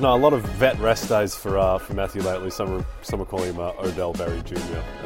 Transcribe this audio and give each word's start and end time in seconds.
No, 0.00 0.14
a 0.14 0.16
lot 0.18 0.32
of 0.32 0.42
vet 0.42 0.78
rest 0.80 1.08
days 1.08 1.34
for 1.36 1.56
uh, 1.56 1.78
for 1.78 1.94
Matthew 1.94 2.22
lately. 2.22 2.50
Some 2.50 2.72
are 2.80 2.86
some 3.02 3.22
are 3.22 3.24
calling 3.24 3.54
him 3.54 3.60
uh, 3.60 3.72
Odell 3.78 4.12
Berry 4.12 4.42
Jr. 4.42 4.56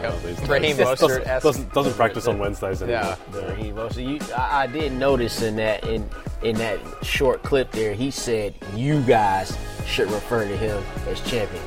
Uh, 0.03 0.11
these 0.25 0.37
days. 0.39 0.49
Raheem 0.49 0.77
doesn't, 0.77 1.09
Mostert-esque. 1.09 1.43
doesn't, 1.43 1.75
doesn't 1.75 1.93
practice 1.95 2.27
on 2.27 2.39
Wednesdays 2.39 2.81
anymore. 2.83 3.17
Yeah. 3.35 3.47
Raheem 3.49 3.75
Mostert. 3.75 4.29
You, 4.29 4.35
I, 4.35 4.63
I 4.63 4.67
did 4.67 4.93
notice 4.93 5.43
in 5.43 5.57
that 5.57 5.85
in 5.87 6.09
in 6.43 6.57
that 6.57 6.79
short 7.03 7.43
clip 7.43 7.71
there, 7.73 7.93
he 7.93 8.11
said 8.11 8.55
you 8.75 9.03
guys 9.03 9.57
should 9.87 10.11
refer 10.11 10.45
to 10.49 10.57
him 10.57 10.83
as 11.07 11.21
champion. 11.29 11.63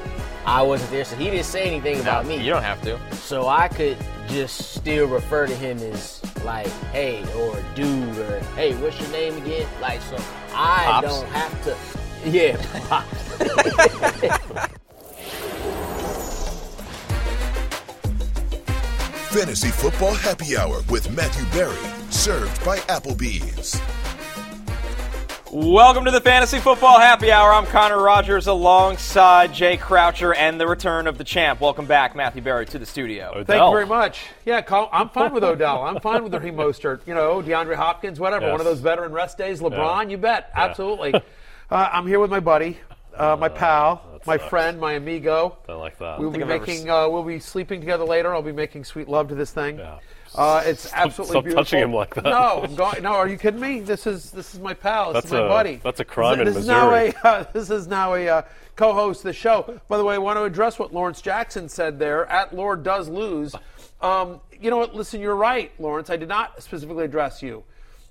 I 0.46 0.64
wasn't 0.64 0.90
there, 0.90 1.06
so 1.06 1.16
he 1.16 1.26
didn't 1.26 1.46
say 1.46 1.64
anything 1.66 2.00
about 2.00 2.26
me. 2.26 2.38
You 2.44 2.50
don't 2.50 2.64
have 2.64 2.82
to. 2.84 3.00
So 3.18 3.48
I 3.48 3.68
could 3.68 3.98
just 4.28 4.74
still 4.74 5.08
refer 5.08 5.46
to 5.46 5.56
him 5.56 5.78
as 5.78 6.20
like, 6.44 6.68
hey, 6.92 7.22
or 7.36 7.64
dude, 7.76 8.18
or 8.18 8.40
hey, 8.56 8.74
what's 8.82 9.00
your 9.00 9.10
name 9.12 9.38
again? 9.38 9.68
Like, 9.80 10.02
so 10.02 10.16
I 10.56 10.86
Pops. 10.86 11.08
don't 11.08 11.28
have 11.28 11.64
to. 11.66 11.78
Yeah, 12.26 12.56
Fantasy 19.32 19.70
Football 19.70 20.14
Happy 20.14 20.58
Hour 20.58 20.82
with 20.90 21.10
Matthew 21.16 21.46
Berry, 21.58 21.78
served 22.12 22.64
by 22.66 22.78
Applebee's. 22.80 23.80
Welcome 25.54 26.06
to 26.06 26.12
the 26.12 26.22
Fantasy 26.22 26.60
Football 26.60 27.00
Happy 27.00 27.32
Hour. 27.32 27.52
I'm 27.54 27.66
Connor 27.66 28.02
Rogers 28.02 28.48
alongside 28.48 29.54
Jay 29.54 29.76
Croucher 29.78 30.34
and 30.34 30.60
the 30.60 30.68
return 30.68 31.08
of 31.08 31.18
the 31.18 31.24
champ. 31.26 31.60
Welcome 31.62 31.86
back, 31.86 32.16
Matthew 32.16 32.42
Berry, 32.42 32.66
to 32.68 32.80
the 32.80 32.86
studio. 32.86 33.30
Odell. 33.32 33.44
Thank 33.46 33.64
you 33.64 33.72
very 33.72 33.86
much. 33.86 34.22
Yeah, 34.46 34.62
Col- 34.62 34.90
I'm 34.92 35.10
fine 35.10 35.34
with 35.34 35.44
Odell. 35.44 35.84
I'm 35.84 36.00
fine 36.02 36.24
with 36.24 36.34
Raheem 36.34 36.56
Mostert. 36.56 37.06
You 37.06 37.14
know, 37.16 37.42
DeAndre 37.42 37.76
Hopkins, 37.76 38.20
whatever. 38.20 38.46
Yes. 38.46 38.52
One 38.52 38.62
of 38.62 38.66
those 38.66 38.80
veteran 38.80 39.12
rest 39.14 39.38
days. 39.38 39.60
LeBron, 39.62 40.04
Yeah. 40.06 40.10
you 40.10 40.18
bet. 40.18 40.52
Absolutely. 40.56 41.14
uh, 41.72 41.90
I'm 41.92 42.06
here 42.08 42.20
with 42.20 42.30
my 42.30 42.40
buddy, 42.40 42.78
uh, 43.16 43.36
my 43.40 43.50
pal, 43.50 44.06
that 44.14 44.28
my 44.28 44.38
sucks. 44.38 44.50
friend, 44.50 44.80
my 44.80 44.94
amigo. 44.94 45.58
Don't 45.68 45.80
like 45.80 45.98
that. 46.00 46.20
We'll 46.20 46.30
be 46.30 46.40
think 46.40 46.46
I've 46.46 46.52
ever 46.62 46.66
making. 46.68 46.90
Uh, 46.90 47.08
we'll 47.10 47.24
be 47.24 47.40
sleeping 47.40 47.80
together 47.80 48.04
later. 48.04 48.34
I'll 48.34 48.42
be 48.42 48.52
making 48.52 48.84
sweet 48.84 49.08
love 49.08 49.30
to 49.30 49.36
this 49.36 49.52
thing. 49.52 49.78
Yeah. 49.80 50.00
Uh, 50.34 50.64
it's 50.66 50.92
absolutely 50.94 51.34
stop 51.34 51.44
beautiful. 51.44 51.64
touching 51.66 51.80
him 51.80 51.94
like 51.94 52.16
that. 52.16 52.24
No, 52.24 52.62
I'm 52.64 52.76
going, 52.76 53.04
no. 53.04 53.12
Are 53.12 53.28
you 53.28 53.38
kidding 53.38 53.60
me? 53.60 53.82
This 53.82 54.08
is 54.08 54.32
this 54.32 54.54
is 54.54 54.62
my 54.62 54.74
pal. 54.74 55.08
This 55.14 55.24
That's 55.24 55.26
is 55.26 55.32
my 55.34 55.46
a- 55.46 55.50
buddy. 55.50 55.76
that's 55.84 56.00
a 56.00 56.06
crime 56.06 56.38
this, 56.38 56.48
in 56.48 56.54
this 56.54 56.62
Is 56.64 56.68
now 56.68 56.90
Missouri. 56.92 57.14
a, 57.24 57.28
uh, 57.28 57.44
this 57.52 57.70
is 57.70 57.88
now 57.88 58.14
a 58.14 58.28
uh, 58.30 58.42
co-host 58.78 59.22
of 59.22 59.24
the 59.26 59.34
show. 59.34 59.80
By 59.90 59.98
the 59.98 60.06
way, 60.06 60.16
I 60.16 60.20
want 60.20 60.38
to 60.38 60.44
address 60.44 60.80
what 60.80 60.94
Lawrence 60.94 61.22
Jackson 61.22 61.68
said 61.68 62.00
there. 62.00 62.26
At 62.28 62.56
Lord 62.56 62.84
does 62.84 63.10
lose. 63.10 63.54
Um, 64.02 64.40
you 64.62 64.70
know 64.70 64.78
what? 64.78 64.96
Listen, 64.96 65.20
you're 65.20 65.36
right, 65.36 65.72
Lawrence. 65.80 66.10
I 66.10 66.16
did 66.16 66.30
not 66.30 66.64
specifically 66.64 67.04
address 67.04 67.42
you. 67.42 67.64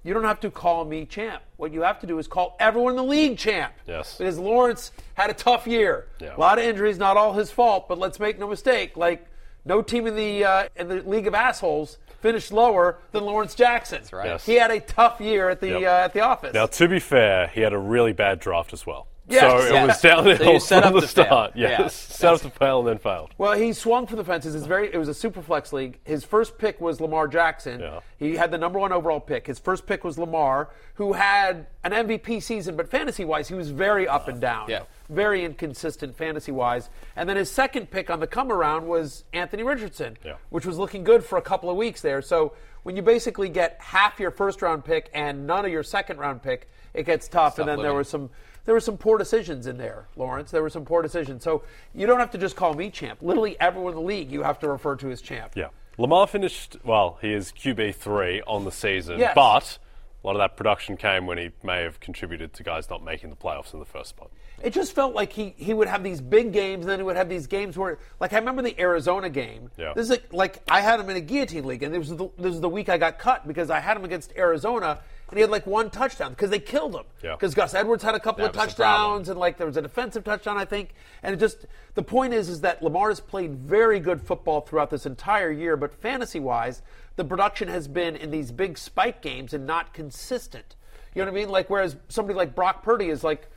You 0.03 0.15
don't 0.15 0.25
have 0.25 0.41
to 0.41 0.51
call 0.51 0.85
me 0.85 1.05
champ. 1.05 1.43
What 1.57 1.73
you 1.73 1.83
have 1.83 2.01
to 2.01 2.07
do 2.07 2.19
is 2.19 2.27
call 2.27 2.57
everyone 2.59 2.93
in 2.93 2.97
the 2.97 3.03
league 3.05 3.37
champ. 3.37 3.75
Yes. 3.87 4.17
Because 4.19 4.39
Lawrence 4.39 4.93
had 5.15 5.29
a 5.31 5.35
tough 5.35 5.67
year. 5.67 6.07
Yeah. 6.21 6.37
A 6.37 6.39
lot 6.39 6.59
of 6.59 6.65
injuries, 6.65 6.99
not 6.99 7.17
all 7.19 7.35
his 7.35 7.51
fault. 7.51 7.87
But 7.89 7.99
let's 7.99 8.19
make 8.19 8.39
no 8.39 8.49
mistake. 8.49 8.97
Like 8.97 9.27
no 9.65 9.83
team 9.83 10.07
in 10.07 10.17
the 10.17 10.45
uh, 10.45 10.69
in 10.77 10.89
the 10.89 11.03
league 11.03 11.27
of 11.27 11.35
assholes 11.35 11.99
finished 12.23 12.51
lower 12.53 12.99
than 13.13 13.25
Lawrence 13.25 13.55
Jackson. 13.55 13.99
That's 13.99 14.13
right. 14.13 14.27
Yes. 14.27 14.47
He 14.47 14.55
had 14.55 14.71
a 14.71 14.81
tough 14.81 15.21
year 15.21 15.49
at 15.51 15.61
the 15.61 15.69
Yep. 15.69 15.83
uh, 15.83 15.87
at 16.05 16.13
the 16.15 16.21
office. 16.21 16.55
Now, 16.55 16.67
to 16.67 16.89
be 16.89 16.99
fair, 16.99 17.49
he 17.49 17.61
had 17.61 17.73
a 17.73 17.79
really 17.79 18.13
bad 18.13 18.41
draft 18.41 18.73
as 18.73 18.87
well. 18.87 19.07
Yes. 19.31 19.41
so 19.43 19.67
it 19.69 19.73
Yeah. 19.75 19.85
was 19.87 20.01
downhill 20.01 20.37
So 20.37 20.53
you 20.53 20.61
set 20.61 20.83
from 20.83 20.89
up 20.97 21.01
the 21.01 21.07
to 21.07 21.13
fail. 21.15 21.25
start. 21.25 21.53
Yes, 21.55 21.79
Yeah. 21.81 21.89
set 21.89 22.35
up 22.35 22.41
to 22.43 22.51
fail 22.51 22.79
and 22.81 22.89
then 22.89 22.99
failed. 22.99 23.31
Well, 23.39 23.53
he 23.53 23.73
swung 23.73 24.07
for 24.07 24.17
the 24.17 24.25
fences. 24.25 24.55
It's 24.55 24.67
very. 24.67 24.93
It 24.93 24.99
was 24.99 25.09
a 25.09 25.15
super 25.15 25.41
flex 25.43 25.73
league. 25.73 25.99
His 26.05 26.25
first 26.25 26.59
pick 26.59 26.81
was 26.81 27.01
Lamar 27.01 27.29
Jackson. 27.29 27.81
Yeah. 27.81 28.01
He 28.19 28.37
had 28.37 28.51
the 28.51 28.59
number 28.59 28.79
one 28.79 28.93
overall 28.93 29.21
pick. 29.21 29.47
His 29.47 29.59
first 29.59 29.87
pick 29.87 30.05
was 30.05 30.19
Lamar, 30.19 30.69
who 30.95 31.15
had 31.15 31.67
an 31.85 31.93
MVP 31.93 32.41
season, 32.41 32.77
but 32.77 32.89
fantasy 32.89 33.25
wise, 33.25 33.49
he 33.49 33.55
was 33.55 33.71
very 33.71 34.07
up 34.07 34.29
and 34.29 34.41
down. 34.41 34.69
Yeah. 34.69 34.81
Very 35.09 35.45
inconsistent 35.45 36.17
fantasy 36.17 36.53
wise. 36.53 36.91
And 37.17 37.29
then 37.29 37.37
his 37.37 37.51
second 37.51 37.91
pick 37.91 38.11
on 38.11 38.21
the 38.21 38.27
come 38.27 38.53
around 38.53 38.87
was 38.87 39.25
Anthony 39.33 39.63
Richardson, 39.63 40.17
Yeah. 40.25 40.35
which 40.51 40.67
was 40.67 40.79
looking 40.79 41.05
good 41.05 41.25
for 41.25 41.39
a 41.39 41.43
couple 41.43 41.71
of 41.71 41.77
weeks 41.77 42.01
there. 42.03 42.21
So 42.23 42.53
when 42.83 42.97
you 42.97 43.03
basically 43.03 43.49
get 43.49 43.77
half 43.81 44.21
your 44.21 44.31
first 44.31 44.63
round 44.63 44.85
pick 44.85 45.11
and 45.15 45.47
none 45.47 45.65
of 45.65 45.71
your 45.73 45.83
second 45.83 46.19
round 46.19 46.43
pick, 46.43 46.69
it 46.95 47.05
gets 47.05 47.29
tough. 47.29 47.59
and 47.59 47.69
then 47.69 47.77
there 47.79 47.85
living. 47.89 47.97
were 47.97 48.05
some 48.05 48.31
there 48.71 48.75
were 48.77 48.81
some 48.81 48.97
poor 48.97 49.19
decisions 49.19 49.67
in 49.67 49.79
there, 49.79 50.07
Lawrence. 50.15 50.53
There 50.53 50.63
were 50.63 50.71
some 50.71 50.85
poor 50.85 51.03
decisions. 51.03 51.43
So 51.43 51.65
you 51.93 52.07
don't 52.07 52.21
have 52.21 52.31
to 52.31 52.39
just 52.39 52.55
call 52.55 52.73
me 52.73 52.89
champ. 52.89 53.19
Literally 53.21 53.57
everyone 53.59 53.95
in 53.95 53.97
the 53.97 54.05
league 54.05 54.31
you 54.31 54.45
have 54.45 54.61
to 54.61 54.69
refer 54.69 54.95
to 54.95 55.11
as 55.11 55.21
champ. 55.21 55.55
Yeah. 55.57 55.71
Lamar 55.99 56.29
finished, 56.29 56.77
well, 56.85 57.19
he 57.21 57.33
is 57.33 57.51
QB3 57.51 58.43
on 58.47 58.65
the 58.65 58.71
season, 58.71 59.19
Yes. 59.19 59.33
but 59.35 59.79
a 60.23 60.27
lot 60.27 60.37
of 60.37 60.39
that 60.39 60.57
production 60.57 60.97
came 60.97 61.27
when 61.27 61.37
he 61.37 61.51
may 61.65 61.83
have 61.83 61.99
contributed 61.99 62.53
to 62.55 62.63
guys 62.63 62.89
not 62.89 63.03
making 63.03 63.31
the 63.31 63.35
playoffs 63.37 63.75
in 63.75 63.81
the 63.81 63.85
first 63.87 64.11
spot. 64.11 64.31
It 64.63 64.73
just 64.73 64.95
felt 64.95 65.15
like 65.17 65.33
he, 65.33 65.53
he 65.57 65.75
would 65.75 65.89
have 65.89 66.05
these 66.05 66.21
big 66.21 66.53
games, 66.53 66.83
and 66.85 66.91
then 66.91 67.01
he 67.01 67.03
would 67.03 67.17
have 67.17 67.29
these 67.29 67.49
games 67.49 67.77
where, 67.77 67.99
like 68.21 68.33
I 68.33 68.39
remember 68.39 68.63
the 68.63 68.79
Arizona 68.79 69.31
game. 69.31 69.71
Yeah. 69.77 69.95
This 69.97 70.05
is 70.05 70.11
like, 70.11 70.33
like 70.33 70.63
I 70.71 70.81
had 70.81 71.01
him 71.01 71.11
in 71.11 71.17
a 71.17 71.21
guillotine 71.21 71.65
league, 71.65 71.83
and 71.83 71.93
this 71.93 72.09
was 72.09 72.17
the, 72.17 72.29
this 72.37 72.51
was 72.53 72.61
the 72.61 72.69
week 72.69 72.89
I 72.89 72.99
got 72.99 73.19
cut 73.19 73.49
because 73.49 73.69
I 73.69 73.81
had 73.81 73.97
him 73.97 74.05
against 74.05 74.33
Arizona, 74.37 75.01
and 75.31 75.39
he 75.39 75.41
had 75.43 75.51
like 75.51 75.67
one 75.67 75.91
touchdown 75.91 76.31
because 76.33 76.51
they 76.51 76.59
killed 76.59 76.95
him. 76.95 77.05
Yeah. 77.23 77.33
Because 77.35 77.55
Gus 77.55 77.73
Edwards 77.75 78.03
had 78.03 78.15
a 78.15 78.21
couple 78.21 78.43
That 78.45 78.51
of 78.51 78.57
was 78.57 78.75
the 78.75 78.83
problem. 78.83 78.99
touchdowns, 79.01 79.29
and 79.29 79.39
like 79.39 79.57
there 79.59 79.67
was 79.67 79.77
a 79.77 79.83
defensive 79.83 80.25
touchdown, 80.25 80.59
I 80.59 80.65
think. 80.65 80.91
And 81.23 81.35
it 81.35 81.39
just 81.39 81.67
the 81.95 82.03
point 82.03 82.35
is, 82.35 82.49
is 82.49 82.61
that 82.63 82.83
Lamar 82.83 83.09
has 83.09 83.21
played 83.21 83.55
very 83.55 84.01
good 84.01 84.21
football 84.21 84.61
throughout 84.61 84.91
this 84.91 85.07
entire 85.07 85.51
year, 85.51 85.77
but 85.77 85.95
fantasy 85.95 86.41
wise, 86.41 86.83
the 87.17 87.25
production 87.25 87.69
has 87.69 87.89
been 87.89 88.17
in 88.17 88.31
these 88.31 88.53
big 88.53 88.77
spike 88.79 89.23
games 89.23 89.55
and 89.55 89.67
not 89.67 89.93
consistent. 89.95 90.77
You 91.15 91.23
know 91.23 91.31
what 91.31 91.39
I 91.39 91.41
mean? 91.43 91.49
Like 91.51 91.71
whereas 91.71 91.97
somebody 92.09 92.37
like 92.37 92.55
Brock 92.55 92.83
Purdy 92.83 93.09
is 93.09 93.23
like 93.25 93.49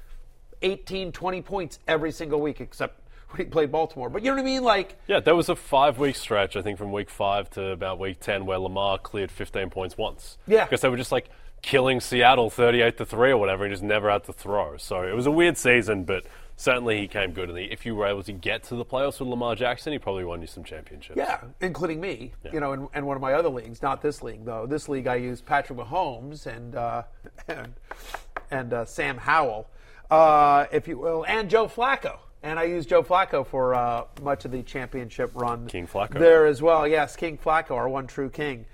18, 0.62 1.12
20 1.12 1.42
points 1.42 1.80
every 1.88 2.12
single 2.12 2.40
week, 2.42 2.62
except 2.62 3.00
when 3.30 3.40
he 3.40 3.46
played 3.52 3.72
Baltimore. 3.72 4.10
But 4.10 4.24
you 4.24 4.30
know 4.32 4.36
what 4.36 4.42
I 4.42 4.46
mean? 4.46 4.64
Like, 4.64 4.96
Yeah, 5.08 5.20
there 5.20 5.36
was 5.36 5.50
a 5.50 5.56
five 5.56 6.00
week 6.00 6.16
stretch, 6.16 6.56
I 6.56 6.62
think, 6.62 6.78
from 6.78 6.92
week 6.92 7.10
five 7.10 7.50
to 7.52 7.70
about 7.70 8.00
week 8.00 8.20
10, 8.20 8.46
where 8.46 8.58
Lamar 8.60 8.98
cleared 8.98 9.32
15 9.32 9.70
points 9.70 9.98
once. 9.98 10.38
Yeah. 10.48 10.64
Because 10.66 10.82
they 10.82 10.90
were 10.90 10.98
just 10.98 11.12
like 11.12 11.30
killing 11.64 12.00
Seattle 12.00 12.52
38 12.52 12.98
to 12.98 13.06
3 13.06 13.32
or 13.32 13.38
whatever, 13.38 13.64
and 13.64 13.74
just 13.74 13.82
never 13.82 14.12
had 14.12 14.26
to 14.26 14.34
throw. 14.34 14.78
So 14.78 15.02
it 15.02 15.16
was 15.16 15.26
a 15.26 15.32
weird 15.32 15.58
season, 15.58 16.04
but 16.04 16.26
certainly 16.58 17.00
he 17.00 17.08
came 17.08 17.32
good. 17.32 17.50
And 17.50 17.58
if 17.58 17.86
you 17.86 17.96
were 17.96 18.06
able 18.06 18.22
to 18.24 18.34
get 18.34 18.64
to 18.66 18.76
the 18.76 18.86
playoffs 18.86 19.20
with 19.20 19.30
Lamar 19.30 19.56
Jackson, 19.56 19.94
he 19.94 19.98
probably 19.98 20.26
won 20.26 20.42
you 20.42 20.48
some 20.48 20.64
championships. 20.64 21.18
yeah, 21.18 21.40
including 21.62 22.00
me, 22.00 22.34
you 22.52 22.60
know, 22.60 22.74
and, 22.74 22.88
and 22.94 23.08
one 23.08 23.16
of 23.16 23.22
my 23.22 23.34
other 23.34 23.50
leagues, 23.50 23.82
not 23.82 24.02
this 24.02 24.22
league 24.22 24.46
though. 24.46 24.68
This 24.68 24.88
league 24.88 25.08
I 25.08 25.16
use 25.16 25.42
Patrick 25.42 25.80
Mahomes 25.80 26.46
and 26.46 26.76
uh, 26.76 27.04
and, 27.48 27.74
and 28.52 28.74
uh, 28.74 28.86
Sam 28.86 29.18
Howell, 29.18 29.68
uh, 30.12 30.66
if 30.72 30.88
you 30.88 31.00
will, 31.00 31.26
and 31.28 31.50
Joe 31.50 31.68
Flacco. 31.68 32.18
And 32.44 32.60
I 32.60 32.64
used 32.64 32.90
Joe 32.90 33.04
Flacco 33.04 33.48
for 33.48 33.74
uh, 33.74 34.04
much 34.22 34.44
of 34.44 34.52
the 34.52 34.62
championship 34.64 35.32
run. 35.34 35.66
King 35.68 35.88
Flacco. 35.88 36.20
there 36.20 36.46
as 36.46 36.62
well. 36.62 36.86
Yes, 36.86 37.16
King 37.16 37.38
Flacco, 37.38 37.72
our 37.72 37.88
one 37.88 38.06
true 38.06 38.30
king. 38.30 38.66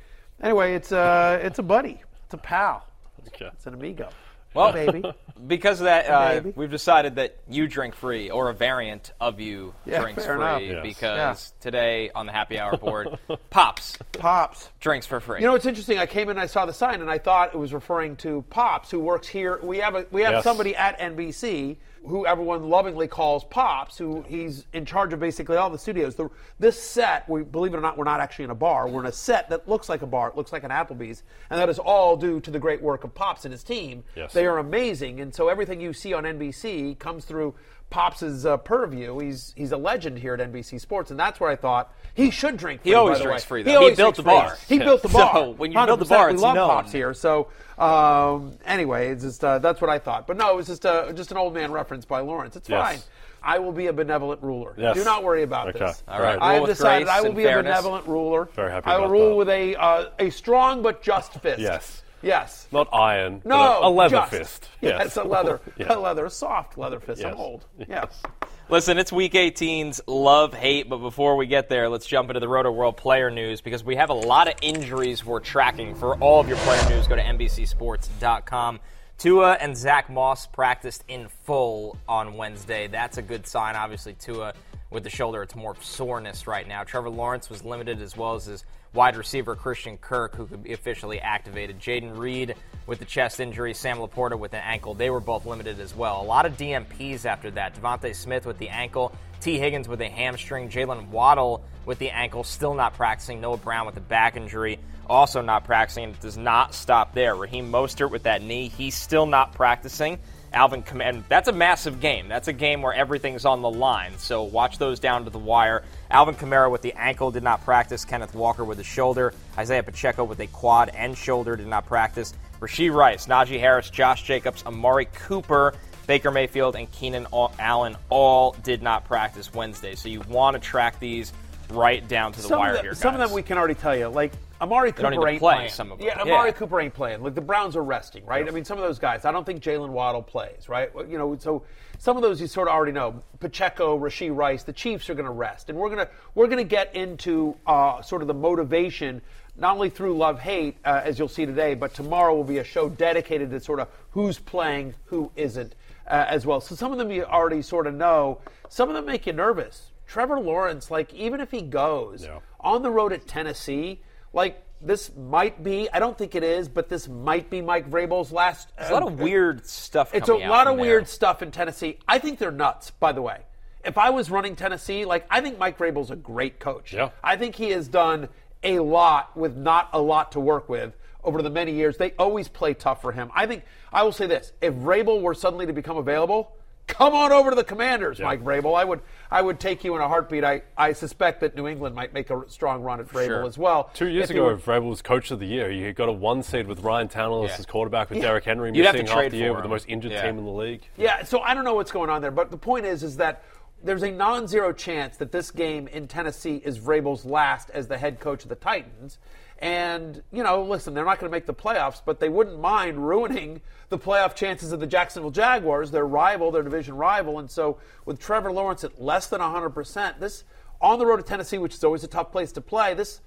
Anyway, 0.42 0.74
it's 0.74 0.92
uh, 0.92 1.40
it's 1.44 1.60
a 1.60 1.64
buddy, 1.64 2.02
it's 2.30 2.36
a 2.36 2.38
pal, 2.38 2.86
Okay. 3.30 3.50
it's 3.52 3.66
an 3.66 3.74
amigo. 3.74 4.08
Well, 4.54 4.72
maybe. 4.72 5.04
Because 5.48 5.80
of 5.80 5.86
that, 5.86 6.10
uh, 6.10 6.34
Maybe. 6.34 6.54
we've 6.54 6.70
decided 6.70 7.16
that 7.16 7.38
you 7.48 7.66
drink 7.70 7.96
free, 7.96 8.30
or 8.30 8.50
a 8.50 8.54
variant 8.54 9.14
of 9.22 9.40
you 9.40 9.74
Yeah, 9.86 10.02
drinks 10.02 10.26
fair 10.26 10.36
free. 10.36 10.44
enough. 10.46 10.62
Yes. 10.62 10.84
Because 10.84 11.54
today 11.62 12.12
on 12.14 12.26
the 12.26 12.34
happy 12.34 12.60
hour 12.60 12.76
board, 12.76 13.18
Pops 13.50 13.98
Pops. 14.12 14.70
drinks 14.82 15.06
for 15.08 15.22
free. 15.22 15.40
You 15.40 15.48
know, 15.48 15.56
it's 15.56 15.66
interesting. 15.66 15.98
I 15.98 16.06
came 16.08 16.24
in 16.24 16.32
and 16.32 16.40
I 16.42 16.46
saw 16.48 16.66
the 16.66 16.74
sign, 16.74 17.00
and 17.00 17.10
I 17.10 17.20
thought 17.20 17.54
it 17.54 17.58
was 17.58 17.74
referring 17.74 18.18
to 18.18 18.44
Pops, 18.50 18.92
who 18.92 19.00
works 19.00 19.30
here. 19.30 19.60
We 19.64 19.78
have 19.78 19.96
a 19.96 20.06
we 20.12 20.24
have 20.24 20.34
Yes. 20.34 20.44
somebody 20.44 20.76
at 20.76 21.00
NBC 21.00 21.78
who 22.06 22.26
everyone 22.26 22.70
lovingly 22.70 23.08
calls 23.08 23.44
Pops, 23.44 23.98
who 23.98 24.24
he's 24.28 24.66
in 24.74 24.86
charge 24.86 25.14
of 25.14 25.20
basically 25.20 25.58
all 25.58 25.70
the 25.70 25.78
studios. 25.78 26.16
The, 26.16 26.30
this 26.60 26.82
set, 26.82 27.28
we 27.30 27.44
believe 27.44 27.74
it 27.74 27.78
or 27.78 27.82
not, 27.82 27.98
we're 27.98 28.04
not 28.06 28.20
actually 28.20 28.46
in 28.46 28.52
a 28.52 28.56
bar. 28.56 28.88
We're 28.88 29.02
in 29.02 29.08
a 29.08 29.12
set 29.12 29.50
that 29.50 29.68
looks 29.68 29.90
like 29.90 30.02
a 30.02 30.08
bar. 30.08 30.30
It 30.30 30.36
looks 30.36 30.52
like 30.52 30.64
an 30.64 30.72
Applebee's, 30.72 31.24
and 31.50 31.60
that 31.60 31.70
is 31.70 31.80
all 31.80 32.18
due 32.18 32.40
to 32.42 32.52
the 32.52 32.60
great 32.60 32.82
work 32.82 33.04
of 33.04 33.14
Pops 33.14 33.46
and 33.46 33.52
his 33.52 33.64
team. 33.64 34.04
Yes. 34.16 34.34
They 34.34 34.46
are 34.46 34.58
amazing, 34.58 35.20
and 35.20 35.34
so 35.34 35.50
everything 35.50 35.82
you 35.82 35.94
see 35.94 36.14
on 36.14 36.24
NBC 36.24 36.98
comes 37.00 37.26
through 37.26 37.56
Pops's 37.90 38.46
uh, 38.46 38.58
purview. 38.58 39.18
He's 39.20 39.54
he's 39.56 39.72
a 39.72 39.78
legend 39.78 40.20
here 40.20 40.36
at 40.36 40.40
NBC 40.52 40.80
Sports, 40.80 41.10
and 41.12 41.20
that's 41.20 41.40
where 41.40 41.50
I 41.50 41.56
thought 41.56 41.92
he 42.14 42.30
should 42.30 42.56
drink. 42.58 42.84
Free, 42.84 42.94
always 42.94 43.14
by 43.18 43.18
the 43.20 43.24
drinks 43.26 43.44
way. 43.44 43.48
free, 43.48 43.60
He, 43.62 43.64
though. 43.64 43.70
He 43.72 43.76
always 43.78 43.98
built 43.98 44.16
the 44.16 44.24
free. 44.24 44.32
bar. 44.32 44.58
He 44.68 44.78
built 44.80 45.02
the 45.02 45.10
bar. 45.10 45.34
So, 45.34 45.50
when 45.52 45.72
you 45.72 45.86
build 45.86 46.00
the 46.00 46.06
bar, 46.06 46.32
we 46.32 46.38
love 46.38 46.56
known. 46.56 46.70
Pops 46.70 46.92
here. 46.92 47.14
So 47.16 47.48
um, 47.80 48.58
anyway, 48.66 49.10
it's 49.10 49.24
just 49.24 49.44
uh, 49.44 49.60
that's 49.60 49.82
what 49.82 49.90
I 49.90 49.98
thought. 50.00 50.28
But 50.28 50.38
no, 50.38 50.52
it 50.52 50.56
was 50.56 50.68
just 50.68 50.86
a 50.86 51.12
just 51.16 51.32
an 51.32 51.38
old 51.38 51.54
man 51.54 51.72
reference 51.72 52.06
by 52.06 52.20
Lawrence. 52.20 52.56
It's 52.56 52.70
Yes. 52.70 52.88
fine. 52.88 53.00
I 53.42 53.58
will 53.58 53.72
be 53.72 53.88
a 53.88 53.94
benevolent 53.94 54.44
ruler. 54.44 54.74
Yes. 54.78 54.98
Do 54.98 55.04
not 55.06 55.24
worry 55.24 55.44
about 55.44 55.70
Okay. 55.70 55.80
this. 55.80 56.04
All 56.10 56.22
right. 56.22 56.38
I 56.42 56.56
have 56.56 56.66
decided 56.66 57.08
I 57.08 57.22
will 57.22 57.32
be 57.32 57.44
fairness. 57.44 57.72
a 57.72 57.82
benevolent 57.82 58.06
ruler. 58.06 58.50
Very 58.54 58.70
happy 58.70 58.88
I 58.88 58.98
will 58.98 59.08
rule 59.08 59.30
that. 59.30 59.36
with 59.36 59.50
a 59.50 59.76
uh, 59.78 60.10
a 60.20 60.30
strong 60.30 60.82
but 60.82 61.02
just 61.02 61.34
fist. 61.36 61.60
Yes. 61.60 62.04
Yes. 62.22 62.68
Not 62.72 62.88
iron. 62.94 63.42
No, 63.46 63.56
a, 63.56 63.88
a 63.88 63.90
leather 63.90 64.18
just. 64.18 64.32
fist. 64.32 64.70
Yeah, 64.82 65.04
it's 65.04 65.16
a 65.18 65.24
leather, 65.24 65.62
Yeah. 65.78 65.94
a 65.94 66.00
leather, 66.00 66.26
a 66.26 66.30
soft 66.30 66.78
leather 66.78 67.00
fist. 67.00 67.24
I'm 67.24 67.36
old. 67.36 67.66
Yes. 67.88 68.22
Listen, 68.70 69.00
it's 69.00 69.12
Week 69.12 69.34
18's 69.34 70.00
love 70.06 70.54
hate, 70.54 70.88
but 70.90 70.98
before 70.98 71.36
we 71.38 71.48
get 71.48 71.70
there, 71.70 71.90
let's 71.90 72.06
jump 72.06 72.30
into 72.30 72.40
the 72.40 72.46
Rotoworld 72.48 72.98
player 72.98 73.32
news 73.32 73.62
because 73.62 73.84
we 73.84 73.96
have 73.96 74.12
a 74.12 74.14
lot 74.14 74.48
of 74.48 74.54
injuries 74.62 75.26
we're 75.26 75.40
tracking. 75.40 75.96
For 75.96 76.16
all 76.18 76.40
of 76.40 76.48
your 76.48 76.58
player 76.58 76.88
news, 76.90 77.08
go 77.08 77.16
to 77.16 77.22
NBCSports.com. 77.24 78.80
Tua 79.18 79.54
and 79.54 79.76
Zach 79.76 80.10
Moss 80.10 80.48
practiced 80.48 81.04
in 81.08 81.28
full 81.46 81.98
on 82.08 82.36
Wednesday. 82.36 82.88
That's 82.88 83.18
a 83.18 83.22
good 83.22 83.48
sign. 83.48 83.76
Obviously, 83.76 84.14
Tua 84.14 84.54
with 84.92 85.04
the 85.04 85.10
shoulder, 85.10 85.44
it's 85.44 85.56
more 85.56 85.76
soreness 85.82 86.48
right 86.48 86.68
now. 86.68 86.84
Trevor 86.84 87.10
Lawrence 87.10 87.50
was 87.50 87.64
limited 87.66 88.02
as 88.02 88.16
well 88.16 88.36
as 88.36 88.46
his 88.46 88.64
wide 88.94 89.16
receiver 89.16 89.56
Christian 89.56 89.98
Kirk, 89.98 90.36
who 90.36 90.46
could 90.46 90.64
be 90.64 90.74
officially 90.74 91.20
activated. 91.20 91.80
Jayden 91.80 92.18
Reed 92.18 92.56
with 92.88 93.00
the 93.00 93.06
chest 93.06 93.40
injury, 93.40 93.74
Sam 93.74 93.98
LaPorta 93.98 94.38
with 94.38 94.54
an 94.54 94.62
ankle. 94.64 94.94
They 94.94 95.10
were 95.10 95.20
both 95.20 95.46
limited 95.46 95.80
as 95.80 95.96
well. 95.96 96.22
A 96.22 96.24
lot 96.24 96.46
of 96.46 96.58
DNPs 96.58 97.26
after 97.26 97.52
that. 97.52 97.76
DeVonta 97.76 98.16
Smith 98.16 98.46
with 98.46 98.58
the 98.58 98.70
ankle, 98.70 99.14
Tee 99.42 99.60
Higgins 99.60 99.88
with 99.88 100.02
a 100.02 100.10
hamstring, 100.10 100.70
Jaylen 100.70 101.10
Waddle 101.10 101.64
with 101.86 102.00
the 102.00 102.10
ankle, 102.10 102.44
still 102.44 102.74
not 102.74 102.96
practicing. 102.96 103.40
Noah 103.42 103.58
Brown 103.58 103.86
with 103.86 103.98
a 103.98 104.02
back 104.02 104.36
injury, 104.36 104.80
also 105.08 105.42
not 105.42 105.66
practicing. 105.66 106.10
It 106.10 106.20
does 106.20 106.38
not 106.38 106.74
stop 106.74 107.14
there. 107.14 107.36
Raheem 107.36 107.72
Mostert 107.72 108.12
with 108.12 108.24
that 108.24 108.42
knee, 108.42 108.70
he's 108.70 108.96
still 108.96 109.26
not 109.26 109.54
practicing. 109.54 110.20
Alvin 110.54 110.82
Kam- 110.82 111.02
and 111.02 111.24
that's 111.30 111.48
a 111.48 111.52
massive 111.52 112.00
game. 112.00 112.28
That's 112.28 112.48
a 112.48 112.54
game 112.54 112.82
where 112.82 112.94
everything's 112.94 113.46
on 113.46 113.62
the 113.62 113.70
line. 113.70 114.18
So 114.18 114.44
watch 114.44 114.78
those 114.78 115.00
down 115.00 115.24
to 115.26 115.30
the 115.30 115.40
wire. 115.40 115.84
Alvin 116.12 116.36
Kamara 116.36 116.72
with 116.72 116.82
the 116.82 116.94
ankle 116.94 117.32
did 117.32 117.44
not 117.44 117.64
practice. 117.64 118.06
Kenneth 118.06 118.34
Walker 118.34 118.64
with 118.64 118.78
the 118.78 118.84
shoulder. 118.84 119.34
Isiah 119.60 119.84
Pacheco 119.84 120.24
with 120.24 120.40
a 120.40 120.48
quad 120.48 120.90
and 120.90 121.18
shoulder 121.18 121.56
did 121.56 121.68
not 121.68 121.86
practice. 121.86 122.34
Rashee 122.60 122.94
Rice, 122.94 123.28
Najee 123.28 123.60
Harris, 123.60 123.90
Josh 123.90 124.24
Jacobs, 124.24 124.64
Amari 124.66 125.06
Cooper, 125.14 125.74
Baker 126.08 126.32
Mayfield, 126.32 126.76
and 126.76 126.92
Keenan 126.92 127.28
Allen 127.60 127.96
all 128.10 128.56
did 128.64 128.82
not 128.82 129.06
practice 129.06 129.54
Wednesday. 129.54 129.96
So 129.96 130.10
you 130.10 130.22
want 130.22 130.56
to 130.56 130.60
track 130.60 131.00
these 131.00 131.32
right 131.70 132.06
down 132.08 132.32
to 132.34 132.42
the 132.42 132.48
some 132.48 132.60
wire 132.60 132.72
of 132.72 132.76
them, 132.78 132.86
here, 132.86 132.96
some 132.96 133.14
of 133.14 133.20
them 133.20 133.32
we 133.32 133.44
can 133.44 133.58
already 133.58 133.76
tell 133.76 133.96
you. 133.96 134.08
Like 134.08 134.34
Amari 134.62 134.92
Cooper 134.92 135.10
to 135.12 135.16
ain't 135.16 135.22
play 135.22 135.40
playing. 135.40 135.70
some 135.70 135.92
of 135.92 136.00
them. 136.00 136.08
Yeah, 136.08 136.22
Amari 136.22 136.50
Yeah. 136.50 136.54
Cooper 136.54 136.82
ain't 136.82 136.94
playing. 136.94 137.24
Like 137.24 137.36
the 137.36 137.42
Browns 137.42 137.76
are 137.76 137.84
resting, 137.84 138.26
right? 138.26 138.48
I 138.48 138.52
mean, 138.52 138.66
some 138.66 138.78
of 138.78 138.84
those 138.84 139.00
guys. 139.00 139.26
I 139.26 139.32
don't 139.32 139.46
think 139.46 139.64
Jaylen 139.64 139.90
Waddle 139.90 140.22
plays, 140.22 140.68
right? 140.68 140.90
You 141.08 141.18
know, 141.18 141.36
so 141.38 141.64
some 141.98 142.18
of 142.18 142.24
those 142.24 142.42
you 142.42 142.48
sort 142.48 142.68
of 142.68 142.74
already 142.74 142.92
know. 142.92 143.24
Pacheco, 143.40 143.98
Rashee 143.98 144.36
Rice, 144.36 144.64
the 144.64 144.74
Chiefs 144.74 145.10
are 145.10 145.14
going 145.16 145.26
to 145.26 145.32
rest, 145.32 145.70
and 145.70 145.78
we're 145.78 145.90
gonna 145.90 146.10
we're 146.36 146.48
gonna 146.48 146.64
get 146.64 146.94
into 146.96 147.56
uh, 147.66 148.02
sort 148.02 148.22
of 148.22 148.28
the 148.28 148.34
motivation. 148.34 149.22
Not 149.56 149.74
only 149.76 149.90
through 149.90 150.18
love 150.18 150.40
hate, 150.40 150.78
uh, 150.86 151.02
as 151.04 151.20
you'll 151.20 151.28
see 151.28 151.46
today, 151.46 151.74
but 151.74 151.94
tomorrow 151.94 152.34
will 152.34 152.46
be 152.46 152.60
a 152.60 152.64
show 152.64 152.88
dedicated 152.88 153.50
to 153.52 153.60
sort 153.60 153.80
of 153.82 153.90
who's 154.12 154.40
playing, 154.40 154.94
who 155.06 155.32
isn't, 155.36 155.76
uh, 156.08 156.26
as 156.30 156.46
well. 156.46 156.62
So 156.62 156.76
some 156.76 156.94
of 156.94 156.98
them 156.98 157.12
you 157.12 157.26
already 157.26 157.62
sort 157.62 157.86
of 157.86 157.94
know. 157.94 158.40
Some 158.70 158.88
of 158.88 158.96
them 158.96 159.06
make 159.06 159.28
you 159.28 159.34
nervous. 159.34 159.92
Trevor 160.08 160.40
Lawrence, 160.40 160.90
like 160.90 161.14
even 161.14 161.42
if 161.42 161.52
he 161.52 161.62
goes 161.62 162.24
Yeah. 162.24 162.40
on 162.62 162.84
the 162.84 162.90
road 162.90 163.12
at 163.12 163.28
Tennessee, 163.28 164.00
like 164.34 164.64
this 164.82 165.16
might 165.16 165.64
be, 165.64 165.90
I 165.92 166.00
don't 166.00 166.18
think 166.18 166.36
it 166.36 166.44
is, 166.44 166.70
but 166.70 166.90
this 166.90 167.08
might 167.08 167.50
be 167.50 167.62
Mike 167.62 167.90
Vrabel's 167.90 168.32
last. 168.32 168.70
There's 168.78 168.90
a 168.90 168.94
lot 168.94 169.04
of 169.04 169.20
uh, 169.20 169.24
weird 169.24 169.66
stuff 169.66 170.14
It's 170.14 170.30
a 170.30 170.36
lot 170.36 170.68
of 170.68 170.76
there. 170.78 170.86
weird 170.86 171.08
stuff 171.08 171.42
in 171.42 171.52
Tennessee. 171.52 171.98
I 172.08 172.20
think 172.20 172.40
they're 172.40 172.52
nuts, 172.52 172.92
by 172.92 173.12
the 173.12 173.22
way. 173.22 173.42
If 173.84 173.98
I 173.98 174.10
was 174.10 174.30
running 174.30 174.56
Tennessee, 174.56 175.06
like 175.06 175.26
I 175.30 175.42
think 175.42 175.58
Mike 175.58 175.78
Vrabel's 175.78 176.12
a 176.12 176.16
great 176.16 176.60
coach. 176.60 176.94
Yeah. 176.94 177.10
I 177.24 177.36
think 177.38 177.56
he 177.56 177.70
has 177.72 177.88
done 177.88 178.30
a 178.64 178.80
lot 178.80 179.36
with 179.38 179.56
not 179.56 179.90
a 179.94 180.02
lot 180.02 180.34
to 180.34 180.40
work 180.40 180.68
with 180.70 180.96
over 181.24 181.42
the 181.42 181.50
many 181.50 181.74
years. 181.74 181.98
They 181.98 182.12
always 182.12 182.48
play 182.48 182.74
tough 182.74 183.02
for 183.02 183.12
him. 183.12 183.32
I 183.34 183.46
think 183.46 183.64
I 183.92 184.04
will 184.04 184.12
say 184.12 184.28
this: 184.28 184.52
if 184.62 184.74
Vrabel 184.74 185.22
were 185.22 185.34
suddenly 185.34 185.66
to 185.66 185.74
become 185.74 185.96
available, 185.98 186.52
come 186.88 187.14
on 187.16 187.32
over 187.32 187.52
to 187.52 187.56
the 187.56 187.64
Commanders, 187.64 188.20
Mike 188.20 188.44
Vrabel. 188.44 188.78
I 188.78 188.84
would 188.84 189.00
I 189.32 189.42
would 189.42 189.60
take 189.60 189.84
you 189.84 189.96
in 189.96 190.02
a 190.02 190.08
heartbeat. 190.08 190.44
I, 190.44 190.64
I 190.76 190.94
suspect 190.94 191.42
that 191.42 191.56
New 191.56 191.68
England 191.68 191.94
might 191.96 192.14
make 192.14 192.32
a 192.32 192.44
strong 192.48 192.82
run 192.82 193.00
at 193.00 193.08
Vrabel 193.08 193.26
Sure. 193.28 193.46
as 193.46 193.58
well. 193.60 193.92
Two 193.94 194.08
years 194.08 194.26
If 194.26 194.32
ago, 194.32 194.46
were- 194.46 194.58
Vrabel 194.58 194.90
was 194.90 195.02
coach 195.04 195.30
of 195.30 195.40
the 195.40 195.46
year. 195.46 195.70
He 195.70 195.92
got 195.92 196.10
a 196.10 196.12
one 196.12 196.42
seed 196.42 196.66
with 196.68 196.80
Ryan 196.80 197.08
Tannehill 197.10 197.48
as 197.48 197.56
his 197.58 197.66
quarterback 197.68 198.10
with 198.10 198.18
Yeah. 198.20 198.26
Derrick 198.30 198.46
Henry 198.46 198.72
You'd 198.74 198.84
missing 198.86 199.06
half 199.06 199.30
the 199.30 199.38
year 199.38 199.50
for 199.50 199.56
with 199.56 199.64
the 199.64 199.70
most 199.70 199.86
injured 199.88 200.14
Yeah. 200.14 200.24
team 200.24 200.40
in 200.40 200.46
the 200.46 200.52
league. 200.52 200.82
Yeah, 200.98 201.24
so 201.24 201.42
I 201.42 201.54
don't 201.54 201.64
know 201.64 201.76
what's 201.76 201.92
going 201.92 202.10
on 202.10 202.22
there, 202.22 202.32
but 202.32 202.50
the 202.50 202.58
point 202.58 202.86
is, 202.88 203.04
is 203.04 203.18
that 203.18 203.44
there's 203.84 204.04
a 204.04 204.12
non-zero 204.12 204.74
chance 204.74 205.16
that 205.18 205.32
this 205.32 205.52
game 205.52 205.88
in 205.88 206.08
Tennessee 206.08 206.62
is 206.66 206.80
Vrabel's 206.80 207.24
last 207.24 207.70
as 207.70 207.88
the 207.88 207.98
head 207.98 208.20
coach 208.20 208.44
of 208.44 208.50
the 208.50 208.56
Titans. 208.56 209.20
And 209.60 210.24
you 210.32 210.42
know, 210.44 210.64
listen, 210.64 210.94
they're 210.94 211.06
not 211.06 211.20
going 211.20 211.30
to 211.30 211.36
make 211.36 211.46
the 211.46 211.54
playoffs, 211.54 212.02
but 212.04 212.20
they 212.20 212.30
wouldn't 212.30 212.60
mind 212.60 213.06
ruining 213.08 213.62
the 213.90 213.98
playoff 214.00 214.34
chances 214.36 214.72
of 214.72 214.80
the 214.80 214.88
Jacksonville 214.88 215.32
Jaguars, 215.32 215.92
their 215.92 216.06
rival, 216.08 216.50
their 216.52 216.64
division 216.64 216.96
rival. 216.96 217.40
And 217.40 217.52
so, 217.52 217.78
with 218.06 218.20
Trevor 218.20 218.52
Lawrence 218.52 218.84
at 218.86 219.02
less 219.02 219.28
than 219.28 219.42
100 219.42 219.72
percent, 219.72 220.20
this 220.22 220.44
on 220.82 220.98
the 220.98 221.06
road 221.06 221.18
to 221.18 221.24
Tennessee, 221.24 221.58
which 221.58 221.74
is 221.74 221.84
always 221.84 222.04
a 222.06 222.08
tough 222.08 222.32
place 222.32 222.54
to 222.54 222.62
play, 222.62 222.94
this 222.94 223.20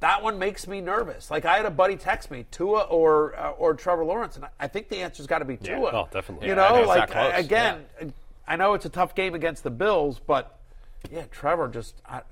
that 0.00 0.22
one 0.22 0.38
makes 0.38 0.66
me 0.66 0.80
nervous. 0.80 1.30
Like 1.30 1.44
I 1.44 1.56
had 1.58 1.66
a 1.66 1.70
buddy 1.70 1.94
text 1.96 2.30
me, 2.32 2.46
Tua 2.50 2.80
or 2.84 3.38
uh, 3.38 3.50
or 3.50 3.74
Trevor 3.74 4.04
Lawrence, 4.04 4.34
and 4.36 4.46
I- 4.58 4.66
think 4.66 4.88
the 4.88 4.96
answer's 5.02 5.26
got 5.28 5.38
to 5.38 5.44
be 5.44 5.58
Yeah. 5.60 5.76
Tua. 5.76 5.90
Oh, 5.92 6.08
definitely. 6.10 6.48
You 6.48 6.54
know, 6.56 6.74
it's 6.76 6.88
like. 6.88 7.14
I- 7.14 7.38
again, 7.38 7.84
I 8.48 8.56
know 8.56 8.74
it's 8.74 8.86
a 8.86 8.90
tough 8.90 9.14
game 9.14 9.34
against 9.36 9.62
the 9.62 9.70
Bills, 9.70 10.18
but 10.18 10.58
yeah, 11.12 11.24
Trevor 11.30 11.68
just 11.68 11.94
I, 12.08 12.22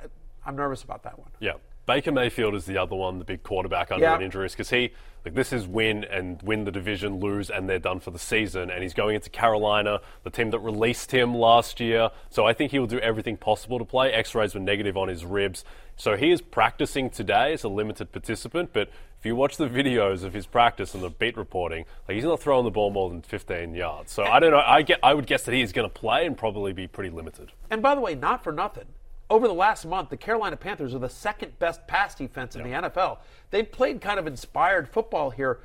I'm 0.44 0.56
nervous 0.56 0.82
about 0.82 1.04
that 1.04 1.18
one. 1.18 1.28
Yeah. 1.38 1.52
Baker 1.88 2.12
Mayfield 2.12 2.54
is 2.54 2.66
the 2.66 2.76
other 2.76 2.94
one, 2.94 3.18
the 3.18 3.24
big 3.24 3.42
quarterback 3.42 3.90
under 3.90 4.04
Yeah. 4.04 4.14
an 4.14 4.20
injury, 4.22 4.46
because 4.46 4.68
he 4.68 4.92
like 5.24 5.34
this 5.34 5.52
is 5.52 5.66
win 5.66 6.04
and 6.04 6.40
win 6.42 6.64
the 6.64 6.70
division, 6.70 7.18
lose, 7.18 7.50
and 7.50 7.68
they're 7.68 7.78
done 7.78 7.98
for 7.98 8.10
the 8.10 8.18
season. 8.18 8.70
And 8.70 8.82
he's 8.82 8.94
going 8.94 9.16
into 9.16 9.30
Carolina, 9.30 10.00
the 10.22 10.30
team 10.30 10.50
that 10.50 10.60
released 10.60 11.10
him 11.10 11.34
last 11.34 11.80
year. 11.80 12.10
So 12.30 12.46
I 12.46 12.52
think 12.52 12.70
he 12.72 12.78
will 12.78 12.86
do 12.86 13.00
everything 13.00 13.36
possible 13.38 13.78
to 13.78 13.84
play. 13.84 14.12
X-rays 14.12 14.54
were 14.54 14.60
negative 14.60 14.96
on 14.96 15.08
his 15.08 15.24
ribs, 15.24 15.64
so 15.96 16.14
he 16.16 16.30
is 16.30 16.40
practicing 16.42 17.08
today 17.10 17.54
as 17.54 17.64
a 17.64 17.68
limited 17.68 18.12
participant. 18.12 18.70
But 18.72 18.90
if 19.18 19.24
you 19.26 19.34
watch 19.34 19.56
the 19.56 19.66
videos 19.68 20.22
of 20.24 20.34
his 20.34 20.46
practice 20.46 20.94
and 20.94 21.02
the 21.02 21.10
beat 21.10 21.36
reporting, 21.38 21.86
like 22.06 22.14
he's 22.16 22.24
not 22.24 22.38
throwing 22.38 22.64
the 22.64 22.70
ball 22.70 22.90
more 22.90 23.08
than 23.08 23.22
15 23.22 23.74
yards. 23.74 24.12
So 24.12 24.24
I 24.24 24.38
don't 24.38 24.50
know. 24.50 24.62
I 24.64 24.82
get. 24.82 25.00
I 25.02 25.14
would 25.14 25.26
guess 25.26 25.42
that 25.44 25.54
he 25.54 25.62
is 25.62 25.72
going 25.72 25.88
to 25.88 25.92
play 25.92 26.26
and 26.26 26.36
probably 26.36 26.74
be 26.74 26.86
pretty 26.86 27.10
limited. 27.10 27.50
And 27.70 27.82
by 27.82 27.94
the 27.94 28.00
way, 28.02 28.14
not 28.14 28.44
for 28.44 28.52
nothing. 28.52 28.86
Over 29.30 29.46
the 29.46 29.54
last 29.54 29.84
month, 29.84 30.08
the 30.08 30.16
Carolina 30.16 30.56
Panthers 30.56 30.94
are 30.94 30.98
the 30.98 31.08
second 31.08 31.58
best 31.58 31.86
pass 31.86 32.14
defense 32.14 32.56
in 32.56 32.62
the 32.62 32.70
NFL. 32.70 33.18
They've 33.50 33.70
played 33.70 34.00
kind 34.00 34.18
of 34.18 34.26
inspired 34.26 34.88
football 34.88 35.30
here. 35.30 35.60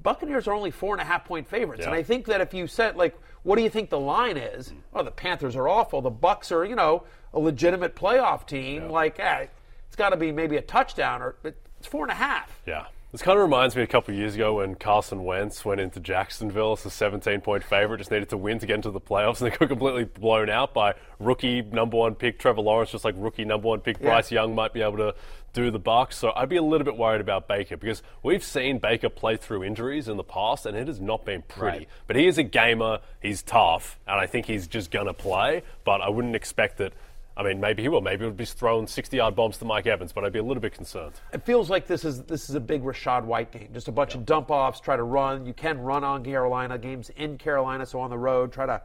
Buccaneers 0.00 0.46
are 0.46 0.52
only 0.54 0.70
four 0.70 0.94
and 0.94 1.02
a 1.02 1.04
half 1.04 1.24
point 1.24 1.48
favorites, 1.48 1.84
and 1.84 1.94
I 1.94 2.04
think 2.04 2.26
that 2.26 2.40
if 2.40 2.54
you 2.54 2.68
said 2.68 2.96
like, 2.96 3.18
what 3.42 3.56
do 3.56 3.62
you 3.62 3.70
think 3.70 3.90
the 3.90 3.98
line 3.98 4.36
is? 4.36 4.72
Oh, 4.94 5.02
the 5.02 5.10
Panthers 5.10 5.56
are 5.56 5.68
awful. 5.68 6.00
The 6.00 6.10
Bucks 6.10 6.52
are, 6.52 6.64
you 6.64 6.76
know, 6.76 7.04
a 7.34 7.40
legitimate 7.40 7.96
playoff 7.96 8.46
team. 8.46 8.88
Like, 8.88 9.18
eh, 9.18 9.46
it's 9.86 9.96
got 9.96 10.10
to 10.10 10.16
be 10.16 10.30
maybe 10.30 10.56
a 10.56 10.62
touchdown, 10.62 11.20
or 11.20 11.36
but 11.42 11.56
it's 11.78 11.88
four 11.88 12.04
and 12.04 12.12
a 12.12 12.16
half. 12.16 12.62
Yeah. 12.66 12.86
This 13.10 13.22
kind 13.22 13.38
of 13.38 13.42
reminds 13.42 13.74
me 13.74 13.80
a 13.80 13.86
couple 13.86 14.12
of 14.12 14.18
years 14.20 14.34
ago 14.34 14.56
when 14.56 14.74
Carson 14.74 15.24
Wentz 15.24 15.64
went 15.64 15.80
into 15.80 15.98
Jacksonville 15.98 16.72
as 16.72 16.84
a 16.84 16.90
17 16.90 17.40
point 17.40 17.64
favorite, 17.64 17.98
just 17.98 18.10
needed 18.10 18.28
to 18.28 18.36
win 18.36 18.58
to 18.58 18.66
get 18.66 18.74
into 18.74 18.90
the 18.90 19.00
playoffs, 19.00 19.40
and 19.40 19.50
they 19.50 19.56
got 19.56 19.66
completely 19.66 20.04
blown 20.04 20.50
out 20.50 20.74
by 20.74 20.92
rookie 21.18 21.62
number 21.62 21.96
one 21.96 22.14
pick 22.14 22.38
Trevor 22.38 22.60
Lawrence, 22.60 22.90
just 22.90 23.06
like 23.06 23.14
rookie 23.16 23.46
number 23.46 23.66
one 23.66 23.80
pick 23.80 23.98
Yeah. 23.98 24.08
Bryce 24.08 24.30
Young 24.30 24.54
might 24.54 24.74
be 24.74 24.82
able 24.82 24.98
to 24.98 25.14
do 25.54 25.70
the 25.70 25.78
Bucks. 25.78 26.18
So 26.18 26.32
I'd 26.36 26.50
be 26.50 26.56
a 26.56 26.62
little 26.62 26.84
bit 26.84 26.98
worried 26.98 27.22
about 27.22 27.48
Baker 27.48 27.78
because 27.78 28.02
we've 28.22 28.44
seen 28.44 28.78
Baker 28.78 29.08
play 29.08 29.38
through 29.38 29.64
injuries 29.64 30.06
in 30.06 30.18
the 30.18 30.22
past, 30.24 30.66
and 30.66 30.76
it 30.76 30.86
has 30.86 31.00
not 31.00 31.24
been 31.24 31.40
pretty. 31.40 31.78
Right. 31.78 31.88
But 32.06 32.16
he 32.16 32.26
is 32.26 32.36
a 32.36 32.42
gamer, 32.42 33.00
he's 33.22 33.40
tough, 33.40 33.98
and 34.06 34.20
I 34.20 34.26
think 34.26 34.44
he's 34.44 34.66
just 34.66 34.90
going 34.90 35.06
to 35.06 35.14
play, 35.14 35.62
but 35.82 36.02
I 36.02 36.10
wouldn't 36.10 36.36
expect 36.36 36.76
that. 36.76 36.92
I 37.38 37.44
mean, 37.44 37.60
maybe 37.60 37.82
he 37.82 37.88
will. 37.88 38.00
Maybe 38.00 38.24
he'll 38.24 38.34
be 38.34 38.44
throwing 38.44 38.86
60-yard 38.86 39.36
bombs 39.36 39.58
to 39.58 39.64
Mike 39.64 39.86
Evans, 39.86 40.12
but 40.12 40.24
I'd 40.24 40.32
be 40.32 40.40
a 40.40 40.42
little 40.42 40.60
bit 40.60 40.74
concerned. 40.74 41.12
It 41.32 41.46
feels 41.46 41.70
like 41.70 41.86
this 41.86 42.04
is 42.04 42.24
this 42.24 42.50
is 42.50 42.56
a 42.56 42.60
big 42.60 42.82
Rashad 42.82 43.24
White 43.24 43.52
game. 43.52 43.68
Just 43.72 43.86
a 43.86 43.92
bunch 43.92 44.16
of 44.16 44.26
dump 44.26 44.50
offs, 44.50 44.80
try 44.80 44.96
to 44.96 45.04
run. 45.04 45.46
You 45.46 45.54
can 45.54 45.78
run 45.78 46.02
on 46.02 46.24
Carolina 46.24 46.76
games 46.78 47.10
in 47.16 47.38
Carolina, 47.38 47.86
so 47.86 48.00
on 48.00 48.10
the 48.10 48.18
road, 48.18 48.52
try 48.52 48.66
to 48.66 48.82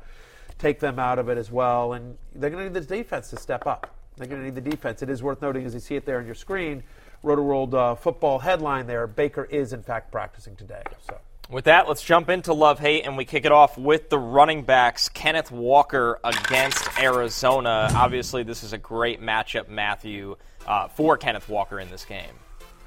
take 0.60 0.80
them 0.80 1.00
out 1.00 1.18
of 1.18 1.30
it 1.30 1.38
as 1.40 1.52
well. 1.52 1.94
And 1.94 2.16
they're 2.36 2.52
going 2.52 2.64
to 2.64 2.70
need 2.72 2.88
the 2.88 2.96
defense 2.96 3.32
to 3.32 3.38
step 3.38 3.66
up. 3.66 3.90
They're 4.18 4.28
going 4.28 4.42
to 4.42 4.46
need 4.46 4.56
the 4.56 4.70
defense. 4.70 5.02
It 5.02 5.10
is 5.10 5.24
worth 5.24 5.42
noting 5.42 5.66
as 5.66 5.74
you 5.74 5.80
see 5.80 5.96
it 5.96 6.06
there 6.06 6.20
on 6.20 6.26
your 6.28 6.36
screen, 6.36 6.84
Rotoworld 7.24 7.74
uh, 7.74 7.96
football 7.96 8.38
headline 8.38 8.86
there. 8.86 9.08
Baker 9.08 9.46
is 9.46 9.74
in 9.74 9.82
fact 9.82 10.12
practicing 10.12 10.56
today. 10.56 10.84
So. 11.08 11.18
With 11.50 11.66
that, 11.66 11.88
let's 11.88 12.02
jump 12.02 12.30
into 12.30 12.54
love 12.54 12.80
hate, 12.80 13.06
and 13.06 13.18
we 13.18 13.26
kick 13.26 13.46
it 13.46 13.52
off 13.52 13.78
with 13.78 14.10
the 14.10 14.18
running 14.18 14.64
backs. 14.64 15.10
Kenneth 15.10 15.52
Walker 15.52 16.20
against 16.24 16.88
Arizona. 17.00 17.90
Obviously, 17.94 18.44
this 18.44 18.64
is 18.64 18.74
a 18.74 18.78
great 18.78 19.22
matchup, 19.22 19.68
Matthew, 19.68 20.38
uh, 20.66 20.88
for 20.88 21.18
Kenneth 21.18 21.50
Walker 21.50 21.80
in 21.80 21.90
this 21.92 22.06
game. 22.06 22.32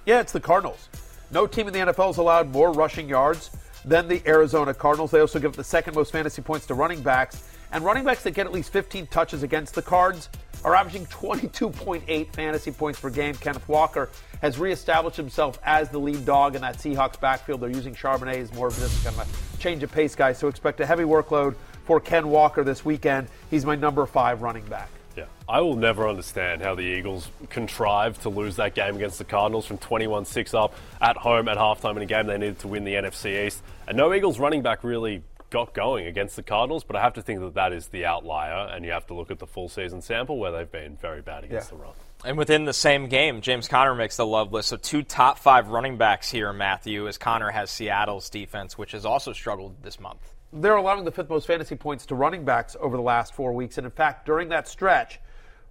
Yeah, 0.07 0.21
it's 0.21 0.33
the 0.33 0.41
Cardinals. 0.41 0.89
No 1.31 1.47
team 1.47 1.69
in 1.69 1.75
the 1.75 1.81
NFL 1.81 2.07
has 2.07 2.17
allowed 2.17 2.51
more 2.51 2.73
rushing 2.73 3.09
yards 3.09 3.51
than 3.85 4.09
the 4.09 4.23
Arizona 4.27 4.73
Cardinals. 4.73 5.11
They 5.11 5.21
also 5.21 5.39
give 5.39 5.51
up 5.51 5.57
the 5.57 5.65
second 5.65 5.95
most 5.95 6.11
fantasy 6.11 6.43
points 6.43 6.67
to 6.67 6.75
running 6.75 7.03
backs. 7.03 7.49
And 7.73 7.85
running 7.85 8.05
backs 8.05 8.23
that 8.23 8.31
get 8.33 8.47
at 8.47 8.53
least 8.53 8.73
15 8.73 9.09
touches 9.09 9.43
against 9.43 9.75
the 9.75 9.83
Cards 9.83 10.29
are 10.67 10.75
averaging 10.75 11.07
22.8 11.07 12.33
fantasy 12.35 12.73
points 12.73 12.99
per 12.99 13.09
game. 13.09 13.37
Kenneth 13.37 13.67
Walker 13.69 14.11
has 14.43 14.59
reestablished 14.59 15.17
himself 15.17 15.61
as 15.65 15.89
the 15.91 15.99
lead 15.99 16.27
dog 16.27 16.57
in 16.57 16.63
that 16.63 16.79
Seahawks 16.79 17.19
backfield. 17.19 17.61
They're 17.61 17.71
using 17.71 17.95
Charbonnet 17.95 18.35
as 18.35 18.53
more 18.53 18.67
of 18.67 18.79
this 18.79 19.05
kind 19.05 19.17
of 19.17 19.55
a 19.55 19.59
change 19.63 19.85
of 19.85 19.93
pace 19.93 20.17
guy. 20.17 20.33
So 20.33 20.49
expect 20.49 20.81
a 20.81 20.87
heavy 20.87 21.05
workload 21.05 21.55
for 21.85 22.01
Ken 22.01 22.29
Walker 22.29 22.65
this 22.65 22.85
weekend. 22.85 23.29
He's 23.49 23.65
my 23.65 23.77
number 23.77 24.05
five 24.07 24.43
running 24.43 24.65
back. 24.65 24.91
Yeah, 25.17 25.27
I 25.49 25.61
will 25.61 25.77
never 25.77 26.09
understand 26.09 26.61
how 26.63 26.75
the 26.75 26.83
Eagles 26.83 27.31
contrived 27.49 28.23
to 28.23 28.29
lose 28.29 28.57
that 28.57 28.75
game 28.75 28.97
against 28.97 29.19
the 29.19 29.25
Cardinals 29.25 29.67
from 29.67 29.79
21-6 29.79 30.53
up 30.53 30.75
at 31.01 31.17
home 31.17 31.47
at 31.49 31.57
halftime 31.57 31.97
in 31.97 32.03
a 32.03 32.07
game 32.07 32.27
they 32.27 32.37
needed 32.37 32.59
to 32.59 32.69
win 32.69 32.85
the 32.85 32.95
NFC 32.95 33.47
East. 33.47 33.63
And 33.87 33.97
no 33.97 34.13
Eagles 34.13 34.41
running 34.41 34.63
back 34.63 34.83
really 34.83 35.23
got 35.57 35.73
going 35.73 36.07
against 36.07 36.37
the 36.37 36.43
Cardinals, 36.43 36.85
but 36.85 36.97
I 36.97 37.01
have 37.03 37.15
to 37.15 37.23
think 37.23 37.41
that 37.41 37.55
that 37.55 37.73
is 37.73 37.89
the 37.89 38.05
outlier, 38.05 38.69
and 38.75 38.85
you 38.85 38.91
have 38.93 39.07
to 39.07 39.15
look 39.15 39.31
at 39.31 39.39
the 39.39 39.47
full 39.47 39.71
season 39.71 40.03
sample 40.03 40.39
where 40.39 40.53
they've 40.53 40.71
been 40.71 40.97
very 40.97 41.23
bad 41.23 41.45
against 41.45 41.71
Yeah. 41.73 41.79
the 41.79 41.83
run. 41.83 41.93
And 42.27 42.37
within 42.37 42.67
the 42.67 42.75
same 42.75 43.07
game, 43.09 43.41
James 43.41 43.67
Conner 43.67 43.95
makes 43.95 44.19
the 44.19 44.27
love 44.27 44.53
list. 44.53 44.69
So 44.69 44.77
two 44.77 45.03
top 45.03 45.39
five 45.39 45.69
running 45.69 45.97
backs 45.97 46.31
here, 46.31 46.53
Matthew, 46.53 47.09
as 47.09 47.17
Conner 47.17 47.51
has 47.53 47.71
Seattle's 47.71 48.29
defense, 48.29 48.77
which 48.77 48.93
has 48.93 49.07
also 49.07 49.33
struggled 49.33 49.83
this 49.83 49.99
month. 49.99 50.33
they're 50.53 50.77
allowing 50.77 51.05
the 51.05 51.11
fifth 51.11 51.29
most 51.29 51.47
fantasy 51.47 51.75
points 51.75 52.07
to 52.07 52.15
running 52.15 52.45
backs 52.45 52.77
over 52.81 52.97
the 52.97 53.03
last 53.03 53.35
four 53.35 53.53
weeks. 53.53 53.77
And 53.79 53.85
in 53.85 53.91
fact, 53.91 54.25
during 54.27 54.49
that 54.51 54.67
stretch, 54.69 55.21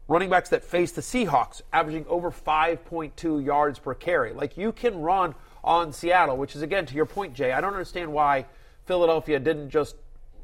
running 0.08 0.30
backs 0.30 0.50
that 0.50 0.64
face 0.64 0.92
the 0.92 1.02
Seahawks 1.02 1.62
averaging 1.74 2.06
over 2.08 2.30
5.2 2.30 3.44
yards 3.44 3.80
per 3.80 3.94
carry. 3.94 4.34
Like 4.34 4.58
you 4.58 4.72
can 4.72 5.00
run 5.02 5.34
on 5.64 5.92
Seattle, 5.94 6.38
which 6.38 6.56
is 6.56 6.62
again 6.62 6.86
to 6.88 6.94
your 6.96 7.06
point, 7.06 7.34
Jay. 7.34 7.52
I 7.52 7.62
don't 7.62 7.72
understand 7.74 8.12
why 8.14 8.46
Philadelphia 8.86 9.40
didn't 9.40 9.70
just, 9.70 9.96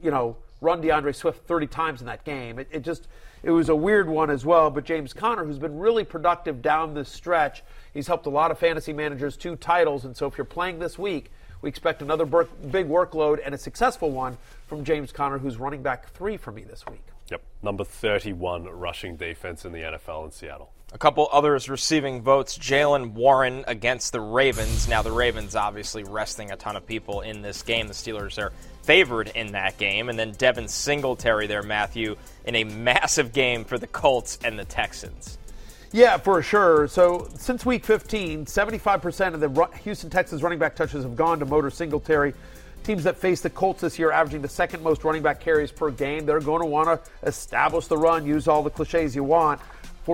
you 0.01 0.11
know, 0.11 0.35
run 0.61 0.81
D'Andre 0.81 1.11
Swift 1.11 1.45
30 1.47 1.67
times 1.67 2.01
in 2.01 2.07
that 2.07 2.23
game. 2.23 2.59
It, 2.59 2.67
it 2.71 2.81
just 2.83 3.07
it 3.43 3.51
was 3.51 3.69
a 3.69 3.75
weird 3.75 4.07
one 4.07 4.29
as 4.29 4.45
well. 4.45 4.69
But 4.69 4.85
James 4.85 5.13
Conner, 5.13 5.43
who's 5.43 5.59
been 5.59 5.79
really 5.79 6.03
productive 6.03 6.61
down 6.61 6.93
this 6.93 7.09
stretch, 7.09 7.63
he's 7.93 8.07
helped 8.07 8.25
a 8.25 8.29
lot 8.29 8.51
of 8.51 8.59
fantasy 8.59 8.93
managers 8.93 9.35
to 9.37 9.55
titles. 9.55 10.05
And 10.05 10.15
so 10.15 10.27
if 10.27 10.37
you're 10.37 10.45
playing 10.45 10.79
this 10.79 10.97
week, 10.99 11.31
we 11.61 11.69
expect 11.69 12.01
another 12.01 12.25
bur- 12.25 12.49
big 12.71 12.87
workload 12.87 13.39
and 13.43 13.53
a 13.53 13.57
successful 13.57 14.11
one 14.11 14.37
from 14.67 14.83
James 14.83 15.11
Conner, 15.11 15.37
who's 15.37 15.57
running 15.57 15.83
back 15.83 16.09
three 16.11 16.37
for 16.37 16.51
me 16.51 16.63
this 16.63 16.85
week. 16.89 17.03
Yep, 17.29 17.41
number 17.61 17.83
31 17.83 18.65
rushing 18.65 19.15
defense 19.15 19.63
in 19.63 19.71
the 19.71 19.79
NFL 19.79 20.25
in 20.25 20.31
Seattle. 20.31 20.71
A 20.93 20.97
couple 20.97 21.29
others 21.31 21.69
receiving 21.69 22.21
votes. 22.21 22.57
Jaylen 22.57 23.13
Warren 23.13 23.63
against 23.65 24.11
the 24.11 24.19
Ravens. 24.19 24.89
Now, 24.89 25.01
the 25.01 25.11
Ravens 25.11 25.55
obviously 25.55 26.03
resting 26.03 26.51
a 26.51 26.57
ton 26.57 26.75
of 26.75 26.85
people 26.85 27.21
in 27.21 27.41
this 27.41 27.61
game. 27.63 27.87
The 27.87 27.93
Steelers 27.93 28.37
are 28.37 28.51
favored 28.83 29.29
in 29.29 29.53
that 29.53 29.77
game. 29.77 30.09
And 30.09 30.19
then 30.19 30.33
Devin 30.33 30.67
Singletary 30.67 31.47
there, 31.47 31.63
Matthew, 31.63 32.17
in 32.45 32.55
a 32.55 32.65
massive 32.65 33.31
game 33.31 33.63
for 33.63 33.77
the 33.77 33.87
Colts 33.87 34.37
and 34.43 34.59
the 34.59 34.65
Texans. 34.65 35.37
Yeah, 35.93 36.17
for 36.17 36.41
sure. 36.41 36.87
So 36.87 37.29
since 37.37 37.65
week 37.65 37.85
15, 37.85 38.45
75% 38.45 39.33
of 39.33 39.39
the 39.39 39.69
Houston 39.83 40.09
Texans 40.09 40.43
running 40.43 40.59
back 40.59 40.75
touches 40.75 41.03
have 41.03 41.15
gone 41.15 41.39
to 41.39 41.45
Motor 41.45 41.69
Singletary. 41.69 42.33
Teams 42.83 43.03
that 43.03 43.17
face 43.17 43.41
the 43.41 43.49
Colts 43.49 43.81
this 43.81 43.99
year 43.99 44.11
averaging 44.11 44.41
the 44.41 44.49
second 44.49 44.83
most 44.83 45.03
running 45.03 45.21
back 45.21 45.39
carries 45.39 45.71
per 45.71 45.91
game. 45.91 46.25
They're 46.25 46.39
going 46.39 46.61
to 46.61 46.65
want 46.65 46.87
to 46.87 47.11
establish 47.27 47.87
the 47.87 47.97
run, 47.97 48.25
use 48.25 48.47
all 48.47 48.63
the 48.63 48.69
cliches 48.69 49.15
you 49.15 49.23
want. 49.23 49.61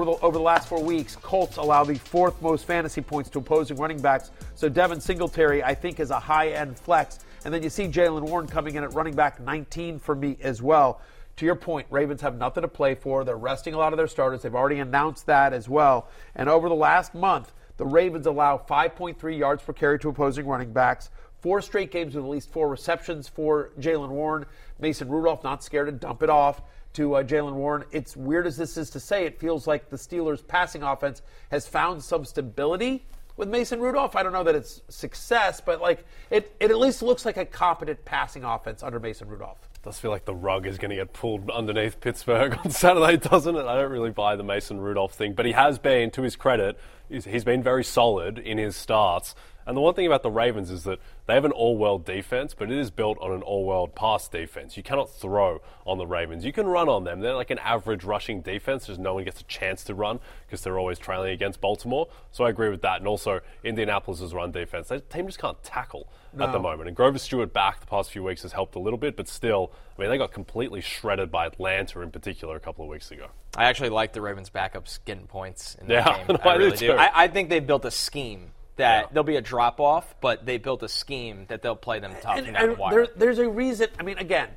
The, 0.05 0.11
over 0.23 0.37
the 0.37 0.43
last 0.43 0.67
four 0.67 0.83
weeks, 0.83 1.15
Colts 1.15 1.57
allow 1.57 1.83
the 1.83 1.95
fourth 1.95 2.41
most 2.41 2.65
fantasy 2.65 3.01
points 3.01 3.29
to 3.31 3.39
opposing 3.39 3.77
running 3.77 3.99
backs. 3.99 4.31
So 4.55 4.69
Devin 4.69 4.99
Singletary, 4.99 5.63
I 5.63 5.73
think, 5.73 5.99
is 5.99 6.11
a 6.11 6.19
high-end 6.19 6.77
flex. 6.77 7.19
And 7.45 7.53
then 7.53 7.63
you 7.63 7.69
see 7.69 7.87
Jaylen 7.87 8.21
Warren 8.23 8.47
coming 8.47 8.75
in 8.75 8.83
at 8.83 8.93
running 8.93 9.15
back 9.15 9.39
19 9.39 9.99
for 9.99 10.15
me 10.15 10.37
as 10.41 10.61
well. 10.61 11.01
To 11.37 11.45
your 11.45 11.55
point, 11.55 11.87
Ravens 11.91 12.21
have 12.21 12.37
nothing 12.37 12.63
to 12.63 12.67
play 12.67 12.95
for. 12.95 13.23
They're 13.23 13.37
resting 13.37 13.73
a 13.75 13.77
lot 13.77 13.93
of 13.93 13.97
their 13.97 14.07
starters. 14.07 14.41
They've 14.41 14.55
already 14.55 14.79
announced 14.79 15.27
that 15.27 15.53
as 15.53 15.69
well. 15.69 16.09
And 16.35 16.49
over 16.49 16.67
the 16.67 16.75
last 16.75 17.13
month, 17.13 17.53
the 17.77 17.85
Ravens 17.85 18.25
allow 18.25 18.57
5.3 18.57 19.37
yards 19.37 19.61
per 19.61 19.71
carry 19.71 19.99
to 19.99 20.09
opposing 20.09 20.47
running 20.47 20.73
backs. 20.73 21.11
Four 21.41 21.61
straight 21.61 21.91
games 21.91 22.15
with 22.15 22.25
at 22.25 22.29
least 22.29 22.51
four 22.51 22.67
receptions 22.67 23.27
for 23.27 23.69
Jaylen 23.79 24.09
Warren. 24.09 24.45
Mason 24.79 25.07
Rudolph 25.07 25.43
not 25.43 25.63
scared 25.63 25.87
to 25.87 25.91
dump 25.91 26.23
it 26.23 26.29
off 26.29 26.63
to 26.97 27.13
uh, 27.13 27.23
Jaylen 27.23 27.53
Warren. 27.53 27.85
It's 27.91 28.17
weird 28.17 28.47
as 28.47 28.57
this 28.57 28.75
is 28.75 28.89
to 28.89 28.99
say, 28.99 29.25
it 29.25 29.39
feels 29.39 29.67
like 29.67 29.89
the 29.89 29.97
Steelers' 29.97 30.45
passing 30.45 30.81
offense 30.81 31.21
has 31.51 31.67
found 31.67 32.03
some 32.03 32.25
stability 32.25 33.05
with 33.35 33.47
Mason 33.49 33.79
Rudolph. 33.79 34.15
I 34.15 34.23
don't 34.23 34.33
know 34.33 34.43
that 34.43 34.55
it's 34.55 34.81
success, 34.89 35.61
but 35.61 35.79
like 35.79 36.03
it, 36.31 36.55
it 36.59 36.71
at 36.71 36.77
least 36.77 37.03
looks 37.03 37.23
like 37.23 37.37
a 37.37 37.45
competent 37.45 38.03
passing 38.03 38.43
offense 38.43 38.81
under 38.81 38.99
Mason 38.99 39.27
Rudolph. 39.27 39.59
does 39.83 39.99
feel 39.99 40.09
like 40.09 40.25
the 40.25 40.33
rug 40.33 40.65
is 40.65 40.79
going 40.79 40.89
to 40.89 40.95
get 40.95 41.13
pulled 41.13 41.51
underneath 41.51 42.01
Pittsburgh 42.01 42.57
on 42.65 42.71
Saturday, 42.71 43.17
doesn't 43.17 43.55
it? 43.55 43.65
I 43.65 43.75
don't 43.75 43.91
really 43.91 44.09
buy 44.09 44.35
the 44.35 44.43
Mason 44.43 44.81
Rudolph 44.81 45.13
thing, 45.13 45.33
but 45.33 45.45
he 45.45 45.51
has 45.51 45.77
been, 45.77 46.09
to 46.11 46.23
his 46.23 46.35
credit, 46.35 46.79
he's, 47.09 47.25
he's 47.25 47.43
been 47.43 47.61
very 47.61 47.83
solid 47.83 48.39
in 48.39 48.57
his 48.57 48.75
starts. 48.75 49.35
And 49.67 49.75
the 49.77 49.81
one 49.81 49.93
thing 49.93 50.07
about 50.07 50.23
the 50.23 50.31
Ravens 50.31 50.71
is 50.71 50.85
that 50.85 50.99
they 51.25 51.33
have 51.33 51.43
an 51.45 51.51
all-world 51.51 52.05
defense, 52.05 52.55
but 52.57 52.71
it 52.71 52.77
is 52.77 52.89
built 52.89 53.17
on 53.19 53.31
an 53.33 53.41
all-world 53.41 53.93
pass 53.95 54.27
defense. 54.29 54.77
You 54.77 54.81
cannot 54.83 55.09
throw 55.13 55.61
on 55.85 55.97
the 55.97 56.07
Ravens. 56.07 56.45
You 56.45 56.53
can 56.53 56.67
run 56.67 56.87
on 56.87 57.03
them. 57.03 57.19
They're 57.19 57.35
like 57.35 57.51
an 57.51 57.59
average 57.59 58.05
rushing 58.05 58.41
defense. 58.41 58.87
Just 58.87 58.99
no 58.99 59.13
one 59.15 59.25
gets 59.25 59.41
a 59.41 59.43
chance 59.43 59.83
to 59.83 59.93
run 59.93 60.19
because 60.45 60.61
they're 60.63 60.79
always 60.79 60.97
trailing 60.97 61.31
against 61.33 61.59
Baltimore. 61.59 62.07
So 62.31 62.45
I 62.45 62.49
agree 62.49 62.69
with 62.69 62.81
that. 62.81 62.99
And 62.99 63.07
also 63.07 63.41
Indianapolis' 63.63 64.33
run 64.33 64.51
defense. 64.51 64.87
That 64.87 65.09
team 65.09 65.25
just 65.27 65.37
can't 65.39 65.61
tackle 65.63 66.07
at 66.39 66.51
the 66.51 66.59
moment. 66.59 66.87
And 66.87 66.95
Grover 66.95 67.17
Stewart 67.17 67.51
back 67.51 67.79
the 67.81 67.87
past 67.87 68.11
few 68.11 68.23
weeks 68.23 68.43
has 68.43 68.51
helped 68.53 68.75
a 68.75 68.79
little 68.79 68.99
bit, 68.99 69.17
but 69.17 69.27
still, 69.27 69.71
I 69.97 70.01
mean, 70.01 70.09
they 70.11 70.17
got 70.19 70.31
completely 70.31 70.81
shredded 70.81 71.31
by 71.31 71.47
Atlanta 71.47 71.99
in 72.01 72.11
particular 72.11 72.55
a 72.55 72.59
couple 72.59 72.85
of 72.85 72.89
weeks 72.89 73.09
ago. 73.11 73.27
I 73.57 73.65
actually 73.65 73.89
like 73.89 74.13
the 74.13 74.21
Ravens 74.21 74.49
backups 74.51 74.99
getting 75.03 75.25
points 75.27 75.75
in 75.81 75.87
that 75.87 75.93
Yeah, 75.93 76.17
game. 76.27 76.37
I 76.43 76.49
I 76.49 76.55
really 76.55 76.77
do. 76.77 76.87
too. 76.87 76.93
I, 76.93 77.23
I 77.23 77.27
think 77.27 77.49
they've 77.49 77.65
built 77.65 77.85
a 77.85 77.91
scheme 77.91 78.51
that 78.77 79.01
Yeah. 79.03 79.07
there'll 79.11 79.23
be 79.23 79.35
a 79.35 79.41
drop 79.41 79.79
off, 79.79 80.15
but 80.21 80.45
they 80.45 80.57
built 80.57 80.81
a 80.83 80.87
scheme 80.89 81.45
that 81.49 81.61
they'll 81.61 81.75
play 81.75 81.99
them 81.99 82.13
tough 82.21 82.37
And, 82.37 82.45
from 82.45 82.53
down 82.55 82.69
the 82.75 82.83
and 82.83 82.91
there, 82.93 83.07
there's 83.15 83.39
a 83.39 83.49
reason. 83.49 83.89
I 83.99 84.03
mean, 84.03 84.17
again, 84.17 84.49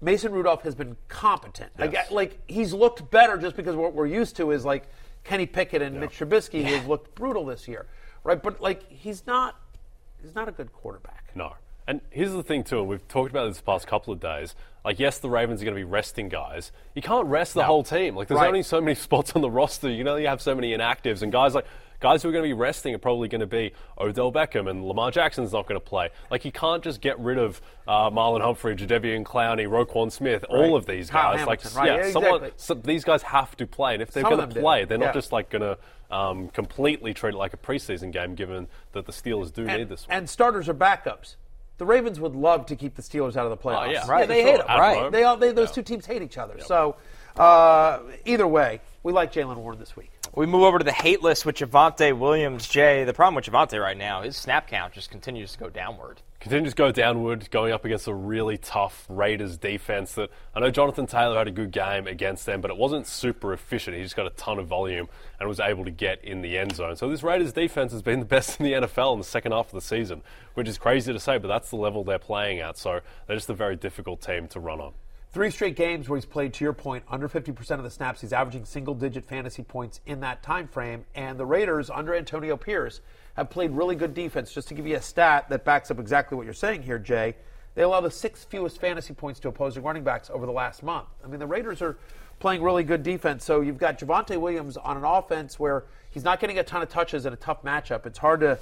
Mason 0.00 0.32
Rudolph 0.32 0.62
has 0.62 0.74
been 0.74 0.96
competent. 1.08 1.70
Like, 1.78 1.92
Yes. 1.92 2.10
like 2.10 2.38
he's 2.48 2.72
looked 2.72 3.10
better 3.10 3.36
just 3.36 3.56
because 3.56 3.76
what 3.76 3.94
we're 3.94 4.06
used 4.06 4.36
to 4.36 4.50
is 4.52 4.64
like 4.64 4.88
Kenny 5.24 5.46
Pickett 5.46 5.82
and 5.82 5.98
Mitch 6.00 6.18
Trubisky, 6.18 6.64
who 6.64 6.74
have 6.74 6.86
looked 6.86 7.14
brutal 7.14 7.44
this 7.46 7.66
year, 7.68 7.86
right? 8.24 8.42
But 8.42 8.60
like 8.60 8.88
he's 8.90 9.26
not, 9.26 9.56
he's 10.22 10.34
not 10.34 10.48
a 10.48 10.52
good 10.52 10.72
quarterback. 10.72 11.30
No. 11.34 11.54
And 11.86 12.00
here's 12.10 12.32
the 12.32 12.42
thing 12.42 12.64
too, 12.64 12.80
and 12.80 12.88
we've 12.88 13.06
talked 13.08 13.30
about 13.30 13.46
this 13.48 13.56
the 13.56 13.62
past 13.62 13.86
couple 13.86 14.12
of 14.12 14.20
days. 14.20 14.54
Like, 14.84 14.98
yes, 14.98 15.18
the 15.18 15.28
Ravens 15.30 15.60
are 15.62 15.64
going 15.64 15.74
to 15.74 15.80
be 15.80 15.84
resting 15.84 16.28
guys. 16.28 16.70
You 16.94 17.00
can't 17.02 17.26
rest 17.26 17.54
the 17.54 17.64
whole 17.64 17.82
team. 17.82 18.14
Like, 18.14 18.28
there's 18.28 18.38
Right. 18.40 18.46
only 18.48 18.62
so 18.62 18.80
many 18.80 18.94
spots 19.06 19.32
on 19.32 19.40
the 19.42 19.50
roster. 19.50 19.88
You 19.90 20.04
know, 20.04 20.16
you 20.16 20.26
have 20.28 20.40
so 20.42 20.54
many 20.54 20.72
inactives, 20.76 21.22
and 21.22 21.32
guys 21.32 21.54
like 21.54 21.64
guys 22.00 22.22
who 22.22 22.28
are 22.28 22.32
going 22.32 22.44
to 22.44 22.48
be 22.48 22.52
resting 22.52 22.94
are 22.94 22.98
probably 22.98 23.28
going 23.28 23.40
to 23.40 23.46
be 23.46 23.72
Odell 23.98 24.30
Beckham 24.32 24.70
and 24.70 24.84
Lamar 24.84 25.10
Jackson's 25.10 25.52
not 25.52 25.66
going 25.66 25.80
to 25.80 25.84
play. 25.84 26.10
Like, 26.30 26.44
you 26.44 26.52
can't 26.52 26.82
just 26.82 27.00
get 27.00 27.18
rid 27.18 27.38
of 27.38 27.60
uh, 27.86 28.10
Marlon 28.10 28.40
Humphrey, 28.40 28.76
Jadeveon 28.76 29.24
Clowney, 29.24 29.66
Roquan 29.68 30.10
Smith, 30.12 30.44
all 30.48 30.76
of 30.76 30.86
these 30.86 31.10
Kyle 31.10 31.36
guys. 31.36 31.46
like, 31.46 31.60
Hamilton, 31.62 31.78
right, 31.78 31.86
yeah, 32.00 32.06
yeah, 32.06 32.12
someone, 32.12 32.34
exactly. 32.44 32.52
so 32.56 32.74
these 32.74 33.04
guys 33.04 33.22
have 33.22 33.56
to 33.56 33.66
play, 33.66 33.94
and 33.94 34.02
if 34.02 34.12
they're 34.12 34.22
going 34.22 34.38
them 34.38 34.48
to 34.50 34.54
do. 34.54 34.60
play, 34.60 34.84
they're 34.84 34.98
Yeah. 34.98 35.06
not 35.06 35.14
just 35.14 35.32
like 35.32 35.50
going 35.50 35.62
to 35.62 35.78
um, 36.14 36.48
completely 36.48 37.12
treat 37.12 37.34
it 37.34 37.38
like 37.38 37.52
a 37.52 37.58
preseason 37.58 38.12
game, 38.12 38.34
given 38.34 38.68
that 38.92 39.04
the 39.06 39.12
Steelers 39.12 39.52
do 39.52 39.64
need 39.64 39.88
this 39.88 40.06
one. 40.08 40.16
and 40.16 40.30
starters 40.30 40.68
are 40.68 40.74
backups. 40.74 41.36
The 41.78 41.86
Ravens 41.86 42.18
would 42.18 42.34
love 42.34 42.66
to 42.66 42.76
keep 42.76 42.94
the 42.96 43.02
Steelers 43.02 43.36
out 43.36 43.46
of 43.46 43.50
the 43.50 43.56
playoffs. 43.56 43.88
Oh, 43.88 43.90
yeah. 43.90 44.08
Right, 44.08 44.26
they 44.26 44.40
sure. 44.42 44.50
hate 44.52 44.58
them. 44.58 44.66
At 44.68 44.78
Right. 44.78 45.12
They 45.12 45.22
all, 45.24 45.36
they, 45.36 45.52
those 45.52 45.68
Yeah. 45.68 45.74
two 45.74 45.82
teams 45.82 46.06
hate 46.06 46.22
each 46.22 46.36
other. 46.38 46.58
So, 46.60 46.96
uh, 47.36 48.00
either 48.24 48.46
way, 48.48 48.80
we 49.02 49.12
like 49.12 49.32
Jaylen 49.32 49.56
Warren 49.56 49.78
this 49.78 49.94
week. 49.96 50.10
We 50.34 50.46
move 50.46 50.62
over 50.62 50.78
to 50.78 50.84
the 50.84 50.92
hate 50.92 51.22
list 51.22 51.46
with 51.46 51.56
Javonte 51.56 52.16
Williams. 52.16 52.68
Jay, 52.68 53.04
the 53.04 53.14
problem 53.14 53.34
with 53.34 53.46
Javonte 53.46 53.80
right 53.80 53.96
now, 53.96 54.22
his 54.22 54.36
snap 54.36 54.68
count 54.68 54.92
just 54.92 55.10
continues 55.10 55.52
to 55.52 55.58
go 55.58 55.68
downward. 55.68 56.20
continues 56.38 56.74
to 56.74 56.76
go 56.76 56.92
downward, 56.92 57.50
going 57.50 57.72
up 57.72 57.84
against 57.84 58.06
a 58.06 58.14
really 58.14 58.58
tough 58.58 59.06
Raiders 59.08 59.56
defense. 59.56 60.12
That 60.12 60.30
I 60.54 60.60
know 60.60 60.70
Jonathan 60.70 61.06
Taylor 61.06 61.36
had 61.38 61.48
a 61.48 61.50
good 61.50 61.70
game 61.70 62.06
against 62.06 62.46
them, 62.46 62.60
but 62.60 62.70
it 62.70 62.76
wasn't 62.76 63.06
super 63.06 63.52
efficient. 63.52 63.96
He 63.96 64.02
just 64.02 64.16
got 64.16 64.26
a 64.26 64.30
ton 64.30 64.58
of 64.58 64.66
volume 64.66 65.08
and 65.40 65.48
was 65.48 65.60
able 65.60 65.84
to 65.84 65.90
get 65.90 66.22
in 66.22 66.42
the 66.42 66.58
end 66.58 66.76
zone. 66.76 66.94
So 66.96 67.08
this 67.08 67.22
Raiders 67.22 67.52
defense 67.52 67.92
has 67.92 68.02
been 68.02 68.20
the 68.20 68.26
best 68.36 68.60
in 68.60 68.66
the 68.66 68.72
NFL 68.72 69.14
in 69.14 69.18
the 69.18 69.24
second 69.24 69.52
half 69.52 69.66
of 69.66 69.72
the 69.72 69.80
season, 69.80 70.22
which 70.54 70.68
is 70.68 70.78
crazy 70.78 71.12
to 71.12 71.18
say, 71.18 71.38
but 71.38 71.48
that's 71.48 71.70
the 71.70 71.76
level 71.76 72.04
they're 72.04 72.18
playing 72.18 72.60
at. 72.60 72.76
So 72.76 73.00
they're 73.26 73.36
just 73.36 73.50
a 73.50 73.54
very 73.54 73.76
difficult 73.76 74.20
team 74.20 74.46
to 74.48 74.60
run 74.60 74.80
on. 74.80 74.92
Three 75.30 75.50
straight 75.50 75.76
games 75.76 76.08
where 76.08 76.16
he's 76.16 76.24
played, 76.24 76.54
to 76.54 76.64
your 76.64 76.72
point, 76.72 77.04
under 77.08 77.28
50% 77.28 77.70
of 77.72 77.82
the 77.82 77.90
snaps. 77.90 78.22
He's 78.22 78.32
averaging 78.32 78.64
single 78.64 78.94
digit 78.94 79.26
fantasy 79.26 79.62
points 79.62 80.00
in 80.06 80.20
that 80.20 80.42
time 80.42 80.66
frame. 80.66 81.04
And 81.14 81.38
the 81.38 81.44
Raiders, 81.44 81.90
under 81.90 82.14
Antonio 82.14 82.56
Pierce, 82.56 83.02
have 83.36 83.50
played 83.50 83.72
really 83.72 83.94
good 83.94 84.14
defense. 84.14 84.52
Just 84.52 84.68
to 84.68 84.74
give 84.74 84.86
you 84.86 84.96
a 84.96 85.02
stat 85.02 85.50
that 85.50 85.66
backs 85.66 85.90
up 85.90 85.98
exactly 85.98 86.36
what 86.36 86.46
you're 86.46 86.54
saying 86.54 86.82
here, 86.82 86.98
Jay, 86.98 87.36
they 87.74 87.82
allow 87.82 88.00
the 88.00 88.10
sixth 88.10 88.48
fewest 88.48 88.80
fantasy 88.80 89.12
points 89.12 89.38
to 89.40 89.48
opposing 89.48 89.82
running 89.82 90.02
backs 90.02 90.30
over 90.30 90.46
the 90.46 90.52
last 90.52 90.82
month. 90.82 91.08
I 91.22 91.28
mean, 91.28 91.40
the 91.40 91.46
Raiders 91.46 91.82
are 91.82 91.98
playing 92.38 92.62
really 92.62 92.82
good 92.82 93.02
defense. 93.02 93.44
So 93.44 93.60
you've 93.60 93.78
got 93.78 93.98
Javonte 93.98 94.40
Williams 94.40 94.78
on 94.78 94.96
an 94.96 95.04
offense 95.04 95.58
where 95.58 95.84
he's 96.10 96.24
not 96.24 96.40
getting 96.40 96.58
a 96.58 96.64
ton 96.64 96.82
of 96.82 96.88
touches 96.88 97.26
in 97.26 97.34
a 97.34 97.36
tough 97.36 97.62
matchup. 97.62 98.06
It's 98.06 98.18
hard 98.18 98.40
to 98.40 98.58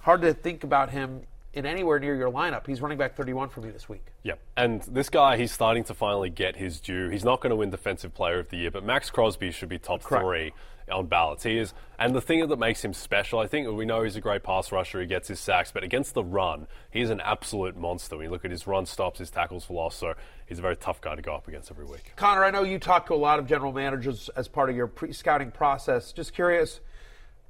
hard 0.00 0.20
to 0.20 0.32
think 0.32 0.64
about 0.64 0.90
him 0.90 1.22
in 1.54 1.66
anywhere 1.66 1.98
near 1.98 2.14
your 2.14 2.30
lineup. 2.30 2.66
He's 2.66 2.80
running 2.80 2.98
back 2.98 3.16
31 3.16 3.48
for 3.48 3.60
me 3.60 3.70
this 3.70 3.88
week. 3.88 4.04
Yep. 4.22 4.38
And 4.56 4.82
this 4.82 5.08
guy, 5.08 5.36
he's 5.36 5.52
starting 5.52 5.84
to 5.84 5.94
finally 5.94 6.30
get 6.30 6.56
his 6.56 6.80
due. 6.80 7.08
He's 7.08 7.24
not 7.24 7.40
going 7.40 7.50
to 7.50 7.56
win 7.56 7.70
Defensive 7.70 8.14
Player 8.14 8.40
of 8.40 8.48
the 8.50 8.58
Year, 8.58 8.70
but 8.70 8.84
Maxx 8.84 9.10
Crosby 9.10 9.50
should 9.50 9.68
be 9.68 9.78
top 9.78 10.02
Correct. 10.02 10.24
three 10.24 10.52
on 10.90 11.06
ballots. 11.06 11.44
He 11.44 11.58
is. 11.58 11.72
And 11.98 12.14
the 12.14 12.20
thing 12.20 12.46
that 12.46 12.58
makes 12.58 12.84
him 12.84 12.92
special, 12.92 13.38
I 13.38 13.46
think 13.46 13.68
we 13.68 13.84
know 13.84 14.02
he's 14.02 14.16
a 14.16 14.20
great 14.20 14.42
pass 14.42 14.72
rusher. 14.72 15.00
He 15.00 15.06
gets 15.06 15.28
his 15.28 15.40
sacks, 15.40 15.70
but 15.72 15.82
against 15.82 16.14
the 16.14 16.24
run, 16.24 16.66
he's 16.90 17.10
an 17.10 17.20
absolute 17.20 17.76
monster. 17.76 18.16
When 18.16 18.24
you 18.26 18.30
look 18.30 18.44
at 18.44 18.50
his 18.50 18.66
run 18.66 18.84
stops, 18.84 19.18
his 19.18 19.30
tackles 19.30 19.64
for 19.64 19.74
loss, 19.74 19.96
so 19.96 20.14
he's 20.46 20.58
a 20.58 20.62
very 20.62 20.76
tough 20.76 21.00
guy 21.00 21.14
to 21.14 21.22
go 21.22 21.34
up 21.34 21.48
against 21.48 21.70
every 21.70 21.86
week. 21.86 22.12
Connor, 22.16 22.44
I 22.44 22.50
know 22.50 22.62
you 22.62 22.78
talk 22.78 23.06
to 23.06 23.14
a 23.14 23.16
lot 23.16 23.38
of 23.38 23.46
general 23.46 23.72
managers 23.72 24.28
as 24.36 24.48
part 24.48 24.68
of 24.70 24.76
your 24.76 24.86
pre-scouting 24.86 25.52
process. 25.52 26.12
Just 26.12 26.34
curious, 26.34 26.80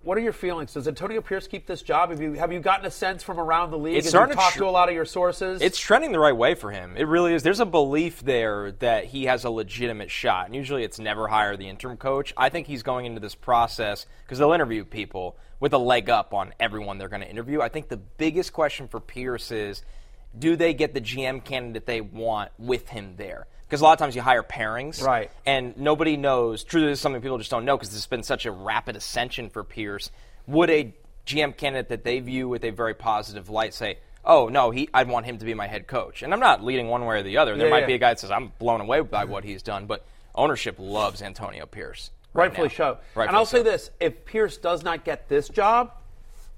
what 0.04 0.18
are 0.18 0.20
your 0.20 0.32
feelings? 0.32 0.74
Does 0.74 0.86
Antonio 0.86 1.20
Pierce 1.20 1.48
keep 1.48 1.66
this 1.66 1.82
job? 1.82 2.10
Have 2.10 2.20
you 2.20 2.34
have 2.34 2.52
you 2.52 2.60
gotten 2.60 2.86
a 2.86 2.90
sense 2.90 3.22
from 3.22 3.40
around 3.40 3.70
the 3.70 3.78
league? 3.78 3.96
It's 3.96 4.06
Have 4.06 4.08
you 4.08 4.10
starting 4.10 4.36
to 4.36 4.40
talked 4.40 4.54
tr- 4.54 4.60
to 4.60 4.68
a 4.68 4.70
lot 4.70 4.88
of 4.88 4.94
your 4.94 5.04
sources? 5.04 5.62
It's 5.62 5.78
trending 5.78 6.12
the 6.12 6.18
right 6.18 6.36
way 6.36 6.54
for 6.54 6.70
him. 6.70 6.96
It 6.96 7.08
really 7.08 7.34
is. 7.34 7.42
There's 7.42 7.60
a 7.60 7.66
belief 7.66 8.22
there 8.22 8.72
that 8.80 9.06
he 9.06 9.24
has 9.24 9.44
a 9.44 9.50
legitimate 9.50 10.10
shot. 10.10 10.46
And 10.46 10.54
usually 10.54 10.84
it's 10.84 10.98
never 10.98 11.28
hire 11.28 11.56
the 11.56 11.68
interim 11.68 11.96
coach. 11.96 12.34
I 12.36 12.50
think 12.50 12.66
he's 12.66 12.82
going 12.82 13.06
into 13.06 13.20
this 13.20 13.34
process 13.34 14.06
because 14.24 14.38
they'll 14.38 14.52
interview 14.52 14.84
people 14.84 15.36
with 15.58 15.72
a 15.72 15.78
leg 15.78 16.10
up 16.10 16.34
on 16.34 16.52
everyone 16.60 16.98
they're 16.98 17.08
going 17.08 17.22
to 17.22 17.30
interview. 17.30 17.62
I 17.62 17.68
think 17.68 17.88
the 17.88 17.96
biggest 17.96 18.52
question 18.52 18.88
for 18.88 19.00
Pierce 19.00 19.50
is 19.50 19.82
do 20.38 20.56
they 20.56 20.74
get 20.74 20.94
the 20.94 21.00
GM 21.00 21.44
candidate 21.44 21.86
they 21.86 22.00
want 22.00 22.50
with 22.58 22.88
him 22.88 23.14
there? 23.16 23.46
Because 23.66 23.80
a 23.80 23.84
lot 23.84 23.92
of 23.92 23.98
times 23.98 24.14
you 24.14 24.22
hire 24.22 24.42
pairings. 24.42 25.02
Right. 25.02 25.30
And 25.46 25.76
nobody 25.76 26.16
knows. 26.16 26.64
Truly, 26.64 26.86
this 26.88 26.98
is 26.98 27.00
something 27.02 27.22
people 27.22 27.38
just 27.38 27.50
don't 27.50 27.64
know 27.64 27.76
because 27.76 27.92
has 27.92 28.06
been 28.06 28.22
such 28.22 28.46
a 28.46 28.50
rapid 28.52 28.96
ascension 28.96 29.48
for 29.48 29.64
Pierce. 29.64 30.10
Would 30.46 30.70
a 30.70 30.94
GM 31.26 31.56
candidate 31.56 31.88
that 31.88 32.04
they 32.04 32.20
view 32.20 32.48
with 32.48 32.64
a 32.64 32.70
very 32.70 32.94
positive 32.94 33.48
light 33.48 33.72
say, 33.74 33.98
"Oh 34.24 34.48
no, 34.48 34.70
he, 34.70 34.88
I'd 34.92 35.08
want 35.08 35.24
him 35.26 35.38
to 35.38 35.44
be 35.44 35.54
my 35.54 35.66
head 35.66 35.86
coach"? 35.86 36.22
And 36.22 36.32
I'm 36.34 36.40
not 36.40 36.62
leading 36.62 36.88
one 36.88 37.04
way 37.06 37.16
or 37.20 37.22
the 37.22 37.38
other. 37.38 37.56
There 37.56 37.66
Yeah, 37.66 37.70
might 37.72 37.80
yeah. 37.80 37.86
be 37.86 37.94
a 37.94 37.98
guy 37.98 38.10
that 38.10 38.20
says, 38.20 38.30
"I'm 38.30 38.52
blown 38.58 38.80
away 38.82 39.00
by 39.00 39.24
what 39.24 39.44
he's 39.44 39.62
done," 39.62 39.86
but 39.86 40.04
ownership 40.34 40.76
loves 40.78 41.22
Antonio 41.22 41.64
Pierce. 41.66 42.10
right 42.34 42.44
rightfully 42.48 42.68
now. 42.68 42.98
so. 43.14 43.20
and 43.22 43.30
I'll 43.30 43.46
say 43.46 43.62
this: 43.62 43.90
if 43.98 44.24
Pierce 44.26 44.58
does 44.58 44.82
not 44.84 45.04
get 45.04 45.28
this 45.28 45.48
job, 45.48 45.92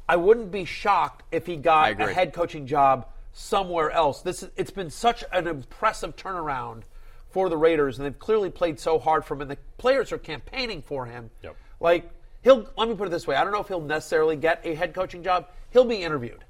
I 0.08 0.16
wouldn't 0.16 0.50
be 0.50 0.64
shocked 0.64 1.22
if 1.30 1.46
he 1.46 1.56
got 1.56 2.00
a 2.00 2.12
head 2.12 2.32
coaching 2.32 2.66
job 2.66 3.06
somewhere 3.36 3.90
else. 3.90 4.22
This 4.22 4.48
it's 4.56 4.70
been 4.70 4.90
such 4.90 5.22
an 5.30 5.46
impressive 5.46 6.16
turnaround 6.16 6.82
for 7.28 7.48
the 7.48 7.56
Raiders, 7.56 7.98
and 7.98 8.06
they've 8.06 8.18
clearly 8.18 8.50
played 8.50 8.80
so 8.80 8.98
hard 8.98 9.24
for 9.24 9.34
him, 9.34 9.42
and 9.42 9.50
the 9.50 9.58
players 9.76 10.10
are 10.10 10.18
campaigning 10.18 10.80
for 10.80 11.04
him. 11.04 11.30
Yep. 11.42 11.56
Like 11.78 12.10
he'll 12.42 12.68
let 12.76 12.88
me 12.88 12.94
put 12.94 13.08
it 13.08 13.10
this 13.10 13.26
way: 13.26 13.36
I 13.36 13.44
don't 13.44 13.52
know 13.52 13.60
if 13.60 13.68
he'll 13.68 13.80
necessarily 13.80 14.36
get 14.36 14.60
a 14.64 14.74
head 14.74 14.94
coaching 14.94 15.22
job. 15.22 15.48
He'll 15.70 15.84
be 15.84 16.02
interviewed. 16.02 16.44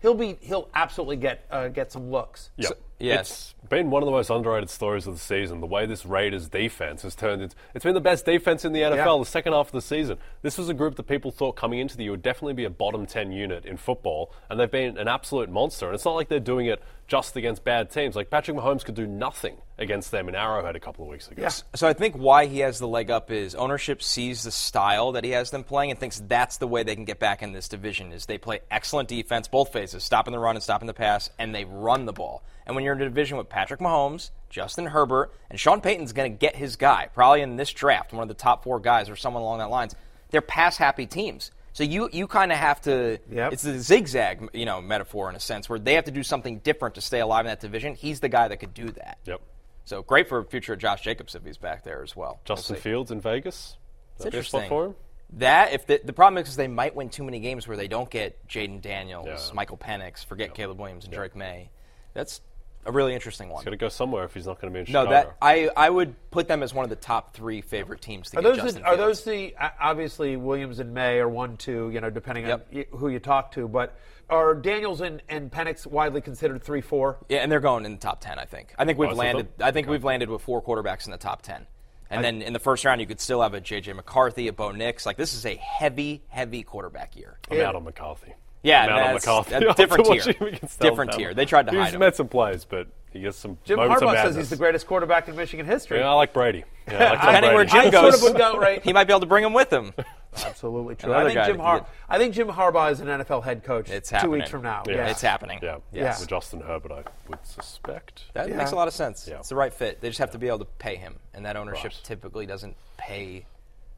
He'll 0.00 0.14
be 0.14 0.38
he'll 0.40 0.70
absolutely 0.74 1.16
get 1.16 1.44
uh, 1.50 1.68
get 1.68 1.92
some 1.92 2.10
looks. 2.10 2.50
Yeah. 2.56 2.70
yes. 2.98 3.54
Been 3.70 3.88
one 3.88 4.02
of 4.02 4.06
the 4.06 4.10
most 4.12 4.30
underrated 4.30 4.68
stories 4.68 5.06
of 5.06 5.14
the 5.14 5.20
season. 5.20 5.60
The 5.60 5.66
way 5.66 5.86
this 5.86 6.04
Raiders 6.04 6.48
defense 6.48 7.02
has 7.02 7.14
turned 7.14 7.40
into 7.40 7.54
it's 7.72 7.84
been 7.84 7.94
the 7.94 8.00
best 8.00 8.26
defense 8.26 8.64
in 8.64 8.72
the 8.72 8.80
NFL 8.80 8.96
Yeah. 8.96 9.18
the 9.20 9.24
second 9.24 9.52
half 9.52 9.66
of 9.68 9.72
the 9.72 9.80
season. 9.80 10.18
This 10.42 10.58
was 10.58 10.68
a 10.68 10.74
group 10.74 10.96
that 10.96 11.04
people 11.04 11.30
thought 11.30 11.52
coming 11.54 11.78
into 11.78 11.96
the 11.96 12.02
year 12.02 12.10
would 12.10 12.20
definitely 12.22 12.54
be 12.54 12.64
a 12.64 12.70
bottom 12.70 13.06
10 13.06 13.30
unit 13.30 13.64
in 13.64 13.76
football, 13.76 14.32
and 14.50 14.58
they've 14.58 14.68
been 14.68 14.98
an 14.98 15.06
absolute 15.06 15.48
monster. 15.48 15.86
And 15.86 15.94
it's 15.94 16.04
not 16.04 16.16
like 16.16 16.26
they're 16.28 16.40
doing 16.40 16.66
it 16.66 16.82
just 17.06 17.36
against 17.36 17.62
bad 17.62 17.90
teams. 17.90 18.16
Like 18.16 18.28
Patrick 18.28 18.56
Mahomes 18.56 18.84
could 18.84 18.96
do 18.96 19.06
nothing 19.06 19.56
against 19.78 20.10
them 20.10 20.28
in 20.28 20.34
Arrowhead 20.34 20.74
a 20.74 20.80
couple 20.80 21.04
of 21.04 21.10
weeks 21.10 21.28
ago. 21.28 21.40
Yeah. 21.40 21.48
So 21.74 21.86
I 21.86 21.92
think 21.92 22.16
why 22.16 22.46
he 22.46 22.58
has 22.60 22.80
the 22.80 22.88
leg 22.88 23.08
up 23.10 23.30
is 23.30 23.54
ownership 23.54 24.02
sees 24.02 24.42
the 24.42 24.50
style 24.50 25.12
that 25.12 25.22
he 25.22 25.30
has 25.30 25.50
them 25.52 25.62
playing 25.62 25.90
and 25.92 25.98
thinks 25.98 26.20
that's 26.26 26.56
the 26.56 26.66
way 26.66 26.82
they 26.82 26.96
can 26.96 27.04
get 27.04 27.20
back 27.20 27.40
in 27.42 27.52
this 27.52 27.68
division 27.68 28.12
is 28.12 28.26
they 28.26 28.36
play 28.38 28.60
excellent 28.70 29.08
defense, 29.08 29.46
both 29.46 29.72
phases, 29.72 30.02
stopping 30.02 30.32
the 30.32 30.38
run 30.40 30.56
and 30.56 30.62
stopping 30.62 30.86
the 30.88 30.94
pass, 30.94 31.30
and 31.38 31.54
they 31.54 31.64
run 31.64 32.04
the 32.06 32.12
ball. 32.12 32.42
And 32.66 32.76
when 32.76 32.84
you're 32.84 32.94
in 32.94 33.02
a 33.02 33.06
division 33.06 33.36
with 33.36 33.48
Patrick 33.48 33.59
Mahomes, 33.80 34.30
Justin 34.48 34.86
Herbert, 34.86 35.32
and 35.50 35.58
Sean 35.60 35.80
Payton's 35.80 36.12
going 36.12 36.32
to 36.32 36.36
get 36.38 36.56
his 36.56 36.76
guy, 36.76 37.08
probably 37.14 37.42
in 37.42 37.56
this 37.56 37.70
draft, 37.70 38.12
one 38.12 38.22
of 38.22 38.28
the 38.28 38.34
top 38.34 38.64
four 38.64 38.80
guys 38.80 39.08
or 39.08 39.16
someone 39.16 39.42
along 39.42 39.58
that 39.58 39.70
lines. 39.70 39.94
They're 40.30 40.40
pass 40.40 40.76
happy 40.76 41.06
teams. 41.06 41.50
So 41.72 41.84
you 41.84 42.08
you 42.12 42.26
kind 42.26 42.50
of 42.50 42.58
have 42.58 42.80
to. 42.82 43.18
Yep. 43.30 43.52
It's 43.52 43.62
the 43.62 43.78
zigzag, 43.78 44.48
you 44.52 44.66
know, 44.66 44.80
metaphor 44.80 45.30
in 45.30 45.36
a 45.36 45.40
sense, 45.40 45.68
where 45.68 45.78
they 45.78 45.94
have 45.94 46.04
to 46.04 46.10
do 46.10 46.22
something 46.24 46.58
different 46.58 46.96
to 46.96 47.00
stay 47.00 47.20
alive 47.20 47.46
in 47.46 47.50
that 47.50 47.60
division. 47.60 47.94
He's 47.94 48.18
the 48.20 48.28
guy 48.28 48.48
that 48.48 48.56
could 48.56 48.74
do 48.74 48.90
that. 48.90 49.18
Yep. 49.24 49.40
So 49.84 50.02
great 50.02 50.28
for 50.28 50.42
future 50.44 50.74
Josh 50.76 51.02
Jacobs 51.02 51.34
if 51.34 51.44
he's 51.44 51.58
back 51.58 51.84
there 51.84 52.02
as 52.02 52.14
well. 52.16 52.40
Justin 52.44 52.74
We'll. 52.74 52.82
Fields 52.82 53.10
in 53.12 53.20
Vegas. 53.20 53.76
It's 54.16 54.24
That'd 54.24 54.32
be 54.32 54.38
a 54.38 54.44
spot 54.44 54.62
interesting. 54.62 54.68
for 54.68 54.86
him. 54.86 54.94
That 55.34 55.72
if 55.72 55.86
the, 55.86 56.00
the 56.04 56.12
problem 56.12 56.42
is 56.42 56.56
they 56.56 56.66
might 56.68 56.94
win 56.96 57.08
too 57.08 57.22
many 57.22 57.38
games 57.38 57.68
where 57.68 57.76
they 57.76 57.86
don't 57.88 58.10
get 58.10 58.46
Jayden 58.48 58.80
Daniels, 58.82 59.26
Yeah. 59.26 59.54
Michael 59.54 59.76
Penix, 59.76 60.24
forget 60.24 60.54
Caleb 60.54 60.80
Williams 60.80 61.04
and 61.04 61.14
Drake 61.14 61.36
Maye. 61.36 61.70
That's 62.14 62.40
a 62.86 62.92
really 62.92 63.14
interesting 63.14 63.48
one. 63.48 63.60
He's 63.60 63.64
going 63.66 63.78
to 63.78 63.82
go 63.82 63.88
somewhere 63.90 64.24
if 64.24 64.34
he's 64.34 64.46
not 64.46 64.60
going 64.60 64.72
to 64.72 64.74
be 64.76 64.80
in 64.80 64.86
Chicago. 64.86 65.10
No, 65.10 65.14
that 65.16 65.36
I 65.42 65.68
I 65.76 65.90
would 65.90 66.14
put 66.30 66.48
them 66.48 66.62
as 66.62 66.72
one 66.72 66.84
of 66.84 66.90
the 66.90 66.96
top 66.96 67.34
three 67.34 67.60
favorite 67.60 68.00
teams 68.00 68.30
to 68.30 68.38
Are 68.38 68.42
get 68.42 68.48
those 68.48 68.56
Justin 68.58 68.82
the, 68.82 68.88
are 68.88 68.96
Fields. 68.96 69.24
those 69.24 69.24
the 69.24 69.54
obviously 69.80 70.36
Williams 70.36 70.78
and 70.78 70.94
Maye 70.94 71.18
are 71.18 71.28
one 71.28 71.56
two 71.56 71.90
you 71.90 72.00
know 72.00 72.10
depending 72.10 72.46
Yep. 72.46 72.68
on 72.74 72.84
who 72.98 73.08
you 73.08 73.18
talk 73.18 73.52
to 73.52 73.68
but 73.68 73.98
are 74.30 74.54
Daniels 74.54 75.00
and, 75.00 75.22
and 75.28 75.50
Penix 75.50 75.86
widely 75.86 76.20
considered 76.20 76.62
three 76.62 76.80
four? 76.80 77.18
Yeah, 77.28 77.38
and 77.38 77.50
they're 77.50 77.58
going 77.60 77.84
in 77.84 77.92
the 77.92 77.98
top 77.98 78.20
ten. 78.20 78.38
I 78.38 78.44
think. 78.44 78.72
I 78.78 78.84
think 78.84 78.96
we've 78.98 79.10
Oh, 79.10 79.14
landed. 79.14 79.48
the- 79.58 79.66
I 79.66 79.72
think 79.72 79.88
we've 79.88 80.04
landed 80.04 80.30
with 80.30 80.40
four 80.42 80.62
quarterbacks 80.62 81.04
in 81.06 81.10
the 81.12 81.18
top 81.18 81.42
ten. 81.42 81.66
And 82.12 82.24
then 82.24 82.42
in 82.42 82.52
the 82.52 82.58
first 82.58 82.84
round, 82.84 83.00
you 83.00 83.06
could 83.06 83.20
still 83.20 83.40
have 83.40 83.54
a 83.54 83.60
J.J. 83.60 83.92
McCarthy, 83.92 84.48
a 84.48 84.52
Bo 84.52 84.72
Nix. 84.72 85.06
Like 85.06 85.16
this 85.16 85.32
is 85.32 85.46
a 85.46 85.54
heavy, 85.54 86.22
heavy 86.28 86.64
quarterback 86.64 87.14
year. 87.16 87.38
I'm 87.50 87.60
out 87.60 87.76
on 87.76 87.84
McCarthy. 87.84 88.34
Yeah, 88.62 88.82
I'm 88.84 88.90
out 88.90 88.98
on 89.00 89.12
that's 89.14 89.26
McCarthy. 89.26 89.54
a 89.66 89.74
different 89.74 90.06
tier. 90.06 90.58
Different 90.80 91.12
tier. 91.12 91.34
They 91.34 91.44
tried 91.46 91.66
to 91.66 91.72
He's 91.72 91.78
hide 91.80 91.86
him. 91.88 91.92
He's 91.94 92.00
made 92.00 92.14
some 92.14 92.28
plays, 92.28 92.64
but 92.64 92.88
he 93.12 93.20
gets 93.20 93.38
some 93.38 93.56
Jim 93.64 93.78
moments 93.78 94.02
of 94.02 94.08
Harbaugh 94.08 94.22
says 94.22 94.36
he's 94.36 94.50
the 94.50 94.56
greatest 94.56 94.86
quarterback 94.86 95.28
in 95.28 95.36
Michigan 95.36 95.64
history. 95.66 95.98
Yeah, 95.98 96.10
I 96.10 96.12
like 96.12 96.32
Brady. 96.32 96.64
Yeah, 96.86 96.96
I 96.96 96.98
like 97.10 97.18
Tom 97.20 97.26
Depending 97.26 97.54
where 97.54 97.64
Jim 97.64 97.90
goes, 97.90 98.20
sort 98.20 98.32
of 98.32 98.38
go 98.38 98.58
right. 98.58 98.82
he 98.84 98.92
might 98.92 99.04
be 99.04 99.12
able 99.12 99.20
to 99.20 99.26
bring 99.26 99.44
him 99.44 99.52
with 99.52 99.72
him. 99.72 99.92
Absolutely 100.44 100.94
true. 100.94 101.12
I 101.12 101.24
think 101.32 101.44
Jim 101.46 101.58
Har- 101.58 101.80
get- 101.80 101.88
I 102.08 102.18
think 102.18 102.34
Jim 102.34 102.48
Harbaugh 102.48 102.92
is 102.92 103.00
an 103.00 103.08
NFL 103.08 103.42
head 103.42 103.64
coach. 103.64 103.90
It's 103.90 104.10
two 104.10 104.14
happening. 104.16 104.32
weeks 104.32 104.50
from 104.50 104.62
now. 104.62 104.84
Yeah. 104.86 104.94
Yeah. 104.96 105.06
It's 105.10 105.22
happening. 105.22 105.58
Yeah, 105.62 105.78
Yes. 105.92 106.20
With 106.20 106.28
Justin 106.28 106.60
Herbert, 106.60 106.92
I 106.92 107.02
would 107.28 107.44
suspect. 107.44 108.24
That 108.34 108.48
Yeah. 108.48 108.56
makes 108.56 108.70
a 108.70 108.76
lot 108.76 108.86
of 108.86 108.94
sense. 108.94 109.26
Yeah. 109.28 109.38
It's 109.38 109.48
the 109.48 109.56
right 109.56 109.72
fit. 109.74 110.00
They 110.00 110.08
just 110.08 110.20
have 110.20 110.30
to 110.32 110.38
be 110.38 110.46
able 110.46 110.60
to 110.60 110.64
pay 110.78 110.96
him, 110.96 111.16
and 111.34 111.44
that 111.46 111.56
ownership 111.56 111.84
Right. 111.86 112.00
typically 112.04 112.46
doesn't 112.46 112.76
pay 112.96 113.46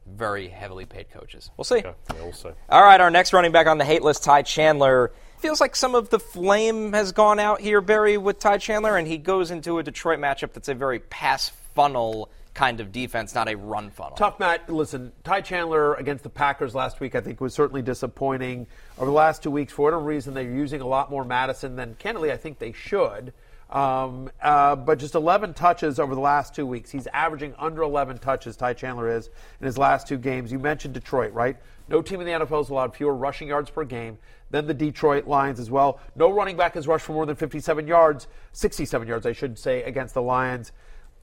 very 0.06 0.48
heavily 0.48 0.84
paid 0.86 1.10
coaches. 1.10 1.50
We'll 1.56 1.64
see. 1.64 1.76
Okay, 1.76 1.92
yeah, 2.14 2.22
we'll 2.22 2.32
see. 2.32 2.50
All 2.68 2.82
right, 2.82 3.00
our 3.00 3.10
next 3.10 3.32
running 3.32 3.52
back 3.52 3.66
on 3.66 3.78
the 3.78 3.84
hate 3.84 4.02
list, 4.02 4.24
Ty 4.24 4.42
Chandler. 4.42 5.12
feels 5.38 5.60
like 5.60 5.74
some 5.76 5.94
of 5.94 6.10
the 6.10 6.18
flame 6.18 6.92
has 6.92 7.12
gone 7.12 7.38
out 7.38 7.60
here, 7.60 7.80
Barry, 7.80 8.16
with 8.16 8.38
Ty 8.38 8.58
Chandler, 8.58 8.96
and 8.96 9.06
he 9.06 9.18
goes 9.18 9.50
into 9.50 9.78
a 9.78 9.82
Detroit 9.82 10.18
matchup 10.18 10.52
that's 10.52 10.68
a 10.68 10.74
very 10.74 10.98
pass 10.98 11.48
funnel 11.74 12.30
kind 12.54 12.80
of 12.80 12.92
defense, 12.92 13.34
not 13.34 13.48
a 13.48 13.56
run 13.56 13.90
funnel. 13.90 14.16
Tough 14.16 14.38
Matt. 14.38 14.68
Listen, 14.68 15.12
Ty 15.24 15.40
Chandler 15.40 15.94
against 15.94 16.22
the 16.22 16.30
Packers 16.30 16.74
last 16.74 17.00
week, 17.00 17.14
I 17.14 17.20
think, 17.20 17.40
was 17.40 17.54
certainly 17.54 17.82
disappointing. 17.82 18.66
Over 18.98 19.06
the 19.06 19.12
last 19.12 19.42
two 19.42 19.50
weeks, 19.50 19.72
for 19.72 19.82
whatever 19.82 20.02
reason, 20.02 20.34
they're 20.34 20.42
using 20.42 20.80
a 20.80 20.86
lot 20.86 21.10
more 21.10 21.24
Mattison 21.24 21.76
than, 21.76 21.94
candidly, 21.94 22.30
I 22.30 22.36
think 22.36 22.58
they 22.58 22.72
should. 22.72 23.32
Um, 23.72 24.30
uh, 24.42 24.76
but 24.76 24.98
just 24.98 25.14
11 25.14 25.54
touches 25.54 25.98
over 25.98 26.14
the 26.14 26.20
last 26.20 26.54
two 26.54 26.66
weeks. 26.66 26.90
He's 26.90 27.06
averaging 27.06 27.54
under 27.58 27.82
11 27.82 28.18
touches, 28.18 28.54
Ty 28.54 28.74
Chandler 28.74 29.08
is, 29.08 29.30
in 29.60 29.66
his 29.66 29.78
last 29.78 30.06
two 30.06 30.18
games. 30.18 30.52
You 30.52 30.58
mentioned 30.58 30.92
Detroit, 30.92 31.32
right? 31.32 31.56
No 31.88 32.02
team 32.02 32.20
in 32.20 32.26
the 32.26 32.32
NFL 32.32 32.58
has 32.58 32.68
allowed 32.68 32.94
fewer 32.94 33.14
rushing 33.14 33.48
yards 33.48 33.70
per 33.70 33.84
game 33.84 34.18
than 34.50 34.66
the 34.66 34.74
Detroit 34.74 35.26
Lions 35.26 35.58
as 35.58 35.70
well. 35.70 36.00
No 36.14 36.30
running 36.30 36.54
back 36.54 36.74
has 36.74 36.86
rushed 36.86 37.06
for 37.06 37.14
more 37.14 37.24
than 37.24 37.34
57 37.34 37.86
yards, 37.86 38.28
67 38.52 39.08
yards, 39.08 39.24
I 39.24 39.32
should 39.32 39.58
say, 39.58 39.82
against 39.84 40.12
the 40.12 40.22
Lions. 40.22 40.72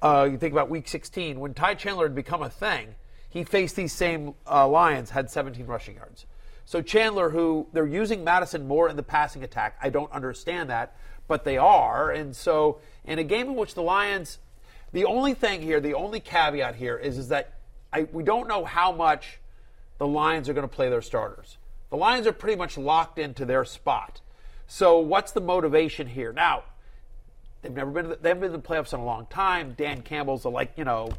Uh, 0.02 0.28
you 0.32 0.38
think 0.40 0.52
about 0.52 0.72
week 0.72 0.88
16, 0.88 1.40
when 1.40 1.54
Ty 1.54 1.76
Chandler 1.76 2.06
had 2.06 2.16
become 2.16 2.42
a 2.42 2.50
thing, 2.50 2.96
he 3.30 3.44
faced 3.44 3.76
these 3.76 3.94
same 3.94 4.34
uh, 4.50 4.68
Lions, 4.68 5.12
had 5.12 5.30
17 5.30 5.68
rushing 5.68 5.96
yards. 5.96 6.26
So 6.66 6.82
Chandler, 6.82 7.30
who 7.30 7.68
they're 7.74 7.88
using 7.88 8.24
Mattison 8.24 8.68
more 8.68 8.90
in 8.90 8.96
the 8.96 9.04
passing 9.04 9.44
attack, 9.44 9.78
I 9.82 9.90
don't 9.90 10.12
understand 10.12 10.70
that, 10.72 10.96
but 11.30 11.46
they 11.46 11.58
are. 11.58 12.12
And 12.12 12.36
so 12.36 12.80
in 13.06 13.20
a 13.20 13.24
game 13.24 13.48
in 13.48 13.56
which 13.56 13.76
the 13.76 13.82
Lions, 13.82 14.40
the 14.92 15.06
only 15.06 15.34
thing 15.34 15.62
here, 15.62 15.80
the 15.80 15.94
only 15.94 16.20
caveat 16.20 16.76
here 16.76 16.98
is, 16.98 17.18
is 17.18 17.30
that 17.30 17.54
I, 17.94 18.08
we 18.12 18.24
don't 18.24 18.50
know 18.50 18.66
how 18.66 18.92
much 18.92 19.40
the 20.00 20.08
Lions 20.08 20.50
are 20.50 20.54
going 20.54 20.68
to 20.68 20.76
play 20.76 20.90
their 20.90 21.02
starters. 21.02 21.58
The 21.92 21.98
Lions 21.98 22.28
are 22.28 22.34
pretty 22.34 22.58
much 22.58 22.78
locked 22.78 23.18
into 23.18 23.46
their 23.46 23.64
spot. 23.64 24.20
So 24.68 25.00
what's 25.00 25.32
the 25.32 25.42
motivation 25.42 26.08
here? 26.08 26.34
Now, 26.34 26.64
they've 27.62 27.72
never 27.72 27.92
been 27.92 28.16
they 28.22 28.30
haven't 28.30 28.42
been 28.42 28.54
in 28.54 28.62
the 28.62 28.68
playoffs 28.68 28.94
in 28.94 29.00
a 29.00 29.06
long 29.06 29.26
time. 29.28 29.76
Dan 29.78 30.02
Campbell's 30.02 30.46
a 30.46 30.50
like, 30.50 30.74
you 30.78 30.84
know, 30.84 31.12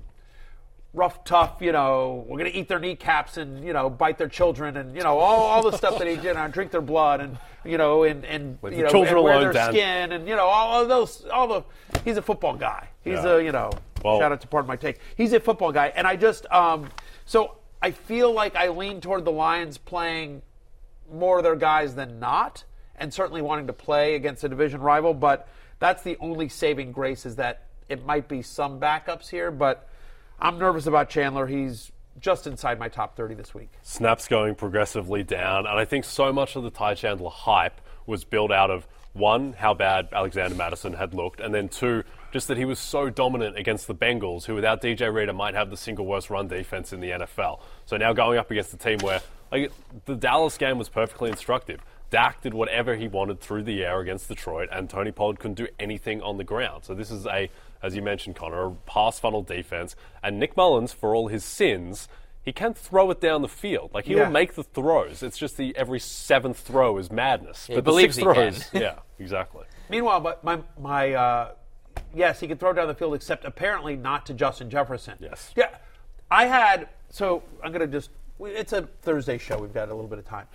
rough, 0.93 1.23
tough, 1.25 1.59
you 1.61 1.71
know, 1.73 2.25
we're 2.27 2.39
going 2.39 2.51
to 2.51 2.57
eat 2.59 2.69
their 2.69 2.81
kneecaps 2.81 3.37
and, 3.37 3.65
you 3.65 3.73
know, 3.73 3.89
bite 3.89 4.19
their 4.19 4.29
children 4.29 4.77
and, 4.77 4.97
you 4.97 5.03
know, 5.03 5.19
all, 5.19 5.43
all 5.43 5.63
the 5.71 5.77
stuff 5.77 5.99
that 5.99 6.09
he 6.09 6.17
did 6.17 6.37
and 6.37 6.53
drink 6.53 6.73
their 6.73 6.81
blood 6.81 7.21
and, 7.21 7.39
you 7.65 7.79
know, 7.79 8.03
and, 8.03 8.25
and 8.25 8.59
Leave 8.63 8.79
you 8.79 8.83
know, 8.85 9.05
and 9.05 9.23
wear 9.23 9.53
their 9.53 9.69
skin 9.71 10.13
and, 10.13 10.27
you 10.29 10.35
know, 10.35 10.47
all 10.47 10.83
of 10.83 10.89
those, 10.89 11.25
all 11.27 11.47
the, 11.47 11.63
he's 12.05 12.17
a 12.17 12.23
football 12.23 12.57
guy. 12.57 12.89
He's 13.05 13.15
Yeah. 13.15 13.37
a, 13.37 13.43
you 13.43 13.53
know, 13.53 13.71
Well- 14.05 14.19
shout 14.19 14.33
out 14.33 14.41
to 14.41 14.49
part 14.49 14.65
of 14.65 14.69
my 14.69 14.77
take. 14.77 14.99
He's 15.17 15.33
a 15.33 15.39
football 15.41 15.71
guy. 15.71 15.93
And 15.95 16.07
I 16.07 16.17
just, 16.17 16.51
um, 16.51 16.89
so 17.25 17.57
I 17.81 17.93
feel 17.93 18.33
like 18.33 18.57
I 18.57 18.69
lean 18.69 19.01
toward 19.01 19.25
the 19.25 19.33
Lions 19.33 19.79
playing 19.79 20.43
more 21.13 21.39
of 21.39 21.45
their 21.45 21.57
guys 21.57 21.95
than 21.95 22.19
not, 22.21 22.65
and 22.97 23.13
certainly 23.15 23.43
wanting 23.43 23.67
to 23.69 23.73
play 23.73 24.15
against 24.17 24.45
a 24.45 24.49
division 24.49 24.81
rival. 24.81 25.15
But 25.15 25.49
that's 25.79 26.03
the 26.03 26.17
only 26.21 26.49
saving 26.49 26.93
grace 26.93 27.25
is 27.25 27.37
that 27.37 27.67
it 27.89 28.05
might 28.05 28.29
be 28.29 28.43
some 28.43 28.79
backups 28.79 29.29
here. 29.31 29.51
But 29.51 29.89
I'm 30.41 30.59
nervous 30.59 30.87
about 30.87 31.11
Chandler. 31.11 31.47
He's 31.47 31.93
just 32.21 32.47
inside 32.47 32.79
my 32.79 32.89
top 32.89 33.17
30 33.17 33.35
this 33.35 33.55
week. 33.55 33.71
snaps 33.83 34.29
going 34.29 34.55
progressively 34.55 35.23
down, 35.23 35.67
and 35.67 35.79
I 35.79 35.85
think 35.85 36.05
so 36.05 36.33
much 36.33 36.57
of 36.57 36.63
the 36.63 36.71
Ty 36.71 36.95
Chandler 36.95 37.31
hype 37.31 37.81
was 38.07 38.25
built 38.25 38.51
out 38.51 38.71
of 38.71 38.87
one, 39.13 39.55
how 39.55 39.75
bad 39.75 40.09
Alexander 40.13 40.55
Mattison 40.55 40.93
had 40.93 41.15
looked, 41.15 41.41
and 41.41 41.53
then 41.55 41.69
two, 41.69 42.05
just 42.33 42.49
that 42.49 42.57
he 42.57 42.65
was 42.65 42.79
so 42.79 43.11
dominant 43.11 43.57
against 43.59 43.87
the 43.87 43.95
Bengals, 43.95 44.45
who 44.45 44.55
without 44.55 44.81
DJ 44.81 45.13
Reader 45.13 45.33
might 45.33 45.55
have 45.55 45.71
the 45.71 45.77
single 45.77 46.07
worst 46.07 46.31
run 46.31 46.49
defense 46.49 46.93
in 46.93 47.01
the 47.01 47.11
NFL. 47.11 47.61
So 47.87 47.97
now 47.97 48.13
going 48.13 48.39
up 48.39 48.51
against 48.51 48.73
a 48.73 48.77
team 48.77 48.99
where, 49.01 49.21
like, 49.51 49.73
the 50.05 50.15
Dallas 50.15 50.57
game 50.57 50.79
was 50.79 50.89
perfectly 50.89 51.31
instructive. 51.31 51.81
Dak 52.11 52.43
did 52.43 52.55
whatever 52.55 52.97
he 52.97 53.09
wanted 53.09 53.41
through 53.41 53.63
the 53.65 53.85
air 53.85 54.01
against 54.01 54.29
Detroit, 54.29 54.69
and 54.73 54.91
Tony 54.91 55.13
Pollard 55.13 55.39
couldn't 55.39 55.55
do 55.55 55.69
anything 55.79 56.23
on 56.23 56.37
the 56.37 56.45
ground. 56.45 56.85
So 56.85 56.95
this 56.95 57.11
is 57.11 57.27
a, 57.27 57.51
as 57.83 57.95
you 57.97 58.03
mentioned, 58.03 58.37
Connor, 58.37 58.67
a 58.67 58.71
pass 58.87 59.19
funnel 59.19 59.43
defense. 59.43 59.97
And 60.23 60.39
Nick 60.39 60.57
Mullens, 60.57 60.93
for 60.93 61.15
all 61.15 61.29
his 61.29 61.45
sins, 61.45 62.09
he 62.43 62.53
can 62.53 62.75
throw 62.75 63.11
it 63.11 63.21
down 63.21 63.43
the 63.43 63.49
field. 63.49 63.91
Like 63.93 64.07
he 64.07 64.15
Yeah. 64.15 64.25
will 64.25 64.31
make 64.33 64.55
the 64.55 64.63
throws. 64.65 65.23
It's 65.23 65.39
just 65.39 65.57
the 65.57 65.77
every 65.77 66.01
seventh 66.01 66.59
throw 66.59 66.99
is 66.99 67.11
madness. 67.11 67.67
He 67.67 67.75
but 67.75 67.85
the 67.85 67.91
believes 67.91 68.17
six 68.17 68.27
he 68.27 68.33
throws, 68.35 68.69
can. 68.71 68.81
yeah, 68.83 68.99
exactly. 69.19 69.65
Meanwhile, 69.89 70.21
but 70.21 70.43
my 70.45 70.61
my 70.79 71.13
uh, 71.13 71.53
yes, 72.15 72.41
he 72.41 72.49
can 72.49 72.57
throw 72.59 72.73
down 72.73 72.89
the 72.89 72.95
field, 72.95 73.15
except 73.15 73.45
apparently 73.45 73.97
not 73.97 74.27
to 74.27 74.35
Justin 74.35 74.71
Jefferson. 74.71 75.15
Yes. 75.21 75.53
Yeah, 75.57 75.77
I 76.31 76.47
had. 76.47 76.89
So 77.11 77.43
I'm 77.63 77.73
gonna 77.73 77.87
just. 77.87 78.11
It's 78.41 78.73
a 78.73 78.83
Thursday 79.03 79.37
show. 79.37 79.59
We've 79.59 79.75
got 79.75 79.91
a 79.91 79.95
little 79.95 80.09
bit 80.09 80.19
of 80.19 80.25
time. 80.25 80.47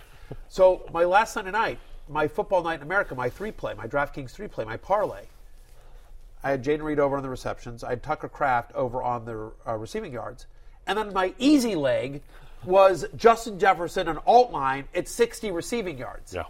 So 0.48 0.88
my 0.92 1.04
last 1.04 1.32
Sunday 1.34 1.52
night, 1.52 1.78
my 2.08 2.26
football 2.26 2.62
night 2.64 2.76
in 2.80 2.82
America, 2.82 3.14
my 3.14 3.30
three 3.30 3.52
play, 3.52 3.74
my 3.74 3.86
DraftKings 3.86 4.32
three 4.32 4.48
play, 4.48 4.64
my 4.64 4.76
parlay. 4.76 5.22
I 6.46 6.50
had 6.50 6.62
Jayden 6.62 6.84
Reed 6.84 7.00
over 7.00 7.16
on 7.16 7.24
the 7.24 7.28
receptions. 7.28 7.82
I 7.82 7.90
had 7.90 8.04
Tucker 8.04 8.28
Kraft 8.28 8.70
over 8.76 9.02
on 9.02 9.24
the 9.24 9.50
uh, 9.66 9.74
receiving 9.74 10.12
yards, 10.12 10.46
and 10.86 10.96
then 10.96 11.12
my 11.12 11.34
easy 11.40 11.74
leg 11.74 12.22
was 12.64 13.04
Justin 13.16 13.58
Jefferson 13.58 14.06
and 14.06 14.20
alt 14.26 14.52
line 14.52 14.84
at 14.94 15.08
60 15.08 15.50
receiving 15.50 15.98
yards. 15.98 16.32
Yeah. 16.32 16.44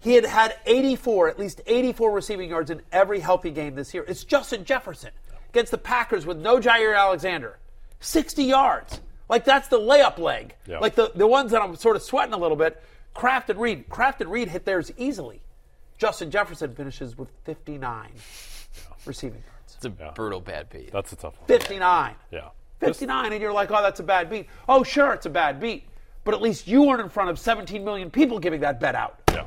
He 0.00 0.14
had 0.14 0.24
had 0.24 0.56
84, 0.64 1.28
at 1.28 1.38
least 1.38 1.60
84 1.66 2.10
receiving 2.10 2.48
yards 2.48 2.70
in 2.70 2.80
every 2.90 3.20
healthy 3.20 3.50
game 3.50 3.74
this 3.74 3.92
year. 3.92 4.02
It's 4.08 4.24
Justin 4.24 4.64
Jefferson 4.64 5.10
against 5.50 5.72
the 5.72 5.78
Packers 5.78 6.24
with 6.24 6.38
no 6.38 6.58
Jaire 6.58 6.98
Alexander. 6.98 7.58
60 8.00 8.44
yards. 8.44 8.98
Like 9.28 9.44
that's 9.44 9.68
the 9.68 9.78
layup 9.78 10.16
leg. 10.16 10.54
Yeah. 10.66 10.78
Like 10.78 10.94
the, 10.94 11.12
the 11.14 11.26
ones 11.26 11.50
that 11.50 11.60
I'm 11.60 11.76
sort 11.76 11.96
of 11.96 12.02
sweating 12.02 12.32
a 12.32 12.38
little 12.38 12.56
bit. 12.56 12.82
Kraft 13.12 13.50
and 13.50 13.60
Reed. 13.60 13.90
Kraft 13.90 14.22
and 14.22 14.30
Reed 14.30 14.48
hit 14.48 14.64
theirs 14.64 14.90
easily. 14.96 15.42
Justin 15.98 16.30
Jefferson 16.30 16.74
finishes 16.74 17.18
with 17.18 17.28
59 17.44 18.08
receiving 19.06 19.42
yards. 19.46 19.76
It's 19.76 19.84
a 19.84 19.90
brutal 19.90 20.40
bad 20.40 20.68
beat. 20.70 20.92
That's 20.92 21.12
a 21.12 21.16
tough 21.16 21.38
one. 21.38 21.46
59. 21.46 22.14
Yeah. 22.30 22.48
59, 22.80 23.32
and 23.32 23.40
you're 23.40 23.52
like, 23.52 23.70
oh, 23.70 23.80
that's 23.82 24.00
a 24.00 24.02
bad 24.04 24.28
beat. 24.28 24.46
Oh, 24.68 24.82
sure, 24.82 25.12
it's 25.12 25.26
a 25.26 25.30
bad 25.30 25.60
beat. 25.60 25.84
But 26.24 26.34
at 26.34 26.42
least 26.42 26.66
you 26.68 26.82
weren't 26.82 27.00
in 27.00 27.08
front 27.08 27.30
of 27.30 27.38
17 27.38 27.84
million 27.84 28.10
people 28.10 28.38
giving 28.38 28.60
that 28.60 28.80
bet 28.80 28.94
out. 28.94 29.20
Yeah. 29.32 29.44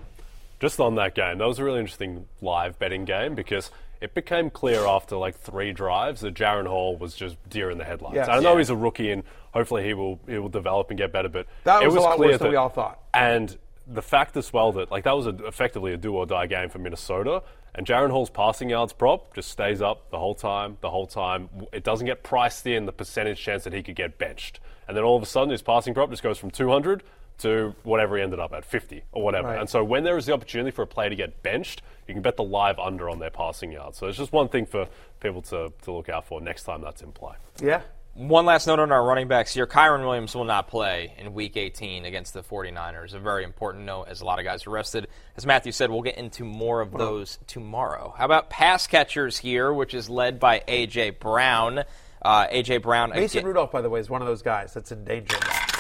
Just 0.60 0.80
on 0.80 0.96
that 0.96 1.16
game, 1.16 1.38
that 1.40 1.48
was 1.48 1.60
a 1.60 1.64
really 1.64 1.80
interesting 1.80 2.26
live 2.42 2.80
betting 2.80 3.06
game 3.06 3.36
because 3.36 3.72
it 4.02 4.14
became 4.14 4.50
clear 4.50 4.86
after 4.86 5.16
like 5.18 5.38
three 5.38 5.72
drives 5.74 6.22
that 6.22 6.34
Jaren 6.34 6.68
Hall 6.68 6.96
was 6.98 7.14
just 7.16 7.38
deer 7.50 7.70
in 7.72 7.78
the 7.78 7.84
headlights. 7.84 8.16
Yes. 8.16 8.28
I 8.30 8.40
know 8.40 8.54
Yeah. 8.54 8.58
he's 8.60 8.70
a 8.70 8.76
rookie 8.76 9.12
and 9.12 9.24
hopefully 9.54 9.84
he 9.86 9.94
will 9.94 10.20
he 10.28 10.38
will 10.38 10.50
develop 10.50 10.90
and 10.90 10.98
get 10.98 11.12
better, 11.12 11.30
but 11.30 11.46
That 11.64 11.84
it 11.84 11.88
was 11.88 11.96
a 11.96 12.00
lot 12.02 12.16
clear 12.18 12.32
worse 12.32 12.40
than 12.40 12.50
we 12.50 12.56
all 12.56 12.70
thought. 12.70 13.00
And 13.14 13.58
the 13.88 14.02
fact 14.02 14.36
as 14.38 14.52
well 14.52 14.72
that 14.74 14.92
like 14.92 15.04
that 15.06 15.16
was 15.16 15.28
a, 15.28 15.36
effectively 15.46 15.94
a 15.94 15.98
do 15.98 16.14
or 16.16 16.26
die 16.26 16.48
game 16.48 16.70
for 16.70 16.80
Minnesota, 16.80 17.42
and 17.76 17.86
Jaren 17.86 18.10
Hall's 18.10 18.30
passing 18.30 18.70
yards 18.70 18.94
prop 18.94 19.34
just 19.36 19.52
stays 19.52 19.82
up 19.82 20.10
the 20.10 20.18
whole 20.18 20.34
time, 20.36 20.78
the 20.82 20.90
whole 20.90 21.08
time. 21.08 21.50
It 21.72 21.84
doesn't 21.84 22.08
get 22.08 22.24
priced 22.24 22.66
in 22.66 22.86
the 22.86 22.94
percentage 22.94 23.40
chance 23.40 23.66
that 23.66 23.74
he 23.74 23.84
could 23.84 23.96
get 23.96 24.18
benched, 24.18 24.60
and 24.88 24.96
then 24.96 25.04
all 25.04 25.18
of 25.18 25.24
a 25.24 25.26
sudden 25.28 25.50
his 25.50 25.62
passing 25.62 25.94
prop 25.94 26.10
just 26.10 26.24
goes 26.24 26.38
from 26.38 26.52
200 26.52 27.04
to 27.38 27.76
whatever 27.84 28.16
he 28.16 28.24
ended 28.24 28.40
up 28.40 28.54
at 28.54 28.64
50 28.64 29.04
or 29.12 29.24
whatever. 29.24 29.50
Right. 29.50 29.60
And 29.60 29.70
so 29.70 29.84
when 29.84 30.04
there 30.04 30.18
is 30.18 30.26
the 30.26 30.34
opportunity 30.34 30.72
for 30.72 30.84
a 30.84 30.88
player 30.88 31.10
to 31.10 31.16
get 31.16 31.44
benched, 31.44 31.82
you 32.08 32.14
can 32.14 32.24
bet 32.24 32.38
the 32.38 32.44
live 32.44 32.80
under 32.80 33.10
on 33.10 33.20
their 33.20 33.30
passing 33.30 33.72
yards. 33.72 33.98
So 33.98 34.08
it's 34.08 34.18
just 34.18 34.32
one 34.32 34.48
thing 34.48 34.66
for 34.66 34.88
people 35.20 35.42
to, 35.44 35.74
to 35.82 35.92
look 35.92 36.08
out 36.08 36.26
for 36.26 36.40
next 36.40 36.64
time 36.64 36.82
that's 36.82 37.02
in 37.02 37.12
play. 37.12 37.34
Yeah. 37.62 37.82
One 38.16 38.46
last 38.46 38.66
note 38.66 38.80
on 38.80 38.94
our 38.94 39.04
running 39.04 39.28
backs 39.28 39.54
here. 39.54 39.68
Kyren 39.68 40.06
Williams 40.06 40.34
will 40.34 40.46
not 40.46 40.70
play 40.70 41.14
in 41.18 41.34
Week 41.34 41.58
18 41.58 42.06
against 42.06 42.34
the 42.34 42.42
49ers. 42.42 43.14
A 43.14 43.20
very 43.20 43.44
important 43.44 43.84
note, 43.84 44.06
as 44.08 44.22
a 44.22 44.26
lot 44.26 44.40
of 44.40 44.46
guys 44.46 44.66
are 44.66 44.70
rested. 44.70 45.08
As 45.36 45.46
Matthew 45.46 45.74
said, 45.74 45.92
we'll 45.92 46.02
get 46.02 46.18
into 46.18 46.46
more 46.46 46.80
of 46.80 46.92
those 46.94 47.40
tomorrow. 47.46 48.14
How 48.18 48.24
about 48.24 48.50
pass 48.50 48.88
catchers 48.88 49.38
here, 49.38 49.74
which 49.74 49.94
is 49.94 50.10
led 50.10 50.40
by 50.40 50.64
A.J. 50.66 51.10
Brown? 51.10 51.84
Uh, 52.22 52.48
A.J. 52.50 52.78
Brown. 52.78 53.10
Mason 53.10 53.40
again- 53.40 53.48
Rudolph, 53.48 53.74
by 53.74 53.82
the 53.82 53.90
way, 53.90 54.00
is 54.00 54.10
one 54.10 54.22
of 54.22 54.28
those 54.30 54.42
guys 54.42 54.74
that's 54.74 54.94
in 54.94 55.04
danger. 55.04 55.36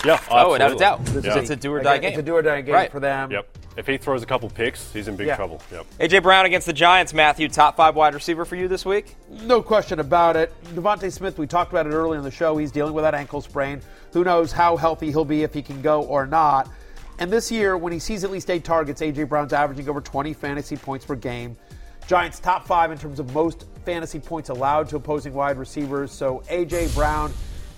Of 0.09 0.19
that. 0.19 0.31
Yeah, 0.31 0.43
Oh, 0.43 0.51
without 0.51 0.71
a 0.71 0.75
doubt. 0.75 1.05
This 1.05 1.25
Yeah. 1.25 1.31
is 1.31 1.37
It's 1.37 1.49
a 1.51 1.55
do 1.55 1.73
or 1.73 1.77
Like, 1.83 2.01
die 2.01 2.07
It's 2.07 2.15
game. 2.15 2.19
a 2.19 2.23
do 2.23 2.35
or 2.35 2.41
die 2.41 2.61
game 2.61 2.73
Right. 2.73 2.91
for 2.91 2.99
them. 2.99 3.31
Yep. 3.31 3.47
If 3.77 3.87
he 3.87 3.97
throws 3.97 4.23
a 4.23 4.25
couple 4.25 4.49
picks, 4.49 4.91
he's 4.93 5.07
in 5.09 5.15
big 5.17 5.27
Yeah. 5.27 5.35
trouble. 5.35 5.61
Yep. 5.71 5.85
A.J. 5.99 6.19
Brown 6.19 6.45
against 6.45 6.65
the 6.65 6.71
Giants. 6.73 7.13
Matthew, 7.13 7.49
top 7.49 7.75
five 7.75 7.95
wide 7.95 8.13
receiver 8.13 8.45
for 8.45 8.55
you 8.55 8.67
this 8.69 8.85
week? 8.85 9.17
No 9.29 9.61
question 9.61 9.99
about 9.99 10.37
it. 10.37 10.53
DeVonta 10.73 11.11
Smith, 11.11 11.37
we 11.37 11.45
talked 11.45 11.71
about 11.73 11.85
it 11.85 11.91
earlier 11.91 12.17
in 12.17 12.23
the 12.23 12.31
show. 12.31 12.55
He's 12.55 12.71
dealing 12.71 12.93
with 12.93 13.03
that 13.03 13.13
ankle 13.13 13.41
sprain. 13.41 13.81
Who 14.13 14.23
knows 14.23 14.53
how 14.53 14.77
healthy 14.77 15.07
he'll 15.11 15.25
be 15.25 15.43
if 15.43 15.53
he 15.53 15.61
can 15.61 15.81
go 15.81 16.03
or 16.03 16.25
not. 16.25 16.69
And 17.19 17.29
this 17.31 17.51
year, 17.51 17.77
when 17.77 17.91
he 17.91 17.99
sees 17.99 18.23
at 18.23 18.31
least 18.31 18.49
eight 18.49 18.63
targets, 18.63 19.01
A.J. 19.01 19.23
Brown's 19.25 19.51
averaging 19.53 19.89
over 19.89 19.99
20 20.01 20.33
fantasy 20.33 20.77
points 20.77 21.05
per 21.05 21.15
game. 21.15 21.57
Giants 22.07 22.39
top 22.39 22.65
five 22.67 22.91
in 22.91 22.97
terms 22.97 23.19
of 23.19 23.33
most 23.33 23.65
fantasy 23.85 24.19
points 24.19 24.49
allowed 24.49 24.87
to 24.89 24.95
opposing 24.95 25.33
wide 25.33 25.57
receivers. 25.57 26.11
So 26.11 26.43
A.J. 26.49 26.87
Brown 26.93 27.33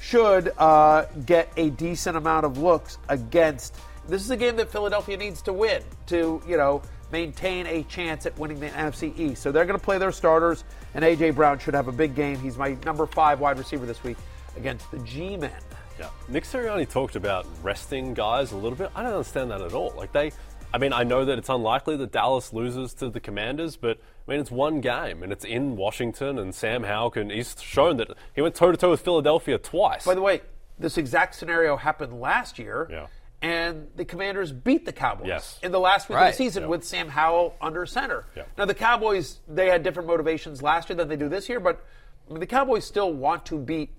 should 0.07 0.53
uh, 0.57 1.05
get 1.25 1.51
a 1.57 1.69
decent 1.71 2.15
amount 2.15 2.45
of 2.45 2.57
looks 2.57 2.97
against. 3.09 3.75
This 4.07 4.21
is 4.21 4.29
a 4.29 4.37
game 4.37 4.55
that 4.55 4.71
Philadelphia 4.71 5.17
needs 5.17 5.41
to 5.41 5.53
win 5.53 5.83
to, 6.05 6.41
you 6.47 6.55
know, 6.55 6.81
maintain 7.11 7.67
a 7.67 7.83
chance 7.83 8.25
at 8.25 8.37
winning 8.39 8.59
the 8.61 8.69
NFC 8.69 9.17
East. 9.19 9.41
So 9.41 9.51
they're 9.51 9.65
going 9.65 9.77
to 9.77 9.83
play 9.83 9.97
their 9.97 10.13
starters, 10.13 10.63
and 10.93 11.03
A.J. 11.03 11.31
Brown 11.31 11.59
should 11.59 11.73
have 11.73 11.89
a 11.89 11.91
big 11.91 12.15
game. 12.15 12.39
He's 12.39 12.57
my 12.57 12.77
number 12.85 13.05
five 13.05 13.41
wide 13.41 13.57
receiver 13.57 13.85
this 13.85 14.01
week 14.01 14.17
against 14.55 14.89
the 14.91 14.99
G 14.99 15.35
Men. 15.35 15.51
Yeah. 15.99 16.09
Nick 16.29 16.45
Sirianni 16.45 16.89
talked 16.89 17.17
about 17.17 17.45
resting 17.61 18.13
guys 18.13 18.53
a 18.53 18.55
little 18.55 18.77
bit. 18.77 18.91
I 18.95 19.03
don't 19.03 19.11
understand 19.11 19.51
that 19.51 19.61
at 19.61 19.73
all. 19.73 19.93
Like 19.97 20.13
they, 20.13 20.31
I 20.73 20.77
mean, 20.79 20.93
I 20.93 21.03
know 21.03 21.25
that 21.25 21.37
it's 21.37 21.49
unlikely 21.49 21.95
that 21.97 22.11
Dallas 22.11 22.51
loses 22.53 22.93
to 22.95 23.09
the 23.09 23.19
Commanders, 23.19 23.77
but 23.77 23.99
I 24.27 24.31
mean, 24.31 24.39
it's 24.41 24.51
one 24.51 24.81
game 24.81 25.23
and 25.23 25.31
it's 25.31 25.45
in 25.45 25.75
Washington, 25.77 26.37
and 26.37 26.53
Sam 26.53 26.83
Howell 26.83 27.11
can. 27.11 27.29
He's 27.29 27.55
shown 27.61 27.97
that 27.97 28.09
he 28.35 28.41
went 28.41 28.55
toe 28.55 28.71
to 28.71 28.77
toe 28.77 28.89
with 28.91 29.01
Philadelphia 29.01 29.57
twice. 29.57 30.05
By 30.05 30.13
the 30.15 30.21
way, 30.21 30.41
this 30.77 30.97
exact 30.97 31.35
scenario 31.35 31.77
happened 31.77 32.19
last 32.19 32.59
year. 32.59 32.87
Yeah. 32.91 33.07
And 33.41 33.87
the 33.95 34.03
Commanders 34.03 34.51
beat 34.51 34.85
the 34.85 34.91
Cowboys 34.91 35.27
Yes. 35.27 35.59
in 35.61 35.71
the 35.71 35.79
last 35.79 36.09
week 36.09 36.17
of 36.17 36.25
the 36.25 36.33
season 36.33 36.63
Yeah. 36.63 36.69
with 36.69 36.83
Sam 36.83 37.07
Howell 37.07 37.55
under 37.61 37.85
center. 37.85 38.25
Yeah. 38.35 38.43
Now 38.57 38.65
the 38.65 38.73
Cowboys 38.73 39.39
they 39.47 39.67
had 39.67 39.83
different 39.83 40.07
motivations 40.07 40.61
last 40.63 40.89
year 40.89 40.97
than 40.97 41.07
they 41.07 41.15
do 41.17 41.29
this 41.29 41.47
year, 41.47 41.59
but 41.59 41.83
I 42.27 42.31
mean, 42.33 42.39
the 42.39 42.47
Cowboys 42.47 42.83
still 42.83 43.13
want 43.13 43.45
to 43.45 43.57
beat. 43.59 43.91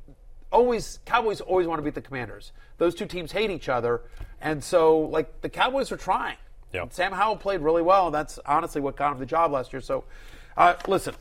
Always 0.50 0.98
Cowboys 1.06 1.40
always 1.40 1.66
want 1.68 1.78
to 1.78 1.82
beat 1.82 1.94
the 1.94 2.00
Commanders. 2.02 2.52
Those 2.78 2.94
two 2.96 3.06
teams 3.06 3.30
hate 3.32 3.50
each 3.50 3.68
other, 3.68 4.02
and 4.40 4.62
so 4.62 4.98
like 4.98 5.40
the 5.40 5.48
Cowboys 5.48 5.90
are 5.92 5.96
trying. 5.96 6.36
Yeah. 6.72 6.84
Sam 6.90 7.12
Howell 7.12 7.36
played 7.36 7.60
really 7.60 7.82
well, 7.82 8.06
and 8.06 8.14
that's 8.14 8.38
honestly 8.46 8.80
what 8.80 8.96
got 8.96 9.12
him 9.12 9.18
the 9.18 9.26
job 9.26 9.52
last 9.52 9.72
year. 9.72 9.80
So, 9.80 10.04
uh, 10.56 10.74
listen, 10.86 11.14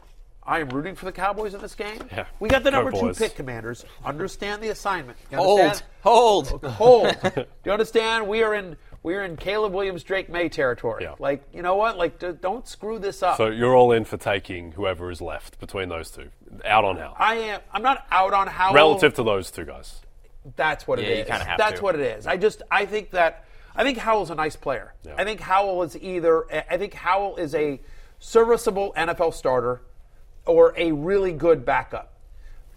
I 0.44 0.60
am 0.60 0.70
rooting 0.70 0.96
for 0.96 1.06
the 1.06 1.12
Cowboys 1.12 1.54
in 1.54 1.62
this 1.62 1.76
game. 1.76 2.00
Yeah. 2.12 2.26
We 2.40 2.50
got 2.50 2.64
the 2.64 2.72
Go 2.72 2.78
number 2.78 2.92
two 2.92 3.00
boys. 3.08 3.18
pick, 3.18 3.36
Commanders. 3.36 3.86
Understand 4.06 4.62
the 4.62 4.70
assignment. 4.70 5.18
You 5.32 5.38
Hold, 5.38 5.84
hold. 6.02 6.64
Hold. 6.66 7.16
Do 7.36 7.46
you 7.66 7.72
understand? 7.72 8.28
We 8.28 8.44
are 8.44 8.54
in 8.54 8.76
we 9.04 9.16
are 9.16 9.24
in 9.24 9.38
Caleb 9.38 9.74
Williams, 9.74 10.04
Drake 10.04 10.28
Maye 10.30 10.50
territory. 10.50 11.04
Yeah. 11.04 11.16
Like 11.20 11.44
you 11.54 11.62
know 11.62 11.76
what? 11.76 11.98
Like 11.98 12.20
d- 12.20 12.32
don't 12.42 12.68
screw 12.68 13.00
this 13.00 13.24
up. 13.24 13.38
so 13.38 13.48
you're 13.48 13.76
all 13.76 13.92
in 13.94 14.04
for 14.06 14.18
taking 14.18 14.72
whoever 14.74 15.12
is 15.12 15.22
left 15.22 15.60
between 15.60 15.88
those 15.88 16.12
two, 16.12 16.30
out 16.66 16.84
on 16.84 16.98
Howell, 16.98 17.16
I 17.18 17.36
am. 17.36 17.62
I'm 17.72 17.84
not 17.84 18.06
out 18.12 18.34
on 18.34 18.48
Howell. 18.48 18.74
relative 18.74 19.14
to 19.16 19.24
those 19.24 19.50
two 19.52 19.64
guys. 19.66 20.02
That's 20.56 20.88
what 20.88 21.00
it 21.00 21.04
Yeah, 21.04 21.10
is. 21.12 21.20
you 21.20 21.26
kinda 21.26 21.44
have 21.46 21.58
That's 21.58 21.80
to. 21.80 21.84
what 21.84 21.96
it 21.96 22.02
is. 22.02 22.26
I 22.28 22.36
just 22.38 22.64
I 22.72 22.86
think 22.86 23.12
that 23.12 23.46
I 23.78 23.84
think 23.84 24.00
Howell's 24.00 24.32
a 24.32 24.36
nice 24.36 24.56
player. 24.56 24.94
Yeah. 25.06 25.14
I 25.18 25.24
think 25.24 25.40
Howell 25.40 25.84
is 25.84 25.96
either 25.96 26.52
I 26.70 26.78
think 26.78 26.94
Howell 26.94 27.38
is 27.38 27.54
a 27.56 27.80
serviceable 28.20 28.94
NFL 28.98 29.34
starter 29.34 29.82
or 30.46 30.74
a 30.76 30.92
really 30.92 31.32
good 31.32 31.64
backup. 31.64 32.14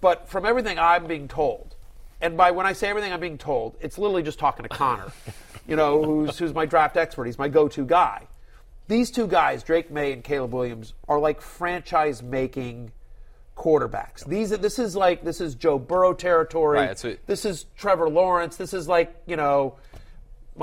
But 0.00 0.28
from 0.28 0.44
everything 0.44 0.78
I'm 0.78 1.06
being 1.06 1.28
told, 1.28 1.76
and 2.20 2.36
by 2.36 2.50
when 2.50 2.66
I 2.66 2.72
say 2.74 2.88
everything 2.88 3.12
I'm 3.12 3.20
being 3.20 3.38
told, 3.38 3.76
it's 3.80 3.98
literally 3.98 4.22
just 4.22 4.38
talking 4.38 4.62
to 4.62 4.68
Connor, 4.68 5.10
you 5.66 5.76
know, 5.76 6.02
who's 6.02 6.38
who's 6.38 6.54
my 6.54 6.66
draft 6.66 6.96
expert. 6.96 7.24
He's 7.24 7.38
my 7.38 7.48
go-to 7.48 7.84
guy. 7.84 8.26
These 8.88 9.10
two 9.10 9.26
guys, 9.26 9.62
Drake 9.62 9.90
Maye 9.90 10.12
and 10.12 10.24
Caleb 10.24 10.52
Williams, 10.52 10.94
are 11.08 11.18
like 11.18 11.40
franchise 11.40 12.22
making 12.22 12.92
quarterbacks. 13.56 14.26
These 14.26 14.50
this 14.50 14.78
is 14.78 14.96
like 14.96 15.22
this 15.22 15.40
is 15.40 15.54
Joe 15.54 15.78
Burrow 15.78 16.14
territory. 16.14 16.78
Right, 16.78 17.18
this 17.26 17.44
is 17.44 17.66
Trevor 17.76 18.08
Lawrence. 18.08 18.56
This 18.56 18.74
is 18.74 18.88
like 18.88 19.14
you 19.26 19.36
know. 19.36 19.76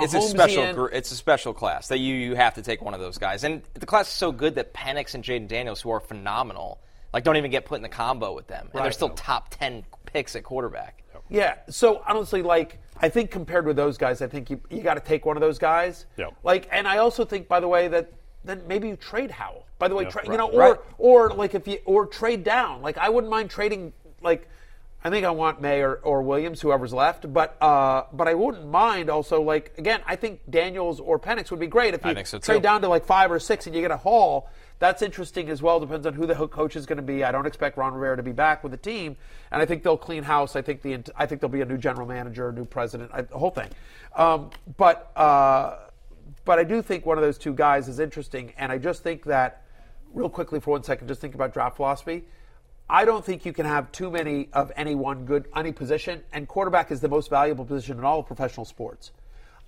It's 0.04 0.14
a 0.14 0.22
special. 0.22 0.64
Mahomesian. 0.64 0.76
gr- 0.76 0.88
It's 0.94 1.12
a 1.12 1.16
special 1.16 1.54
class 1.54 1.88
that 1.90 2.00
you 2.00 2.16
you 2.16 2.36
have 2.36 2.54
to 2.56 2.62
take 2.62 2.82
one 2.82 2.94
of 2.94 3.00
those 3.00 3.18
guys, 3.18 3.44
and 3.44 3.62
the 3.74 3.86
class 3.86 4.08
is 4.08 4.14
so 4.14 4.32
good 4.32 4.56
that 4.56 4.74
Penix 4.74 5.14
and 5.16 5.24
Jayden 5.24 5.48
Daniels, 5.48 5.82
who 5.82 5.90
are 5.92 6.00
phenomenal, 6.00 6.80
like 7.14 7.24
don't 7.24 7.38
even 7.38 7.52
get 7.52 7.66
put 7.66 7.76
in 7.76 7.82
the 7.84 7.90
combo 7.90 8.34
with 8.34 8.48
them, 8.48 8.70
and 8.74 8.84
they're 8.84 8.92
still 8.92 9.10
top 9.10 9.50
ten 9.50 9.84
picks 10.06 10.36
at 10.36 10.44
quarterback. 10.44 11.04
Yeah. 11.30 11.56
So 11.70 12.02
honestly, 12.08 12.42
like 12.42 12.80
I 13.00 13.10
think 13.10 13.32
compared 13.32 13.66
with 13.66 13.76
those 13.76 13.98
guys, 13.98 14.22
I 14.22 14.28
think 14.28 14.50
you 14.50 14.60
you 14.70 14.82
got 14.82 14.94
to 14.96 15.02
take 15.02 15.26
one 15.26 15.36
of 15.38 15.42
those 15.42 15.58
guys. 15.60 16.06
Yep. 16.18 16.34
Like, 16.44 16.68
and 16.72 16.88
I 16.88 16.98
also 17.00 17.26
think, 17.26 17.48
by 17.48 17.60
the 17.60 17.68
way, 17.68 17.88
that 17.90 18.12
then 18.46 18.62
maybe 18.68 18.88
you 18.88 18.96
trade 18.96 19.30
Howell. 19.32 19.66
By 19.78 19.88
the 19.90 19.96
way, 19.96 20.04
Yeah, 20.06 20.10
tra- 20.10 20.26
you 20.26 20.38
know, 20.38 20.50
or 20.50 20.60
Right. 20.60 20.80
or 20.98 21.30
like 21.32 21.54
if 21.54 21.68
you 21.68 21.80
or 21.86 22.06
trade 22.08 22.44
down. 22.44 22.82
Like 22.82 22.98
I 22.98 23.10
wouldn't 23.10 23.30
mind 23.32 23.50
trading. 23.50 23.94
Like 24.22 24.48
I 25.08 25.10
think 25.10 25.26
I 25.26 25.32
want 25.32 25.62
Maye 25.62 25.82
or, 25.82 25.96
or 25.96 26.22
Williams, 26.22 26.60
whoever's 26.60 26.94
left. 26.94 27.32
But 27.32 27.56
uh, 27.62 28.04
but 28.12 28.28
I 28.28 28.34
wouldn't 28.34 28.68
mind 28.68 29.10
also. 29.10 29.42
Like 29.42 29.74
again, 29.78 30.02
I 30.06 30.18
think 30.18 30.42
Daniels 30.50 31.00
or 31.00 31.18
Penix 31.18 31.50
would 31.50 31.62
be 31.62 31.68
great 31.68 31.94
if 31.94 32.06
you 32.06 32.14
so, 32.26 32.40
trade 32.40 32.62
down 32.62 32.82
to 32.82 32.90
like 32.90 33.06
five 33.06 33.32
or 33.32 33.40
six 33.40 33.66
and 33.68 33.76
you 33.76 33.82
get 33.82 33.92
a 33.92 33.98
haul. 33.98 34.50
That's 34.80 35.02
interesting 35.02 35.50
as 35.50 35.62
well. 35.62 35.80
Depends 35.80 36.06
on 36.06 36.14
who 36.14 36.28
the 36.28 36.36
coach 36.48 36.76
is 36.76 36.86
going 36.86 36.98
to 36.98 37.04
be. 37.04 37.24
I 37.24 37.32
don't 37.32 37.48
expect 37.48 37.78
Ron 37.78 37.94
Rivera 37.94 38.18
to 38.18 38.24
be 38.24 38.34
back 38.34 38.64
with 38.64 38.72
the 38.72 38.78
team, 38.78 39.16
and 39.50 39.62
I 39.62 39.66
think 39.66 39.82
they'll 39.82 39.98
clean 39.98 40.24
house. 40.24 40.56
I 40.56 40.62
think 40.62 40.82
the 40.82 41.00
I 41.16 41.26
think 41.26 41.42
there'll 41.42 41.54
be 41.54 41.62
a 41.62 41.66
new 41.66 41.78
general 41.78 42.06
manager, 42.06 42.50
a 42.50 42.54
new 42.54 42.66
president, 42.66 43.10
I, 43.14 43.22
the 43.22 43.38
whole 43.38 43.50
thing. 43.50 43.70
Um, 44.16 44.50
but 44.76 45.12
uh, 45.16 45.78
but 46.44 46.60
I 46.60 46.64
do 46.64 46.82
think 46.82 47.06
one 47.06 47.18
of 47.18 47.24
those 47.24 47.38
two 47.38 47.54
guys 47.54 47.88
is 47.88 48.00
interesting, 48.00 48.54
and 48.58 48.74
I 48.74 48.78
just 48.78 49.04
think 49.04 49.24
that 49.24 49.64
real 50.14 50.30
quickly 50.30 50.60
for 50.60 50.72
one 50.72 50.84
second, 50.84 51.08
just 51.08 51.22
think 51.22 51.34
about 51.34 51.54
draft 51.54 51.78
philosophy. 51.78 52.26
I 52.90 53.04
don't 53.06 53.24
think 53.26 53.46
you 53.46 53.52
can 53.54 53.66
have 53.66 53.92
too 53.92 54.10
many 54.10 54.48
of 54.54 54.72
any 54.78 54.96
one 54.96 55.26
good 55.26 55.48
any 55.56 55.72
position, 55.74 56.24
and 56.32 56.48
quarterback 56.48 56.90
is 56.92 57.02
the 57.02 57.10
most 57.10 57.30
valuable 57.30 57.66
position 57.66 57.98
in 57.98 58.06
all 58.06 58.20
of 58.20 58.28
professional 58.28 58.66
sports. 58.66 59.12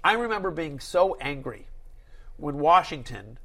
I 0.04 0.14
remember 0.14 0.52
being 0.52 0.80
so 0.80 1.18
angry 1.20 1.68
when 2.38 2.58
Washington 2.60 3.38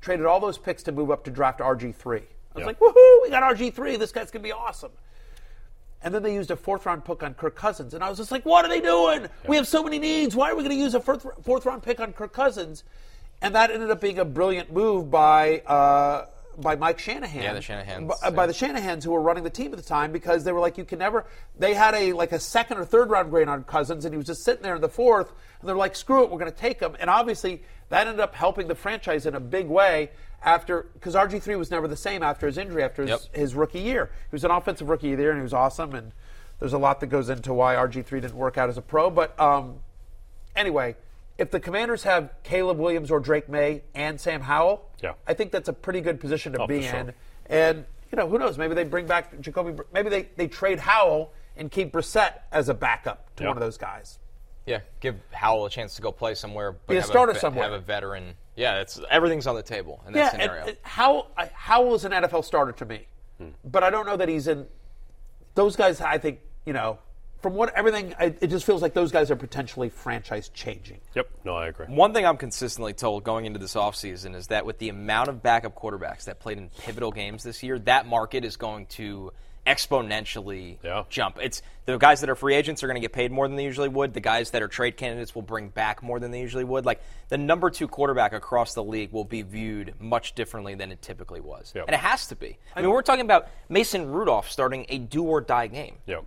traded 0.00 0.24
all 0.24 0.40
those 0.40 0.56
picks 0.56 0.82
to 0.84 0.92
move 0.92 1.10
up 1.10 1.24
to 1.24 1.30
draft 1.30 1.60
RG3. 1.60 2.16
I 2.16 2.54
was 2.54 2.60
Yeah. 2.62 2.66
like, 2.66 2.78
woohoo, 2.80 3.22
we 3.22 3.28
got 3.28 3.42
RG3. 3.42 3.98
This 3.98 4.10
guy's 4.12 4.30
going 4.30 4.42
to 4.42 4.48
be 4.48 4.52
awesome. 4.52 4.92
And 6.02 6.14
then 6.14 6.22
they 6.22 6.32
used 6.32 6.50
a 6.50 6.56
fourth 6.56 6.86
round 6.86 7.04
pick 7.04 7.22
on 7.22 7.34
Kirk 7.34 7.54
Cousins. 7.54 7.92
And 7.92 8.02
I 8.02 8.08
was 8.08 8.16
just 8.16 8.32
like, 8.32 8.46
what 8.46 8.64
are 8.64 8.68
they 8.68 8.80
doing? 8.80 9.26
We 9.46 9.56
have 9.56 9.68
so 9.68 9.82
many 9.82 9.98
needs. 9.98 10.34
Why 10.34 10.50
are 10.50 10.56
we 10.56 10.62
going 10.62 10.74
to 10.74 10.82
use 10.82 10.94
a 10.94 11.00
fourth, 11.00 11.26
fourth 11.44 11.66
round 11.66 11.82
pick 11.82 12.00
on 12.00 12.14
Kirk 12.14 12.32
Cousins? 12.32 12.84
And 13.42 13.54
that 13.54 13.70
ended 13.70 13.90
up 13.90 14.00
being 14.00 14.18
a 14.18 14.24
brilliant 14.24 14.72
move 14.72 15.10
by 15.10 15.58
uh, 15.66 16.24
by 16.60 16.76
Mike 16.76 16.98
Shanahan. 16.98 17.42
Yeah, 17.42 17.52
the 17.54 17.60
Shanahans, 17.60 18.12
By, 18.22 18.30
by 18.30 18.46
the 18.46 18.52
Shanahans 18.52 19.02
who 19.04 19.10
were 19.12 19.20
running 19.22 19.44
the 19.44 19.50
team 19.50 19.72
at 19.72 19.78
the 19.78 19.84
time 19.84 20.12
because 20.12 20.44
they 20.44 20.52
were 20.52 20.60
like, 20.60 20.78
you 20.78 20.84
can 20.84 20.98
never. 20.98 21.26
They 21.58 21.74
had 21.74 21.94
a 21.94 22.12
like 22.12 22.32
a 22.32 22.38
second 22.40 22.78
or 22.78 22.84
third 22.84 23.10
round 23.10 23.30
grade 23.30 23.48
on 23.48 23.64
Cousins, 23.64 24.04
and 24.04 24.12
he 24.14 24.16
was 24.16 24.26
just 24.26 24.44
sitting 24.44 24.62
there 24.62 24.74
in 24.74 24.80
the 24.80 24.88
fourth. 24.88 25.32
And 25.60 25.68
they're 25.68 25.76
like, 25.76 25.96
screw 25.96 26.22
it, 26.24 26.30
we're 26.30 26.38
going 26.38 26.50
to 26.52 26.56
take 26.56 26.80
him. 26.80 26.96
And 27.00 27.10
obviously, 27.10 27.62
that 27.88 28.06
ended 28.06 28.20
up 28.20 28.34
helping 28.34 28.68
the 28.68 28.74
franchise 28.74 29.26
in 29.26 29.34
a 29.34 29.40
big 29.40 29.66
way 29.68 30.10
after 30.42 30.86
because 30.94 31.14
RG 31.14 31.42
three 31.42 31.56
was 31.56 31.70
never 31.70 31.86
the 31.88 31.96
same 31.96 32.22
after 32.22 32.46
his 32.46 32.56
injury 32.56 32.82
after 32.82 33.02
his, 33.02 33.10
Yep. 33.10 33.20
his 33.34 33.54
rookie 33.54 33.80
year. 33.80 34.10
He 34.30 34.34
was 34.34 34.44
an 34.44 34.50
offensive 34.50 34.88
rookie 34.88 35.14
there, 35.14 35.30
and 35.30 35.38
he 35.38 35.42
was 35.42 35.52
awesome. 35.54 35.94
And 35.94 36.12
there's 36.58 36.72
a 36.72 36.78
lot 36.78 37.00
that 37.00 37.08
goes 37.08 37.28
into 37.28 37.52
why 37.52 37.74
RG 37.74 38.04
three 38.04 38.20
didn't 38.20 38.36
work 38.36 38.56
out 38.58 38.68
as 38.68 38.78
a 38.78 38.82
pro. 38.82 39.10
But 39.10 39.38
um, 39.40 39.80
anyway, 40.56 40.96
if 41.38 41.50
the 41.50 41.60
Commanders 41.60 42.02
have 42.02 42.30
Caleb 42.42 42.78
Williams 42.78 43.10
or 43.10 43.18
Drake 43.20 43.48
Maye 43.48 43.82
and 43.94 44.20
Sam 44.20 44.42
Howell, 44.42 44.89
Yeah. 45.02 45.14
I 45.26 45.34
think 45.34 45.52
that's 45.52 45.68
a 45.68 45.72
pretty 45.72 46.00
good 46.00 46.20
position 46.20 46.52
to 46.54 46.62
Oh, 46.62 46.66
be 46.66 46.82
sure. 46.82 46.98
in. 46.98 47.14
And 47.46 47.84
you 48.12 48.16
know, 48.16 48.28
who 48.28 48.38
knows? 48.38 48.58
Maybe 48.58 48.74
they 48.74 48.84
bring 48.84 49.06
back 49.06 49.38
Jacoby. 49.40 49.80
Maybe 49.92 50.08
they, 50.10 50.28
they 50.36 50.48
trade 50.48 50.80
Howell 50.80 51.32
and 51.56 51.70
keep 51.70 51.92
Brissett 51.92 52.32
as 52.52 52.68
a 52.68 52.74
backup 52.74 53.34
to 53.36 53.42
Yeah. 53.44 53.48
one 53.50 53.56
of 53.56 53.60
those 53.62 53.78
guys. 53.78 54.18
Yeah, 54.66 54.80
give 55.00 55.16
Howell 55.32 55.66
a 55.66 55.70
chance 55.70 55.94
to 55.96 56.02
go 56.02 56.12
play 56.12 56.34
somewhere, 56.34 56.72
but 56.72 56.86
Be 56.88 56.96
a 56.96 57.00
have 57.00 57.08
starter 57.08 57.32
ve- 57.32 57.38
somewhere. 57.38 57.64
Have 57.64 57.72
a 57.72 57.78
veteran. 57.80 58.34
Yeah, 58.56 58.80
it's 58.80 59.00
everything's 59.10 59.46
on 59.46 59.54
the 59.56 59.62
table 59.62 60.02
in 60.06 60.12
that 60.12 60.18
yeah, 60.18 60.30
scenario. 60.30 60.60
and, 60.60 60.68
and 60.70 60.78
Howell, 60.82 61.28
Howell 61.54 61.94
is 61.94 62.04
an 62.04 62.12
NFL 62.12 62.44
starter 62.44 62.72
to 62.72 62.84
me, 62.84 63.06
Hmm. 63.38 63.48
but 63.64 63.82
I 63.82 63.90
don't 63.90 64.06
know 64.06 64.16
that 64.16 64.28
he's 64.28 64.48
in. 64.48 64.66
Those 65.54 65.76
guys, 65.76 66.00
I 66.00 66.18
think, 66.18 66.40
you 66.66 66.72
know, 66.72 66.98
from 67.42 67.54
what 67.54 67.74
everything, 67.76 68.14
I, 68.18 68.34
it 68.40 68.48
just 68.48 68.64
feels 68.66 68.82
like 68.82 68.92
those 68.94 69.10
guys 69.12 69.30
are 69.30 69.36
potentially 69.36 69.88
franchise 69.88 70.50
changing. 70.50 71.00
Yep. 71.14 71.28
No, 71.44 71.54
I 71.56 71.68
agree. 71.68 71.86
One 71.86 72.12
thing 72.12 72.26
I'm 72.26 72.36
consistently 72.36 72.92
told 72.92 73.24
going 73.24 73.46
into 73.46 73.58
this 73.58 73.74
offseason 73.74 74.34
is 74.34 74.48
that 74.48 74.66
with 74.66 74.78
the 74.78 74.88
amount 74.90 75.28
of 75.28 75.42
backup 75.42 75.74
quarterbacks 75.74 76.24
that 76.24 76.38
played 76.40 76.58
in 76.58 76.68
pivotal 76.80 77.12
games 77.12 77.42
this 77.42 77.62
year, 77.62 77.78
that 77.80 78.06
market 78.06 78.44
is 78.44 78.56
going 78.56 78.86
to 78.86 79.32
exponentially 79.66 80.78
Yeah. 80.82 81.04
jump. 81.08 81.38
It's 81.40 81.62
the 81.84 81.96
guys 81.98 82.20
that 82.20 82.30
are 82.30 82.34
free 82.34 82.54
agents 82.54 82.82
are 82.82 82.86
going 82.86 82.96
to 82.96 83.00
get 83.00 83.12
paid 83.12 83.30
more 83.32 83.46
than 83.46 83.56
they 83.56 83.64
usually 83.64 83.88
would. 83.88 84.14
The 84.14 84.20
guys 84.20 84.50
that 84.52 84.62
are 84.62 84.68
trade 84.68 84.96
candidates 84.96 85.34
will 85.34 85.42
bring 85.42 85.68
back 85.68 86.02
more 86.02 86.18
than 86.18 86.30
they 86.30 86.40
usually 86.40 86.64
would. 86.64 86.84
Like 86.86 87.02
the 87.28 87.38
number 87.38 87.70
two 87.70 87.88
quarterback 87.88 88.32
across 88.32 88.74
the 88.74 88.82
league 88.84 89.12
will 89.12 89.24
be 89.24 89.42
viewed 89.42 89.94
much 90.00 90.34
differently 90.34 90.74
than 90.74 90.92
it 90.92 91.02
typically 91.02 91.40
was, 91.40 91.72
Yep. 91.74 91.86
and 91.88 91.94
it 91.94 92.00
has 92.00 92.26
to 92.28 92.36
be. 92.36 92.58
I 92.74 92.80
mean, 92.82 92.90
we're 92.90 93.02
talking 93.02 93.24
about 93.24 93.48
Mason 93.68 94.10
Rudolph 94.10 94.50
starting 94.50 94.86
a 94.88 94.98
do 94.98 95.24
or 95.24 95.40
die 95.40 95.66
game. 95.66 95.96
Yep. 96.06 96.24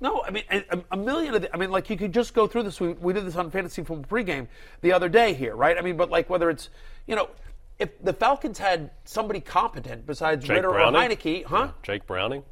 No, 0.00 0.22
I 0.22 0.30
mean 0.30 0.44
a, 0.50 0.62
a 0.90 0.96
million 0.96 1.34
of 1.34 1.42
the, 1.42 1.54
I 1.54 1.58
mean, 1.58 1.70
like 1.70 1.88
you 1.88 1.96
could 1.96 2.12
just 2.12 2.34
go 2.34 2.46
through 2.46 2.64
this. 2.64 2.80
We, 2.80 2.88
we 2.94 3.12
did 3.12 3.24
this 3.24 3.36
on 3.36 3.50
fantasy 3.50 3.82
football 3.82 4.04
pregame 4.18 4.46
the 4.82 4.92
other 4.92 5.08
day 5.08 5.32
here, 5.32 5.56
right? 5.56 5.76
I 5.78 5.80
mean, 5.80 5.96
but 5.96 6.10
like 6.10 6.28
whether 6.28 6.50
it's 6.50 6.68
you 7.06 7.16
know, 7.16 7.30
if 7.78 7.90
the 8.02 8.12
Falcons 8.12 8.58
had 8.58 8.90
somebody 9.04 9.40
competent 9.40 10.06
besides 10.06 10.44
Jake 10.44 10.56
Ridder 10.56 10.70
Browning. 10.70 11.00
or 11.12 11.14
Heinicke, 11.16 11.44
huh? 11.44 11.56
Yeah. 11.56 11.70
Jake 11.82 12.06
Browning. 12.06 12.42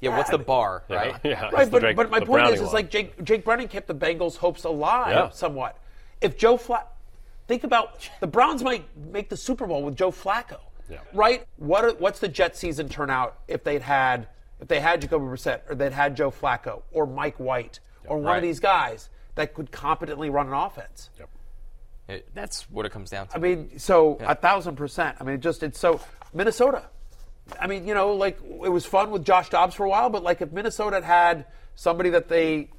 Yeah, 0.00 0.16
what's 0.16 0.30
the 0.30 0.38
bar, 0.38 0.84
Yeah. 0.88 0.96
right? 0.96 1.14
Yeah. 1.24 1.44
it's 1.46 1.52
Right, 1.52 1.70
but, 1.70 1.82
Jake- 1.82 1.96
but 1.96 2.10
my 2.10 2.18
point 2.18 2.30
Browning 2.30 2.54
is, 2.54 2.60
is 2.62 2.72
like 2.72 2.90
Jake 2.90 3.22
Jake 3.24 3.44
Browning 3.44 3.68
kept 3.68 3.86
the 3.86 3.94
Bengals' 3.94 4.36
hopes 4.36 4.64
alive 4.64 5.10
Yeah. 5.12 5.30
somewhat. 5.30 5.78
If 6.20 6.36
Joe 6.36 6.56
Flack, 6.56 6.86
think 7.46 7.62
about 7.64 8.08
the 8.20 8.26
Browns 8.26 8.62
might 8.64 8.84
make 9.12 9.28
the 9.28 9.36
Super 9.36 9.66
Bowl 9.68 9.82
with 9.84 9.94
Joe 9.96 10.10
Flacco, 10.10 10.58
Yeah. 10.90 10.98
right? 11.14 11.44
What 11.56 11.84
are, 11.84 11.92
what's 11.94 12.18
the 12.18 12.28
Jet 12.28 12.56
season 12.56 12.88
turnout 12.88 13.38
if 13.46 13.62
they'd 13.62 13.82
had 13.82 14.26
if 14.60 14.68
they 14.68 14.80
had 14.80 15.00
Jacoby 15.00 15.24
Brissett 15.26 15.60
or 15.68 15.74
they'd 15.74 15.92
had 15.92 16.16
Joe 16.16 16.30
Flacco 16.30 16.82
or 16.92 17.06
Mike 17.06 17.38
White 17.38 17.80
or 18.06 18.16
one 18.16 18.24
Right. 18.26 18.36
of 18.38 18.42
these 18.42 18.60
guys 18.60 19.08
that 19.34 19.54
could 19.54 19.70
competently 19.70 20.30
run 20.30 20.48
an 20.48 20.52
offense? 20.54 21.10
Yep. 21.18 21.28
It- 22.08 22.34
that's 22.34 22.70
what 22.70 22.86
it 22.86 22.92
comes 22.92 23.10
down 23.10 23.28
to. 23.28 23.36
I 23.36 23.38
mean, 23.38 23.78
so 23.78 24.16
a 24.20 24.34
thousand 24.34 24.76
percent. 24.76 25.16
I 25.20 25.24
mean, 25.24 25.34
it 25.36 25.40
just 25.40 25.62
it's 25.62 25.78
so 25.78 26.00
Minnesota. 26.32 26.84
I 27.60 27.66
mean, 27.66 27.86
you 27.86 27.94
know, 27.94 28.12
like 28.12 28.38
it 28.42 28.68
was 28.70 28.84
fun 28.84 29.10
with 29.10 29.24
Josh 29.24 29.48
Dobbs 29.50 29.74
for 29.74 29.84
a 29.84 29.88
while, 29.88 30.10
but 30.10 30.22
like 30.22 30.40
if 30.42 30.52
Minnesota 30.52 30.96
had 30.96 31.04
had 31.04 31.46
somebody 31.74 32.10
that 32.10 32.28
they 32.28 32.70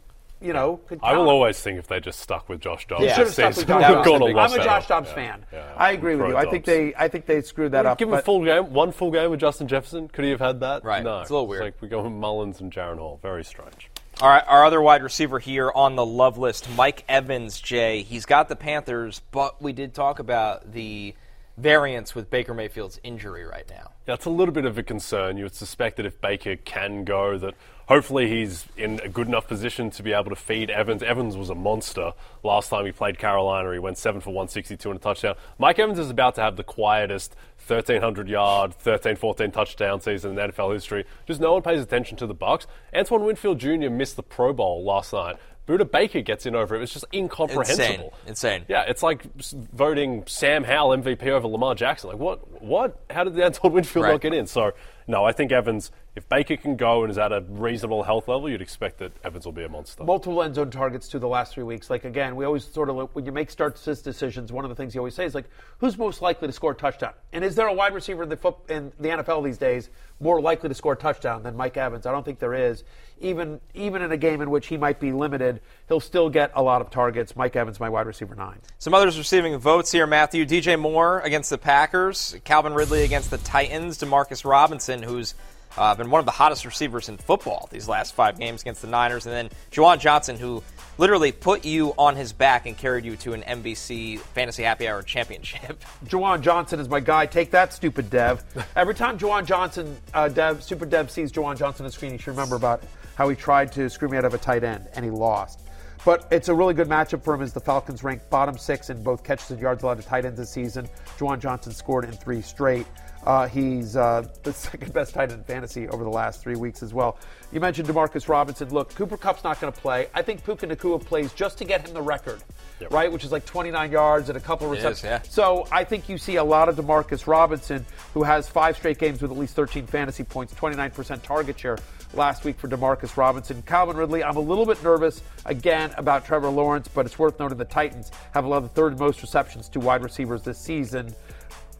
you 0.41 0.53
know, 0.53 0.77
could 0.87 0.99
I 1.03 1.17
will 1.17 1.29
always 1.29 1.59
think 1.59 1.79
if 1.79 1.87
they 1.87 1.99
just 1.99 2.19
stuck 2.19 2.47
with 2.49 2.61
Josh 2.61 2.87
Dobbs. 2.87 3.03
Yeah. 3.03 3.15
should 3.15 3.25
have 3.27 3.33
stuck 3.33 3.55
with 3.57 3.67
Josh 3.67 3.81
Dobbs. 3.81 4.07
gone 4.07 4.21
a 4.21 4.25
lot 4.25 4.51
I'm 4.53 4.59
a. 4.59 4.63
Josh 4.63 4.87
Dobbs 4.87 5.09
Yeah, 5.09 5.15
fan. 5.15 5.45
yeah. 5.51 5.73
I 5.77 5.91
agree 5.91 6.15
with 6.15 6.27
Pro 6.27 6.29
you. 6.29 6.37
I 6.37 6.49
think 6.49 6.65
they, 6.65 6.93
I 6.95 7.07
think 7.07 7.25
they 7.25 7.41
screwed 7.41 7.73
that 7.73 7.85
up. 7.85 7.97
Give 7.97 8.07
him 8.07 8.13
a 8.15 8.21
full 8.21 8.43
game, 8.43 8.71
one 8.73 8.91
full 8.91 9.11
game 9.11 9.29
with 9.31 9.39
Justin 9.39 9.67
Jefferson. 9.67 10.07
Could 10.07 10.23
he 10.25 10.31
have 10.31 10.39
had 10.39 10.59
that? 10.61 10.83
Right. 10.83 11.03
No. 11.03 11.21
It's 11.21 11.29
a 11.29 11.33
little 11.33 11.47
weird. 11.47 11.63
like 11.63 11.81
we 11.81 11.87
go 11.87 12.01
with 12.03 12.11
Mullens 12.13 12.61
and 12.61 12.71
Jaren 12.71 12.97
Hall. 12.97 13.19
Very 13.21 13.43
strange. 13.43 13.89
All 14.21 14.27
right, 14.29 14.43
our 14.47 14.65
other 14.65 14.81
wide 14.81 15.01
receiver 15.01 15.39
here 15.39 15.71
on 15.73 15.95
the 15.95 16.05
love 16.05 16.37
list, 16.37 16.67
Mike 16.75 17.05
Evans, 17.07 17.57
Jay. 17.61 18.01
He's 18.01 18.25
got 18.25 18.49
the 18.49 18.55
Panthers, 18.57 19.21
but 19.31 19.61
we 19.61 19.71
did 19.71 19.93
talk 19.93 20.19
about 20.19 20.73
the 20.73 21.15
variance 21.57 22.13
with 22.15 22.29
Baker 22.29 22.53
Mayfield's 22.53 22.99
injury 23.03 23.45
right 23.45 23.65
now. 23.69 23.91
That's 24.05 24.25
a 24.25 24.29
little 24.29 24.53
bit 24.53 24.65
of 24.65 24.77
a 24.77 24.83
concern. 24.83 25.37
You 25.37 25.43
would 25.43 25.55
suspect 25.55 25.97
that 25.97 26.05
if 26.05 26.19
Baker 26.19 26.57
can 26.57 27.05
go, 27.05 27.37
that 27.37 27.53
hopefully 27.89 28.29
he's 28.29 28.65
in 28.77 28.99
a 29.03 29.09
good 29.09 29.27
enough 29.27 29.47
position 29.47 29.89
to 29.89 30.03
be 30.03 30.13
able 30.13 30.29
to 30.29 30.35
feed 30.35 30.69
Evans. 30.69 31.01
Evans 31.03 31.35
was 31.35 31.49
a 31.49 31.55
monster 31.55 32.13
last 32.43 32.69
time 32.69 32.85
he 32.85 32.91
played 32.91 33.17
Carolina. 33.17 33.73
He 33.73 33.79
went 33.79 33.97
7 33.97 34.21
for 34.21 34.29
162 34.29 34.89
and 34.91 34.99
a 34.99 35.03
touchdown. 35.03 35.35
Mike 35.57 35.79
Evans 35.79 35.97
is 35.99 36.09
about 36.11 36.35
to 36.35 36.41
have 36.41 36.55
the 36.55 36.63
quietest 36.63 37.35
1,300 37.67 38.29
yard, 38.29 38.73
13 38.75 39.15
14 39.15 39.51
touchdown 39.51 39.99
season 39.99 40.37
in 40.37 40.51
NFL 40.51 40.73
history. 40.73 41.03
Just 41.25 41.41
no 41.41 41.51
one 41.53 41.63
pays 41.63 41.81
attention 41.81 42.15
to 42.17 42.27
the 42.27 42.33
Bucks. 42.33 42.67
Antoine 42.95 43.23
Winfield 43.25 43.59
Jr. 43.59 43.89
missed 43.89 44.15
the 44.15 44.23
Pro 44.23 44.53
Bowl 44.53 44.83
last 44.83 45.11
night. 45.11 45.37
Budda 45.67 45.89
Baker 45.91 46.21
gets 46.21 46.47
in 46.47 46.55
over 46.55 46.75
it. 46.75 46.81
It's 46.81 46.93
just 46.93 47.05
incomprehensible. 47.13 47.83
Insane. 47.83 48.11
Insane. 48.25 48.65
Yeah, 48.67 48.85
it's 48.87 49.03
like 49.03 49.23
voting 49.71 50.23
Sam 50.25 50.63
Howell 50.63 50.97
MVP 50.97 51.27
over 51.27 51.47
Lamar 51.47 51.75
Jackson. 51.75 52.09
Like, 52.09 52.17
what? 52.17 52.61
What? 52.63 52.99
How 53.11 53.23
did 53.23 53.39
Antoine 53.39 53.73
Winfield 53.73 54.03
Right. 54.05 54.11
not 54.13 54.21
get 54.21 54.33
in? 54.33 54.47
So, 54.47 54.71
no, 55.09 55.25
I 55.25 55.31
think 55.31 55.51
Evans, 55.51 55.91
if 56.15 56.29
Baker 56.29 56.55
can 56.55 56.75
go 56.75 57.01
and 57.01 57.09
is 57.09 57.17
at 57.17 57.31
a 57.31 57.41
reasonable 57.49 58.03
health 58.03 58.27
level, 58.27 58.47
you'd 58.47 58.61
expect 58.61 58.99
that 58.99 59.11
Evans 59.23 59.43
will 59.43 59.51
be 59.51 59.63
a 59.63 59.69
monster. 59.69 60.03
multiple 60.03 60.43
end 60.43 60.53
zone 60.53 60.69
targets 60.69 61.07
to 61.07 61.17
the 61.17 61.27
last 61.27 61.55
three 61.55 61.63
weeks. 61.63 61.89
Like 61.89 62.05
again, 62.05 62.35
we 62.35 62.45
always 62.45 62.63
sort 62.63 62.89
of 62.89 62.95
look, 62.95 63.15
when 63.15 63.25
you 63.25 63.31
make 63.31 63.49
start 63.49 63.73
assist 63.73 64.03
decisions. 64.03 64.51
One 64.51 64.65
of 64.65 64.69
the 64.69 64.75
things 64.75 64.93
you 64.93 65.01
always 65.01 65.15
say 65.15 65.25
is 65.25 65.33
like, 65.33 65.49
who's 65.79 65.97
most 65.97 66.21
likely 66.21 66.47
to 66.47 66.51
score 66.53 66.73
a 66.73 66.75
touchdown? 66.75 67.13
And 67.33 67.43
is 67.43 67.55
there 67.55 67.65
a 67.65 67.73
wide 67.73 67.95
receiver 67.95 68.21
in 68.21 68.29
the 68.29 68.37
foot, 68.37 68.55
in 68.69 68.91
the 68.99 69.09
NFL 69.09 69.43
these 69.43 69.57
days 69.57 69.89
more 70.21 70.41
likely 70.41 70.69
to 70.69 70.75
score 70.75 70.93
a 70.93 70.97
touchdown 70.97 71.41
than 71.41 71.55
Mike 71.55 71.75
Evans? 71.75 72.05
I 72.05 72.11
don't 72.11 72.23
think 72.23 72.37
there 72.37 72.53
is. 72.53 72.83
Even 73.21 73.59
even 73.73 74.01
in 74.01 74.11
a 74.11 74.17
game 74.17 74.41
in 74.41 74.49
which 74.49 74.67
he 74.67 74.77
might 74.77 74.99
be 74.99 75.11
limited, 75.11 75.59
he'll 75.89 75.99
still 75.99 76.29
get 76.29 76.51
a 76.55 76.63
lot 76.63 76.81
of 76.81 76.89
targets. 76.89 77.35
Mike 77.35 77.55
Evans, 77.55 77.79
my 77.79 77.89
wide 77.89 78.05
receiver 78.05 78.35
nine. 78.35 78.59
Some 78.77 78.93
others 78.93 79.17
receiving 79.17 79.57
votes 79.57 79.91
here, 79.91 80.07
Matthew. 80.07 80.45
DJ 80.45 80.79
Moore 80.79 81.19
against 81.21 81.49
the 81.49 81.57
Packers, 81.57 82.37
Calvin 82.45 82.73
Ridley 82.73 83.03
against 83.03 83.29
the 83.29 83.37
Titans, 83.39 83.97
Demarcus 83.97 84.45
Robinson, 84.45 84.98
who's 85.03 85.35
uh, 85.77 85.95
been 85.95 86.09
one 86.09 86.19
of 86.19 86.25
the 86.25 86.31
hottest 86.31 86.65
receivers 86.65 87.09
in 87.09 87.17
football 87.17 87.69
these 87.71 87.87
last 87.87 88.13
five 88.13 88.39
games 88.39 88.61
against 88.61 88.81
the 88.81 88.87
Niners, 88.87 89.25
and 89.25 89.35
then 89.35 89.49
Juwan 89.71 89.99
Johnson, 89.99 90.37
who 90.37 90.63
literally 90.97 91.31
put 91.31 91.63
you 91.63 91.93
on 91.97 92.15
his 92.15 92.33
back 92.33 92.65
and 92.65 92.77
carried 92.77 93.05
you 93.05 93.15
to 93.17 93.33
an 93.33 93.41
NBC 93.43 94.19
Fantasy 94.19 94.63
Happy 94.63 94.87
Hour 94.87 95.01
championship. 95.01 95.83
Juwan 96.05 96.41
Johnson 96.41 96.79
is 96.79 96.89
my 96.89 96.99
guy. 96.99 97.25
Take 97.25 97.51
that, 97.51 97.73
stupid 97.73 98.09
Dev. 98.09 98.43
Every 98.75 98.95
time 98.95 99.17
Juwan 99.17 99.45
Johnson, 99.45 99.97
uh, 100.13 100.27
Dev, 100.27 100.63
Super 100.63 100.85
Dev 100.85 101.09
sees 101.09 101.31
Juwan 101.31 101.57
Johnson 101.57 101.85
on 101.85 101.91
screen, 101.91 102.11
he 102.11 102.17
should 102.17 102.31
remember 102.31 102.55
about 102.55 102.83
how 103.15 103.29
he 103.29 103.35
tried 103.35 103.71
to 103.73 103.89
screw 103.89 104.09
me 104.09 104.17
out 104.17 104.25
of 104.25 104.33
a 104.33 104.37
tight 104.37 104.63
end 104.63 104.87
and 104.93 105.05
he 105.05 105.11
lost. 105.11 105.61
But 106.05 106.27
it's 106.31 106.47
a 106.47 106.53
really 106.53 106.73
good 106.73 106.87
matchup 106.87 107.23
for 107.23 107.33
him 107.33 107.41
as 107.41 107.51
the 107.51 107.59
Falcons 107.59 108.03
rank 108.03 108.21
bottom 108.29 108.57
six 108.57 108.89
in 108.89 109.03
both 109.03 109.23
catches 109.23 109.51
and 109.51 109.59
yards 109.59 109.83
allowed 109.83 109.99
to 110.01 110.07
tight 110.07 110.25
ends 110.25 110.39
this 110.39 110.49
season. 110.49 110.87
Juwan 111.17 111.39
Johnson 111.39 111.73
scored 111.73 112.05
in 112.05 112.11
three 112.11 112.41
straight. 112.41 112.87
Uh, 113.29 113.47
he's 113.47 113.95
uh, 113.95 114.27
the 114.43 114.51
second 114.51 114.91
best 114.91 115.13
tight 115.13 115.31
end 115.31 115.33
in 115.33 115.43
fantasy 115.43 115.87
over 115.89 116.03
the 116.03 116.09
last 116.09 116.41
three 116.41 116.55
weeks 116.55 116.81
as 116.81 116.95
well. 116.95 117.19
You 117.51 117.59
mentioned 117.59 117.87
Demarcus 117.87 118.27
Robinson. 118.27 118.69
Look, 118.69 118.95
Cooper 118.95 119.17
Kupp's 119.17 119.43
not 119.43 119.61
going 119.61 119.71
to 119.71 119.79
play. 119.79 120.07
I 120.15 120.23
think 120.23 120.43
Puka 120.43 120.65
Nacua 120.65 120.99
plays 120.99 121.31
just 121.33 121.59
to 121.59 121.63
get 121.63 121.87
him 121.87 121.93
the 121.93 122.01
record, 122.01 122.41
right? 122.89 123.11
Which 123.11 123.23
is 123.23 123.31
like 123.31 123.45
29 123.45 123.91
yards 123.91 124.29
and 124.29 124.37
a 124.37 124.41
couple 124.41 124.65
is, 124.73 124.77
receptions. 124.77 125.03
yeah. 125.03 125.21
So 125.29 125.67
I 125.71 125.83
think 125.83 126.09
you 126.09 126.17
see 126.17 126.37
a 126.37 126.43
lot 126.43 126.69
of 126.69 126.75
Demarcus 126.75 127.27
Robinson, 127.27 127.85
who 128.15 128.23
has 128.23 128.49
five 128.49 128.77
straight 128.77 128.97
games 128.97 129.21
with 129.21 129.29
at 129.29 129.37
least 129.37 129.55
13 129.55 129.85
fantasy 129.85 130.23
points, 130.23 130.51
29% 130.55 131.21
target 131.21 131.59
share 131.59 131.77
last 132.15 132.45
week 132.45 132.57
for 132.57 132.67
Demarcus 132.67 133.15
Robinson. 133.15 133.61
Calvin 133.61 133.95
Ridley, 133.95 134.23
I'm 134.23 134.37
a 134.37 134.41
little 134.41 134.65
bit 134.65 134.83
nervous 134.83 135.21
again 135.45 135.93
about 135.97 136.25
Trevor 136.25 136.49
Lawrence, 136.49 136.87
but 136.87 137.05
it's 137.05 137.19
worth 137.19 137.39
noting 137.39 137.59
the 137.59 137.65
Titans 137.65 138.11
have 138.33 138.45
allowed 138.45 138.61
the 138.61 138.69
third 138.69 138.97
most 138.97 139.21
receptions 139.21 139.69
to 139.69 139.79
wide 139.79 140.01
receivers 140.01 140.41
this 140.41 140.57
season. 140.57 141.13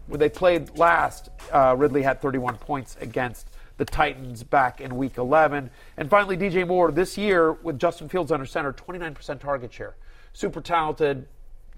When 0.10 0.20
they 0.20 0.28
played 0.30 0.76
last, 0.78 1.30
uh, 1.54 1.76
Ridley 1.78 2.02
had 2.02 2.20
31 2.22 2.58
points 2.58 2.98
against 3.00 3.48
the 3.78 3.86
Titans 3.86 4.44
back 4.44 4.82
in 4.82 4.98
week 4.98 5.18
11. 5.18 5.70
And 5.98 6.10
finally, 6.10 6.36
DJ 6.36 6.68
Moore 6.68 6.92
this 6.92 7.18
year 7.18 7.54
with 7.54 7.80
Justin 7.80 8.10
Fields 8.10 8.32
under 8.32 8.46
center, 8.46 8.74
29% 8.74 9.40
target 9.40 9.72
share. 9.72 9.96
Super 10.34 10.62
talented. 10.62 11.28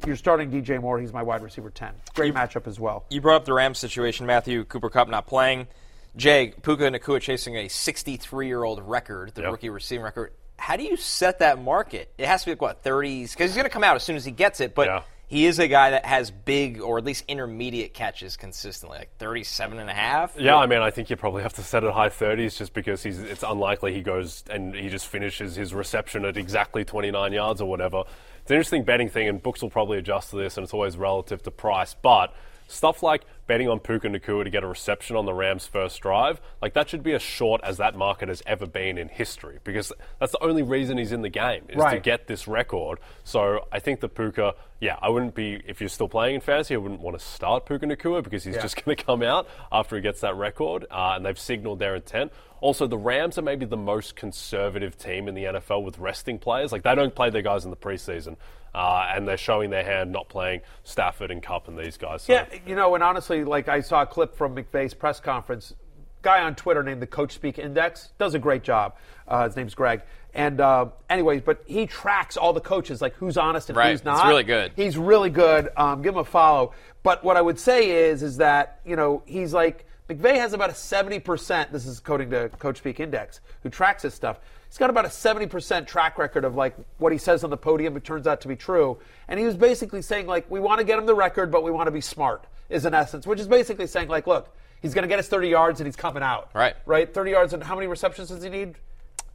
You're 0.07 0.15
starting 0.15 0.49
DJ 0.49 0.79
Moore. 0.81 0.97
He's 0.99 1.13
my 1.13 1.21
wide 1.21 1.43
receiver 1.43 1.69
10. 1.69 1.91
Great 2.15 2.33
matchup 2.33 2.67
as 2.67 2.79
well. 2.79 3.05
You 3.09 3.19
brought 3.21 3.35
up 3.35 3.45
the 3.45 3.53
Rams 3.53 3.77
situation, 3.77 4.25
Matthew. 4.25 4.63
Cooper 4.63 4.89
Kupp 4.89 5.09
not 5.09 5.27
playing. 5.27 5.67
Jay, 6.15 6.53
Puka 6.61 6.83
Nacua 6.89 7.21
chasing 7.21 7.55
a 7.57 7.67
63 7.67 8.47
year 8.47 8.63
old 8.63 8.81
record, 8.81 9.33
the 9.35 9.41
Yep. 9.43 9.51
rookie 9.51 9.69
receiving 9.69 10.03
record. 10.03 10.31
How 10.57 10.77
do 10.77 10.83
you 10.83 10.95
set 10.95 11.39
that 11.39 11.61
market? 11.61 12.11
It 12.17 12.27
has 12.27 12.41
to 12.41 12.45
be 12.47 12.51
like, 12.53 12.61
what, 12.61 12.83
30s? 12.83 13.31
Because 13.33 13.51
he's 13.51 13.55
going 13.55 13.65
to 13.65 13.69
come 13.69 13.83
out 13.83 13.95
as 13.95 14.03
soon 14.03 14.15
as 14.15 14.23
he 14.25 14.31
gets 14.31 14.59
it, 14.61 14.73
but 14.73 14.87
Yeah. 14.87 15.01
He 15.31 15.45
is 15.45 15.59
a 15.59 15.67
guy 15.69 15.91
that 15.91 16.05
has 16.05 16.29
big 16.29 16.81
or 16.81 16.97
at 16.97 17.05
least 17.05 17.23
intermediate 17.29 17.93
catches 17.93 18.35
consistently, 18.35 18.97
like 18.97 19.17
37 19.17 19.79
and 19.79 19.89
a 19.89 19.93
half. 19.93 20.37
Yeah, 20.37 20.57
I 20.57 20.65
mean, 20.65 20.81
I 20.81 20.91
think 20.91 21.09
you 21.09 21.15
probably 21.15 21.41
have 21.41 21.53
to 21.53 21.63
set 21.63 21.85
it 21.85 21.93
high 21.93 22.09
30s 22.09 22.57
just 22.57 22.73
because 22.73 23.01
he's, 23.01 23.17
it's 23.17 23.41
unlikely 23.41 23.93
he 23.93 24.01
goes 24.01 24.43
and 24.49 24.75
he 24.75 24.89
just 24.89 25.07
finishes 25.07 25.55
his 25.55 25.73
reception 25.73 26.25
at 26.25 26.35
exactly 26.35 26.83
29 26.83 27.31
yards 27.31 27.61
or 27.61 27.69
whatever. 27.69 28.03
It's 28.41 28.51
an 28.51 28.55
interesting 28.55 28.83
betting 28.83 29.07
thing, 29.07 29.29
and 29.29 29.41
books 29.41 29.61
will 29.61 29.69
probably 29.69 29.99
adjust 29.99 30.31
to 30.31 30.35
this, 30.35 30.57
and 30.57 30.65
it's 30.65 30.73
always 30.73 30.97
relative 30.97 31.41
to 31.43 31.51
price. 31.51 31.93
But 31.93 32.35
stuff 32.67 33.03
like 33.03 33.23
betting 33.47 33.67
on 33.67 33.79
Puka 33.79 34.07
Nacua 34.07 34.45
to 34.45 34.49
get 34.49 34.63
a 34.63 34.67
reception 34.67 35.15
on 35.17 35.25
the 35.25 35.33
Rams' 35.33 35.67
first 35.67 35.99
drive, 36.01 36.39
like 36.61 36.73
that 36.73 36.87
should 36.89 37.03
be 37.03 37.11
as 37.13 37.21
short 37.21 37.59
as 37.63 37.77
that 37.77 37.95
market 37.97 38.29
has 38.29 38.41
ever 38.45 38.65
been 38.65 38.97
in 38.97 39.09
history 39.09 39.59
because 39.65 39.91
that's 40.19 40.31
the 40.31 40.41
only 40.43 40.63
reason 40.63 40.97
he's 40.97 41.11
in 41.11 41.21
the 41.21 41.29
game 41.29 41.65
is 41.67 41.75
to 41.95 41.99
get 41.99 42.27
this 42.27 42.47
record. 42.47 42.99
So 43.25 43.65
I 43.71 43.79
think 43.79 43.99
the 43.99 44.07
Puka, 44.07 44.55
yeah, 44.79 44.97
I 45.01 45.09
wouldn't 45.09 45.35
be, 45.35 45.61
if 45.67 45.81
you're 45.81 45.89
still 45.89 46.07
playing 46.07 46.35
in 46.35 46.41
fantasy, 46.41 46.73
I 46.75 46.77
wouldn't 46.77 47.01
want 47.01 47.19
to 47.19 47.25
start 47.25 47.65
Puka 47.65 47.85
Nacua 47.87 48.23
because 48.23 48.45
he's 48.45 48.55
Yeah. 48.55 48.61
just 48.61 48.75
going 48.85 48.95
to 48.95 49.03
come 49.03 49.21
out 49.21 49.47
after 49.71 49.97
he 49.97 50.01
gets 50.01 50.21
that 50.21 50.35
record, 50.35 50.85
uh, 50.89 51.13
and 51.17 51.25
they've 51.25 51.37
signaled 51.39 51.79
their 51.79 51.95
intent. 51.95 52.31
Also, 52.61 52.85
the 52.87 52.97
Rams 52.97 53.37
are 53.37 53.41
maybe 53.41 53.65
the 53.65 53.75
most 53.75 54.15
conservative 54.15 54.97
team 54.97 55.27
in 55.27 55.33
the 55.35 55.43
NFL 55.45 55.83
with 55.83 55.97
resting 55.99 56.37
players. 56.39 56.71
Like, 56.71 56.83
they 56.83 56.93
don't 56.95 57.13
play 57.15 57.29
their 57.31 57.41
guys 57.41 57.65
in 57.65 57.71
the 57.71 57.75
preseason, 57.77 58.37
uh, 58.73 59.07
and 59.13 59.27
they're 59.27 59.37
showing 59.37 59.69
their 59.69 59.83
hand 59.83 60.11
not 60.11 60.29
playing 60.29 60.61
Stafford 60.83 61.31
and 61.31 61.41
Kupp 61.43 61.67
and 61.67 61.77
these 61.77 61.97
guys. 61.97 62.23
So. 62.23 62.33
Yeah, 62.33 62.45
you 62.65 62.75
know, 62.75 62.95
and 62.95 63.03
honestly, 63.03 63.43
like 63.43 63.67
I 63.67 63.81
saw 63.81 64.03
a 64.03 64.05
clip 64.05 64.35
from 64.35 64.55
McVay's 64.55 64.93
press 64.93 65.19
conference. 65.19 65.73
Guy 66.21 66.41
on 66.43 66.53
Twitter 66.55 66.83
named 66.83 67.01
the 67.01 67.07
Coach 67.07 67.31
Speak 67.33 67.57
Index 67.57 68.11
does 68.19 68.35
a 68.35 68.39
great 68.39 68.61
job. 68.63 68.95
Uh, 69.27 69.45
his 69.45 69.55
name's 69.55 69.73
Greg. 69.73 70.01
And 70.35 70.61
uh, 70.61 70.85
anyways, 71.09 71.41
but 71.41 71.63
he 71.65 71.87
tracks 71.87 72.37
all 72.37 72.53
the 72.53 72.61
coaches, 72.61 73.01
like 73.01 73.15
who's 73.15 73.37
honest 73.37 73.69
and 73.69 73.75
Right. 73.77 73.89
who's 73.91 74.01
It's 74.01 74.05
not. 74.05 74.27
really 74.27 74.43
good. 74.43 74.71
He's 74.75 74.97
really 74.97 75.31
good. 75.31 75.69
Um, 75.75 76.01
give 76.03 76.13
him 76.13 76.19
a 76.19 76.23
follow. 76.23 76.73
But 77.03 77.23
what 77.23 77.37
I 77.37 77.41
would 77.41 77.59
say 77.59 77.89
is, 78.09 78.21
is 78.23 78.37
that 78.37 78.79
you 78.85 78.95
know 78.95 79.23
he's 79.25 79.51
like 79.53 79.85
McVay 80.11 80.35
has 80.35 80.53
about 80.53 80.69
a 80.69 80.75
seventy 80.75 81.19
percent. 81.19 81.71
This 81.71 81.85
is 81.85 81.99
according 81.99 82.29
to 82.31 82.49
Coach 82.49 82.77
Speak 82.77 82.99
Index, 82.99 83.39
who 83.63 83.69
tracks 83.69 84.03
this 84.03 84.13
stuff. 84.13 84.39
He's 84.67 84.77
got 84.77 84.89
about 84.89 85.05
a 85.05 85.09
seventy 85.09 85.47
percent 85.47 85.87
track 85.87 86.17
record 86.17 86.43
of 86.43 86.55
like 86.55 86.75
what 86.97 87.11
he 87.11 87.17
says 87.17 87.43
on 87.43 87.49
the 87.49 87.57
podium. 87.57 87.95
It 87.95 88.03
turns 88.03 88.27
out 88.27 88.41
to 88.41 88.47
be 88.47 88.55
true, 88.55 88.97
and 89.27 89.39
he 89.39 89.45
was 89.45 89.55
basically 89.55 90.01
saying 90.01 90.27
like 90.27 90.49
we 90.51 90.59
want 90.59 90.79
to 90.79 90.83
get 90.85 90.97
him 90.99 91.05
the 91.05 91.15
record, 91.15 91.51
but 91.51 91.63
we 91.63 91.71
want 91.71 91.87
to 91.87 91.91
be 91.91 92.01
smart. 92.01 92.45
Is 92.69 92.85
in 92.85 92.93
essence, 92.93 93.27
which 93.27 93.39
is 93.39 93.47
basically 93.47 93.87
saying 93.87 94.07
like, 94.07 94.27
look, 94.27 94.49
he's 94.81 94.93
going 94.93 95.03
to 95.03 95.07
get 95.09 95.19
us 95.19 95.27
thirty 95.27 95.49
yards 95.49 95.79
and 95.79 95.87
he's 95.87 95.95
coming 95.97 96.23
out. 96.23 96.49
Right. 96.53 96.75
Right. 96.85 97.13
Thirty 97.13 97.31
yards 97.31 97.53
and 97.53 97.61
how 97.63 97.75
many 97.75 97.87
receptions 97.87 98.29
does 98.29 98.43
he 98.43 98.49
need? 98.49 98.75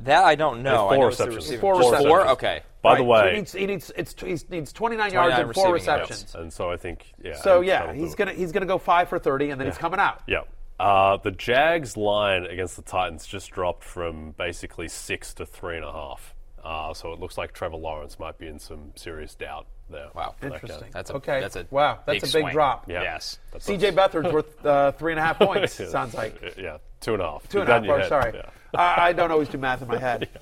That 0.01 0.25
I 0.25 0.35
don't 0.35 0.63
know. 0.63 0.89
Four 0.89 0.93
I 0.93 0.97
know 0.99 1.09
it's 1.09 1.17
the 1.19 1.25
receptions. 1.27 1.45
receiver. 1.47 1.61
Four 1.61 1.79
receptions. 1.79 2.05
Four? 2.07 2.29
Okay. 2.29 2.61
By 2.83 2.99
the 2.99 3.05
Right, 3.05 3.19
so 3.19 3.25
way, 3.25 3.31
he 3.31 3.37
needs, 3.37 3.53
he 3.53 3.67
needs 3.67 3.93
it's 3.97 4.15
he 4.21 4.39
needs 4.55 4.73
twenty 4.73 4.97
nine 4.97 5.13
yards 5.13 5.37
and 5.39 5.53
four 5.55 5.73
receiving 5.73 5.97
yards. 5.97 6.11
receptions. 6.11 6.35
and 6.35 6.53
so 6.53 6.71
I 6.71 6.77
think, 6.77 7.13
yeah. 7.23 7.37
So 7.37 7.59
and 7.59 7.67
yeah, 7.67 7.93
he's 7.93 8.15
gonna 8.15 8.33
he's 8.33 8.53
gonna 8.53 8.65
go 8.67 8.79
five 8.79 9.09
for 9.09 9.19
thirty, 9.19 9.51
and 9.51 9.61
then 9.61 9.67
he's 9.67 9.79
coming 9.79 9.99
out. 9.99 10.23
Yeah. 10.29 10.43
Uh, 10.79 11.17
the 11.17 11.31
Jags 11.31 11.97
line 11.97 12.45
against 12.45 12.77
the 12.77 12.83
Titans 12.83 13.27
just 13.27 13.51
dropped 13.51 13.83
from 13.83 14.33
basically 14.33 14.89
six 14.89 15.33
to 15.35 15.47
three 15.47 15.77
and 15.77 15.85
a 15.85 15.93
half. 15.93 16.35
Uh, 16.63 16.93
so 16.93 17.13
it 17.13 17.21
looks 17.21 17.39
like 17.39 17.53
Trevor 17.53 17.77
Lawrence 17.77 18.19
might 18.19 18.39
be 18.39 18.47
in 18.49 18.59
some 18.59 18.93
serious 18.97 19.35
doubt 19.35 19.67
there. 19.89 20.09
Wow. 20.15 20.35
for 20.39 20.49
that. 20.49 20.55
Interesting. 20.55 20.89
That's 20.93 21.11
a, 21.11 21.15
Okay. 21.15 21.41
that's 21.41 21.57
a 21.57 21.67
Wow, 21.71 22.01
that's 22.05 22.19
a 22.19 22.27
big 22.27 22.31
swing. 22.43 22.53
drop. 22.53 22.89
Yeah. 22.91 23.03
Yes. 23.03 23.39
That's 23.53 23.65
C.J. 23.65 23.93
Beathard's 23.93 24.33
worth 24.33 24.67
uh, 24.67 24.93
three 24.93 25.13
and 25.13 25.19
a 25.21 25.23
half 25.23 25.39
points. 25.39 25.75
Sounds 25.75 26.13
like 26.15 26.57
Yeah, 26.59 26.79
two 27.01 27.15
and 27.15 27.23
a 27.23 27.31
half. 27.31 27.49
two 27.49 27.61
and 27.61 27.69
You're 27.69 27.77
a 27.77 27.81
done 27.81 27.85
half. 27.85 27.97
your 27.97 28.03
Oh, 28.05 28.09
sorry, 28.09 28.33
Yeah. 28.35 28.51
I, 28.75 29.09
I 29.09 29.13
don't 29.13 29.31
always 29.31 29.49
do 29.49 29.59
math 29.59 29.83
in 29.83 29.89
my 29.89 29.99
head. 29.99 30.29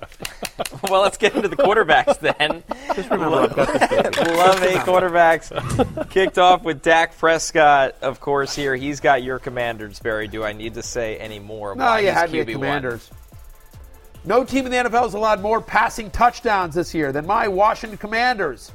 Well, 0.89 1.01
let's 1.01 1.17
get 1.17 1.35
into 1.35 1.47
the 1.47 1.57
quarterbacks 1.57 2.19
then. 2.19 2.63
Just 2.95 3.09
remember, 3.09 3.37
I've 3.37 3.55
got 3.55 3.67
this. 3.67 3.89
baby. 3.89 4.31
Love 4.31 4.61
A 4.61 4.73
quarterbacks. 4.75 6.09
Kicked 6.11 6.37
off 6.37 6.63
with 6.63 6.81
Dak 6.81 7.17
Prescott, 7.17 7.95
of 8.01 8.19
course, 8.19 8.55
here. 8.55 8.75
He's 8.75 8.99
got 8.99 9.23
your 9.23 9.39
commanders, 9.39 9.99
Berry. 9.99 10.27
Do 10.27 10.43
I 10.43 10.53
need 10.53 10.75
to 10.75 10.83
say 10.83 11.17
any 11.17 11.39
more? 11.39 11.75
No, 11.75 11.95
you 11.97 12.11
had 12.11 12.31
me 12.31 12.39
at 12.39 12.47
QB1? 12.47 12.53
Commanders. 12.53 13.09
No 14.23 14.43
team 14.43 14.65
in 14.65 14.71
the 14.71 14.77
NFL 14.77 15.03
has 15.03 15.13
allowed 15.13 15.41
more 15.41 15.59
passing 15.59 16.09
touchdowns 16.11 16.75
this 16.75 16.93
year 16.93 17.11
than 17.11 17.25
my 17.25 17.47
Washington 17.47 17.97
Commanders. 17.97 18.71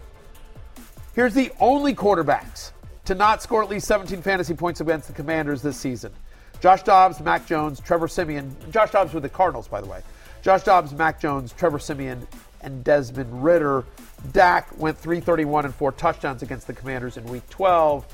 Here's 1.15 1.35
the 1.35 1.51
only 1.61 1.95
quarterbacks 1.95 2.73
to 3.07 3.15
not 3.15 3.43
score 3.43 3.63
at 3.63 3.69
least 3.69 3.87
17 3.87 4.23
fantasy 4.23 4.55
points 4.55 4.81
against 4.81 5.09
the 5.09 5.15
Commanders 5.15 5.63
this 5.63 5.77
season. 5.77 6.13
Josh 6.61 6.83
Dobbs, 6.83 7.21
Mac 7.21 7.47
Jones, 7.47 7.81
Trevor 7.81 8.07
Siemian. 8.07 8.55
Josh 8.71 8.91
Dobbs 8.91 9.15
with 9.15 9.23
the 9.23 9.29
Cardinals, 9.29 9.67
by 9.67 9.81
the 9.81 9.87
way. 9.87 10.03
Josh 10.43 10.63
Dobbs, 10.63 10.93
Mac 10.93 11.19
Jones, 11.21 11.53
Trevor 11.53 11.79
Siemian, 11.79 12.27
and 12.61 12.85
Desmond 12.85 13.43
Ridder. 13.43 13.85
Dak 14.33 14.79
went 14.79 14.99
331 14.99 15.65
and 15.65 15.75
four 15.75 15.93
touchdowns 15.93 16.43
against 16.43 16.67
the 16.67 16.75
Commanders 16.75 17.17
in 17.17 17.25
Week 17.25 17.49
12, 17.49 18.07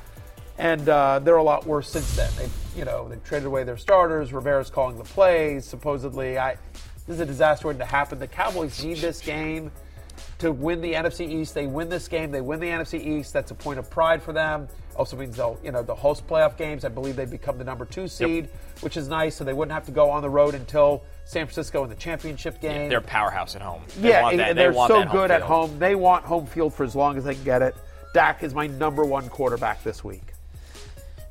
and 0.59 0.89
uh, 0.89 1.19
they're 1.19 1.37
a 1.37 1.43
lot 1.43 1.67
worse 1.67 1.91
since 1.91 2.15
then. 2.15 2.31
They, 2.37 2.79
you 2.79 2.85
know, 2.85 3.09
they 3.09 3.17
traded 3.17 3.47
away 3.47 3.65
their 3.65 3.77
starters. 3.77 4.33
Rivera's 4.33 4.71
calling 4.71 4.97
the 4.97 5.05
plays. 5.05 5.65
Supposedly, 5.65 6.39
I 6.39 6.57
this 7.07 7.15
is 7.15 7.21
a 7.21 7.27
disaster 7.27 7.69
waiting 7.69 7.81
to 7.81 7.85
happen. 7.85 8.19
The 8.19 8.27
Cowboys 8.27 8.83
need 8.83 8.99
this 8.99 9.21
game 9.21 9.71
to 10.39 10.53
win 10.53 10.81
the 10.81 10.93
NFC 10.93 11.29
East. 11.29 11.55
They 11.55 11.67
win 11.67 11.89
this 11.89 12.09
game. 12.09 12.31
They 12.31 12.41
win 12.41 12.61
the 12.61 12.67
NFC 12.67 13.05
East. 13.05 13.33
That's 13.33 13.51
a 13.51 13.55
point 13.55 13.79
of 13.79 13.89
pride 13.91 14.23
for 14.23 14.33
them. 14.33 14.69
Also 14.95 15.17
means 15.17 15.37
they'll, 15.37 15.59
you 15.63 15.73
know, 15.73 15.83
the 15.83 15.95
host 15.95 16.27
playoff 16.27 16.57
games. 16.57 16.85
I 16.85 16.89
believe 16.89 17.17
they 17.17 17.25
become 17.25 17.59
the 17.59 17.65
number 17.65 17.85
two 17.85 18.09
seed, 18.09 18.45
yep. 18.45 18.83
which 18.83 18.97
is 18.97 19.09
nice. 19.09 19.37
So 19.37 19.45
they 19.45 19.53
wouldn't 19.53 19.73
have 19.73 19.87
to 19.87 19.93
go 19.93 20.11
on 20.11 20.23
the 20.23 20.31
road 20.31 20.55
until 20.55 21.03
San 21.25 21.47
Francisco 21.47 21.85
in 21.85 21.91
the 21.91 21.97
championship 21.97 22.61
game. 22.61 22.83
Yeah, 22.83 22.89
they're 22.89 23.01
powerhouse 23.01 23.57
at 23.57 23.63
home. 23.63 23.83
They 23.99 24.11
yeah, 24.11 24.29
and, 24.29 24.41
and 24.41 24.59
they're 24.59 24.73
they 24.73 24.87
so 24.87 25.05
good 25.05 25.31
at 25.31 25.43
home. 25.43 25.79
They 25.79 25.95
want 25.95 26.25
home 26.25 26.47
field 26.47 26.75
for 26.75 26.85
as 26.85 26.95
long 26.95 27.17
as 27.19 27.25
they 27.25 27.35
can 27.35 27.45
get 27.45 27.63
it. 27.63 27.75
Dak 28.15 28.43
is 28.43 28.55
my 28.55 28.67
number 28.67 29.05
one 29.05 29.29
quarterback 29.29 29.83
this 29.83 30.03
week. 30.03 30.33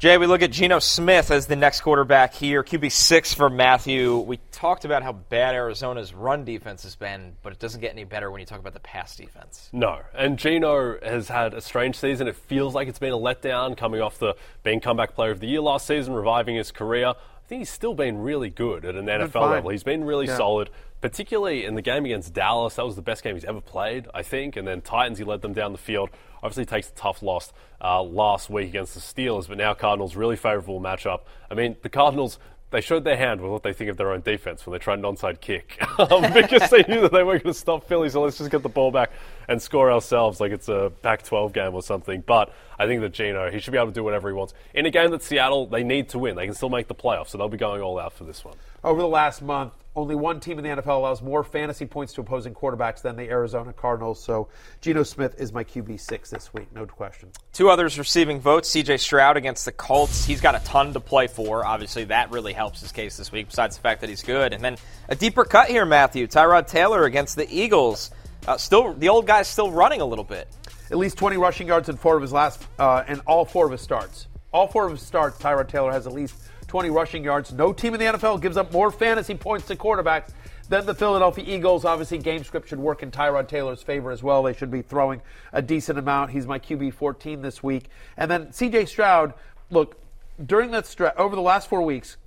Jay, 0.06 0.20
we 0.20 0.28
look 0.28 0.44
at 0.44 0.52
Geno 0.52 0.78
Smith 0.78 1.32
as 1.32 1.48
the 1.48 1.56
next 1.56 1.82
quarterback 1.82 2.36
here, 2.36 2.64
QB 2.64 2.92
six 2.92 3.34
for 3.34 3.50
Matthew. 3.50 4.20
We 4.20 4.40
talked 4.52 4.86
about 4.86 5.02
how 5.02 5.14
bad 5.14 5.56
Arizona's 5.56 6.14
run 6.14 6.46
defense 6.46 6.84
has 6.84 6.96
been, 6.96 7.34
but 7.42 7.54
it 7.54 7.58
doesn't 7.58 7.82
get 7.82 7.92
any 7.92 8.04
better 8.04 8.30
when 8.30 8.40
you 8.40 8.46
talk 8.46 8.60
about 8.60 8.76
the 8.76 8.80
pass 8.80 9.16
defense. 9.16 9.68
No, 9.74 10.02
and 10.14 10.38
Geno 10.38 11.00
has 11.00 11.28
had 11.28 11.56
a 11.56 11.62
strange 11.62 11.96
season. 11.96 12.28
It 12.28 12.36
feels 12.36 12.76
like 12.76 12.88
it's 12.88 13.00
been 13.00 13.14
a 13.14 13.18
letdown, 13.18 13.76
coming 13.76 14.00
off 14.00 14.20
the 14.20 14.36
being 14.62 14.80
comeback 14.80 15.16
player 15.16 15.32
of 15.32 15.40
the 15.40 15.48
year 15.48 15.62
last 15.62 15.88
season, 15.88 16.14
reviving 16.14 16.56
his 16.56 16.72
career. 16.72 17.08
I 17.08 17.48
think 17.48 17.62
he's 17.62 17.72
still 17.72 17.96
been 17.96 18.20
really 18.20 18.52
good 18.52 18.86
at 18.86 18.94
an 18.94 19.08
NFL 19.08 19.50
level. 19.50 19.72
He's 19.72 19.82
been 19.82 20.04
really 20.04 20.28
yeah. 20.28 20.38
solid, 20.38 20.70
particularly 21.06 21.66
in 21.66 21.76
the 21.76 21.84
game 21.84 22.04
against 22.04 22.34
Dallas. 22.34 22.78
That 22.78 22.86
was 22.86 22.96
the 22.96 23.02
best 23.04 23.24
game 23.24 23.36
he's 23.36 23.46
ever 23.46 23.62
played, 23.62 24.08
I 24.16 24.24
think. 24.24 24.56
And 24.56 24.68
then 24.68 24.82
Titans, 24.82 25.20
he 25.20 25.24
led 25.24 25.44
them 25.44 25.54
down 25.54 25.72
the 25.72 25.78
field. 25.78 26.10
Obviously, 26.42 26.66
takes 26.66 26.90
a 26.90 26.94
tough 26.94 27.22
loss 27.22 27.54
uh, 27.80 28.02
last 28.02 28.50
week 28.50 28.70
against 28.70 28.96
the 28.96 29.00
Steelers, 29.00 29.48
but 29.48 29.60
now 29.60 29.76
Cardinals 29.76 30.16
really 30.16 30.36
favourable 30.36 30.82
matchup. 30.82 31.20
I 31.52 31.54
mean, 31.54 31.76
the 31.84 31.90
Cardinals 31.90 32.40
they 32.72 32.82
showed 32.82 33.04
their 33.04 33.18
hand 33.18 33.40
with 33.40 33.52
what 33.52 33.62
they 33.62 33.72
think 33.72 33.92
of 33.92 33.98
their 33.98 34.12
own 34.12 34.22
defense 34.22 34.66
when 34.66 34.74
they 34.74 34.80
tried 34.80 34.98
an 34.98 35.06
onside 35.06 35.40
kick 35.40 35.78
um, 36.00 36.34
because 36.34 36.68
they 36.72 36.84
knew 36.88 37.02
that 37.02 37.12
they 37.12 37.24
weren't 37.24 37.44
going 37.44 37.54
to 37.54 37.60
stop 37.60 37.88
Philly. 37.88 38.10
So 38.10 38.24
let's 38.24 38.40
just 38.40 38.50
get 38.50 38.64
the 38.64 38.70
ball 38.70 38.92
back 38.92 39.12
and 39.48 39.62
score 39.62 39.92
ourselves 39.92 40.40
like 40.40 40.52
it's 40.52 40.70
a 40.70 40.92
Pac-12 41.02 41.54
game 41.54 41.74
or 41.74 41.82
something. 41.82 42.24
But 42.26 42.54
I 42.78 42.86
think 42.86 43.02
that 43.02 43.14
Geno, 43.14 43.50
he 43.52 43.60
should 43.60 43.72
be 43.72 43.78
able 43.78 43.88
to 43.88 43.94
do 43.94 44.04
whatever 44.04 44.30
he 44.30 44.34
wants 44.34 44.54
in 44.74 44.86
a 44.86 44.92
game 44.92 45.12
that 45.12 45.24
Seattle 45.24 45.68
they 45.68 45.84
need 45.84 46.10
to 46.10 46.20
win. 46.20 46.36
They 46.36 46.46
can 46.46 46.56
still 46.56 46.70
make 46.70 46.88
the 46.88 46.96
playoffs, 46.96 47.30
so 47.30 47.38
they'll 47.38 47.50
be 47.50 47.58
going 47.58 47.82
all 47.82 48.00
out 48.00 48.14
for 48.14 48.24
this 48.24 48.44
one. 48.44 48.56
Over 48.84 49.02
the 49.02 49.08
last 49.08 49.42
month, 49.42 49.74
only 49.96 50.14
one 50.14 50.40
team 50.40 50.60
in 50.60 50.64
the 50.64 50.82
NFL 50.82 50.98
allows 50.98 51.22
more 51.22 51.44
fantasy 51.44 51.86
points 51.86 52.14
to 52.14 52.22
opposing 52.22 52.54
quarterbacks 52.54 53.02
than 53.02 53.16
the 53.16 53.30
Arizona 53.30 53.72
Cardinals. 53.72 54.22
So 54.22 54.50
Geno 54.82 55.04
Smith 55.04 55.36
is 55.40 55.54
my 55.54 55.64
QB 55.64 56.00
six 56.00 56.30
this 56.30 56.54
week, 56.54 56.68
no 56.74 56.86
question. 56.86 57.30
Two 57.54 57.70
others 57.70 57.98
receiving 57.98 58.40
votes: 58.40 58.70
C.J. 58.70 58.98
Stroud 58.98 59.38
against 59.38 59.66
the 59.66 59.72
Colts. 59.72 60.26
He's 60.26 60.42
got 60.42 60.56
a 60.56 60.60
ton 60.66 60.94
to 60.94 61.00
play 61.00 61.28
for. 61.28 61.66
Obviously, 61.66 62.04
that 62.06 62.30
really 62.32 62.54
helps 62.54 62.82
his 62.82 62.92
case 62.92 63.16
this 63.18 63.32
week. 63.32 63.48
Besides 63.48 63.78
the 63.78 63.82
fact 63.82 64.02
that 64.02 64.10
he's 64.10 64.22
good, 64.22 64.54
and 64.54 64.64
then 64.64 64.78
a 65.08 65.16
deeper 65.16 65.46
cut 65.46 65.70
here, 65.70 65.86
Matthew 65.86 66.28
Tyrod 66.28 66.68
Taylor 66.68 67.06
against 67.06 67.38
the 67.38 67.48
Eagles. 67.50 68.12
Uh, 68.48 68.58
still, 68.58 68.94
the 68.94 69.10
old 69.10 69.26
guy's 69.26 69.48
still 69.48 69.72
running 69.72 70.02
a 70.02 70.06
little 70.06 70.24
bit. 70.24 70.48
At 70.92 70.98
least 70.98 71.18
20 71.18 71.38
rushing 71.38 71.68
yards 71.68 71.90
in 71.90 71.98
four 71.98 72.16
of 72.16 72.22
his 72.22 72.32
last, 72.32 72.64
uh, 72.78 73.04
and 73.08 73.22
all 73.26 73.44
four 73.44 73.66
of 73.66 73.72
his 73.72 73.82
starts. 73.82 74.28
All 74.54 74.68
four 74.68 74.86
of 74.86 74.92
his 74.92 75.02
starts, 75.02 75.38
Tyrod 75.40 75.68
Taylor 75.68 75.92
has 75.92 76.06
at 76.06 76.14
least 76.14 76.36
20 76.68 76.90
rushing 76.92 77.24
yards. 77.24 77.52
No 77.52 77.74
team 77.74 77.94
in 77.96 78.00
the 78.00 78.06
NFL 78.06 78.42
gives 78.42 78.56
up 78.56 78.72
more 78.72 78.92
fantasy 78.92 79.34
points 79.34 79.66
to 79.68 79.76
quarterbacks 79.76 80.32
than 80.70 80.86
the 80.86 80.94
Philadelphia 80.94 81.44
Eagles. 81.48 81.86
Obviously, 81.86 82.20
game 82.20 82.44
script 82.44 82.70
should 82.70 82.80
work 82.80 83.02
in 83.02 83.12
Tyrod 83.12 83.48
Taylor's 83.48 83.82
favor 83.82 84.12
as 84.12 84.22
well. 84.22 84.44
They 84.44 84.54
should 84.54 84.72
be 84.72 84.84
throwing 84.84 85.22
a 85.52 85.62
decent 85.62 85.98
amount. 85.98 86.32
He's 86.32 86.46
my 86.46 86.60
QB 86.60 86.94
14 86.94 87.42
this 87.42 87.64
week. 87.64 87.90
And 88.16 88.30
then 88.30 88.48
CJ 88.48 88.88
Stroud, 88.88 89.34
look, 89.72 90.00
during 90.44 90.72
that 90.72 90.86
stretch, 90.86 91.16
over 91.18 91.36
the 91.36 91.42
last 91.42 91.68
four 91.68 91.82
weeks, 91.82 92.18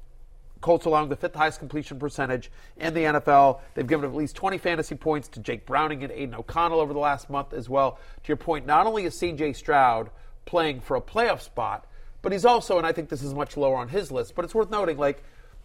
Colts 0.60 0.86
allowing 0.86 1.08
the 1.08 1.16
fifth 1.16 1.34
highest 1.34 1.58
completion 1.58 1.98
percentage 1.98 2.50
in 2.76 2.94
the 2.94 3.00
NFL. 3.00 3.60
They've 3.74 3.86
given 3.86 4.04
at 4.08 4.14
least 4.14 4.36
20 4.36 4.58
fantasy 4.58 4.94
points 4.94 5.28
to 5.28 5.40
Jake 5.40 5.66
Browning 5.66 6.02
and 6.02 6.12
Aidan 6.12 6.34
O'Connell 6.34 6.80
over 6.80 6.92
the 6.92 6.98
last 6.98 7.30
month 7.30 7.52
as 7.52 7.68
well. 7.68 7.92
To 8.24 8.28
your 8.28 8.36
point, 8.36 8.66
not 8.66 8.86
only 8.86 9.04
is 9.04 9.14
CJ 9.20 9.56
Stroud 9.56 10.10
playing 10.46 10.80
for 10.80 10.96
a 10.96 11.00
playoff 11.00 11.40
spot, 11.40 11.86
but 12.22 12.32
he's 12.32 12.44
also, 12.44 12.78
and 12.78 12.86
I 12.86 12.92
think 12.92 13.08
this 13.08 13.22
is 13.22 13.34
much 13.34 13.56
lower 13.56 13.76
on 13.76 13.88
his 13.88 14.10
list, 14.10 14.34
but 14.34 14.44
it's 14.44 14.54
worth 14.54 14.70
noting, 14.70 14.98
like, 14.98 15.22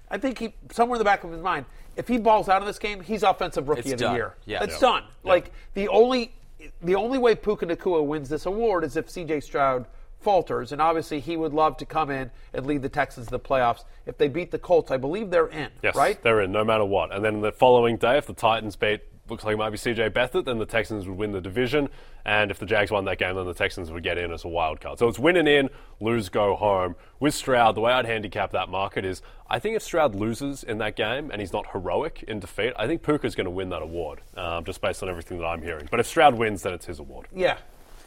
I 0.09 0.17
think 0.17 0.37
he 0.37 0.53
somewhere 0.71 0.97
in 0.97 0.99
the 0.99 1.05
back 1.05 1.23
of 1.23 1.31
his 1.31 1.41
mind, 1.41 1.65
if 1.95 2.07
he 2.07 2.17
balls 2.17 2.47
out 2.47 2.61
of 2.61 2.67
this 2.67 2.77
game, 2.77 3.01
he's 3.01 3.23
offensive 3.23 3.67
rookie 3.67 3.81
it's 3.81 3.93
of 3.93 3.99
done. 3.99 4.13
the 4.13 4.17
year. 4.17 4.33
Yeah, 4.45 4.63
it's 4.63 4.75
yeah. 4.75 4.79
done. 4.79 5.03
Like 5.23 5.51
the 5.73 5.87
only 5.87 6.33
the 6.81 6.95
only 6.95 7.17
way 7.17 7.35
Puka 7.35 7.65
Nacua 7.65 8.05
wins 8.05 8.29
this 8.29 8.45
award 8.45 8.83
is 8.83 8.95
if 8.95 9.09
C.J. 9.09 9.39
Stroud 9.41 9.87
falters, 10.23 10.71
and 10.71 10.81
obviously 10.81 11.19
he 11.19 11.37
would 11.37 11.53
love 11.53 11.77
to 11.77 11.85
come 11.85 12.09
in 12.09 12.31
and 12.53 12.65
lead 12.65 12.81
the 12.81 12.89
Texans 12.89 13.27
to 13.27 13.31
the 13.31 13.39
playoffs. 13.39 13.83
If 14.05 14.17
they 14.17 14.27
beat 14.27 14.51
the 14.51 14.59
Colts, 14.59 14.91
I 14.91 14.97
believe 14.97 15.29
they're 15.29 15.47
in. 15.47 15.69
Yes, 15.81 15.95
right? 15.95 16.21
They're 16.21 16.41
in 16.41 16.51
no 16.51 16.63
matter 16.63 16.85
what. 16.85 17.13
And 17.13 17.23
then 17.23 17.41
the 17.41 17.51
following 17.51 17.97
day, 17.97 18.17
if 18.17 18.25
the 18.25 18.33
Titans 18.33 18.75
beat 18.75 19.01
looks 19.29 19.43
like 19.43 19.53
it 19.53 19.57
might 19.57 19.69
be 19.69 19.77
CJ 19.77 20.09
Beathard, 20.09 20.45
then 20.45 20.57
the 20.57 20.65
Texans 20.65 21.07
would 21.07 21.17
win 21.17 21.31
the 21.31 21.41
division. 21.41 21.89
And 22.25 22.51
if 22.51 22.59
the 22.59 22.65
Jags 22.65 22.91
won 22.91 23.05
that 23.05 23.17
game, 23.17 23.35
then 23.35 23.45
the 23.45 23.53
Texans 23.53 23.91
would 23.91 24.03
get 24.03 24.17
in 24.17 24.31
as 24.31 24.43
a 24.43 24.47
wild 24.47 24.81
card. 24.81 24.99
So 24.99 25.07
it's 25.07 25.19
win 25.19 25.37
and 25.37 25.47
in, 25.47 25.69
lose, 25.99 26.29
go 26.29 26.55
home. 26.55 26.95
With 27.19 27.33
Stroud, 27.33 27.75
the 27.75 27.81
way 27.81 27.91
I'd 27.91 28.05
handicap 28.05 28.51
that 28.51 28.69
market 28.69 29.05
is 29.05 29.21
I 29.49 29.59
think 29.59 29.75
if 29.75 29.83
Stroud 29.83 30.15
loses 30.15 30.63
in 30.63 30.77
that 30.79 30.95
game 30.95 31.31
and 31.31 31.41
he's 31.41 31.53
not 31.53 31.71
heroic 31.71 32.23
in 32.27 32.39
defeat, 32.39 32.73
I 32.77 32.87
think 32.87 33.01
Puka's 33.01 33.35
going 33.35 33.45
to 33.45 33.51
win 33.51 33.69
that 33.69 33.81
award, 33.81 34.21
um, 34.35 34.63
just 34.65 34.81
based 34.81 35.03
on 35.03 35.09
everything 35.09 35.37
that 35.39 35.45
I'm 35.45 35.61
hearing. 35.61 35.87
But 35.89 35.99
if 35.99 36.07
Stroud 36.07 36.35
wins, 36.35 36.63
then 36.63 36.73
it's 36.73 36.85
his 36.85 36.99
award. 36.99 37.27
Yeah, 37.33 37.57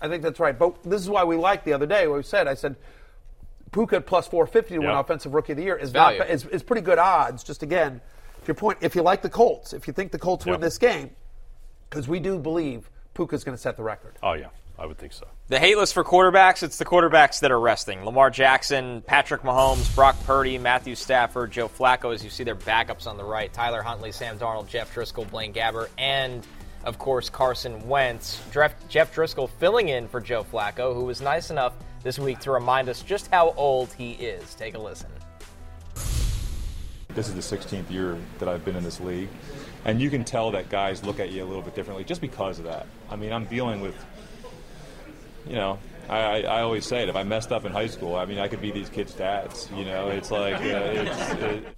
I 0.00 0.08
think 0.08 0.22
that's 0.22 0.40
right. 0.40 0.58
But 0.58 0.82
this 0.82 1.00
is 1.00 1.08
why 1.08 1.24
we 1.24 1.36
liked 1.36 1.64
the 1.64 1.72
other 1.72 1.86
day. 1.86 2.06
What 2.06 2.16
we 2.18 2.22
said, 2.22 2.46
I 2.48 2.54
said, 2.54 2.76
Puka 3.72 4.00
plus 4.00 4.26
450 4.28 4.68
to 4.68 4.74
yep. 4.74 4.88
win 4.88 4.96
Offensive 4.96 5.34
Rookie 5.34 5.52
of 5.52 5.58
the 5.58 5.64
Year 5.64 5.76
is, 5.76 5.92
not, 5.92 6.14
is, 6.14 6.44
is 6.46 6.62
pretty 6.62 6.82
good 6.82 6.98
odds. 6.98 7.42
Just 7.42 7.62
again, 7.62 8.00
to 8.42 8.46
your 8.46 8.54
point, 8.54 8.78
if 8.80 8.94
you 8.94 9.02
like 9.02 9.22
the 9.22 9.30
Colts, 9.30 9.72
if 9.72 9.86
you 9.86 9.92
think 9.92 10.12
the 10.12 10.18
Colts 10.18 10.46
yep. 10.46 10.54
win 10.54 10.60
this 10.60 10.78
game, 10.78 11.10
because 11.88 12.08
we 12.08 12.20
do 12.20 12.38
believe 12.38 12.90
Puka's 13.14 13.44
going 13.44 13.56
to 13.56 13.60
set 13.60 13.76
the 13.76 13.82
record. 13.82 14.16
Oh, 14.22 14.34
yeah. 14.34 14.48
I 14.78 14.84
would 14.84 14.98
think 14.98 15.14
so. 15.14 15.26
The 15.48 15.58
hate 15.58 15.78
list 15.78 15.94
for 15.94 16.04
quarterbacks, 16.04 16.62
it's 16.62 16.76
the 16.76 16.84
quarterbacks 16.84 17.40
that 17.40 17.50
are 17.50 17.58
resting. 17.58 18.04
Lamar 18.04 18.28
Jackson, 18.30 19.00
Patrick 19.00 19.42
Mahomes, 19.42 19.94
Brock 19.94 20.16
Purdy, 20.24 20.58
Matthew 20.58 20.94
Stafford, 20.94 21.50
Joe 21.50 21.68
Flacco, 21.68 22.12
as 22.12 22.22
you 22.22 22.28
see 22.28 22.44
their 22.44 22.56
backups 22.56 23.06
on 23.06 23.16
the 23.16 23.24
right. 23.24 23.50
Tyler 23.52 23.80
Huntley, 23.80 24.12
Sam 24.12 24.38
Darnold, 24.38 24.68
Jeff 24.68 24.94
Driskel, 24.94 25.28
Blaine 25.30 25.54
Gabbert, 25.54 25.88
and, 25.96 26.46
of 26.86 26.98
course, 26.98 27.28
Carson 27.28 27.86
Wentz. 27.88 28.40
Jeff 28.52 29.14
Driskel 29.14 29.50
filling 29.50 29.88
in 29.88 30.08
for 30.08 30.20
Joe 30.20 30.44
Flacco, 30.44 30.94
who 30.94 31.04
was 31.04 31.20
nice 31.20 31.50
enough 31.50 31.74
this 32.02 32.18
week 32.18 32.38
to 32.40 32.52
remind 32.52 32.88
us 32.88 33.02
just 33.02 33.28
how 33.30 33.52
old 33.56 33.92
he 33.92 34.12
is. 34.12 34.54
Take 34.54 34.74
a 34.74 34.78
listen. 34.78 35.10
This 37.08 37.28
is 37.28 37.34
the 37.34 37.56
16th 37.56 37.90
year 37.90 38.16
that 38.38 38.48
I've 38.48 38.64
been 38.64 38.76
in 38.76 38.84
this 38.84 39.00
league, 39.00 39.28
and 39.84 40.00
you 40.00 40.10
can 40.10 40.24
tell 40.24 40.50
that 40.52 40.68
guys 40.68 41.02
look 41.02 41.18
at 41.18 41.30
you 41.30 41.42
a 41.42 41.46
little 41.46 41.62
bit 41.62 41.74
differently 41.74 42.04
just 42.04 42.20
because 42.20 42.58
of 42.58 42.66
that. 42.66 42.86
I 43.10 43.16
mean, 43.16 43.32
I'm 43.32 43.46
dealing 43.46 43.80
with, 43.80 43.96
you 45.46 45.54
know, 45.54 45.78
I, 46.08 46.42
I 46.42 46.60
always 46.60 46.86
say 46.86 47.02
it. 47.02 47.08
If 47.08 47.16
I 47.16 47.24
messed 47.24 47.50
up 47.50 47.64
in 47.64 47.72
high 47.72 47.88
school, 47.88 48.14
I 48.14 48.26
mean, 48.26 48.38
I 48.38 48.46
could 48.46 48.60
be 48.60 48.70
these 48.70 48.90
kids' 48.90 49.12
dads. 49.14 49.68
You 49.74 49.84
know, 49.84 50.08
it's 50.08 50.30
like 50.30 50.56
uh, 50.56 50.60
it's. 50.60 51.42
It, 51.42 51.75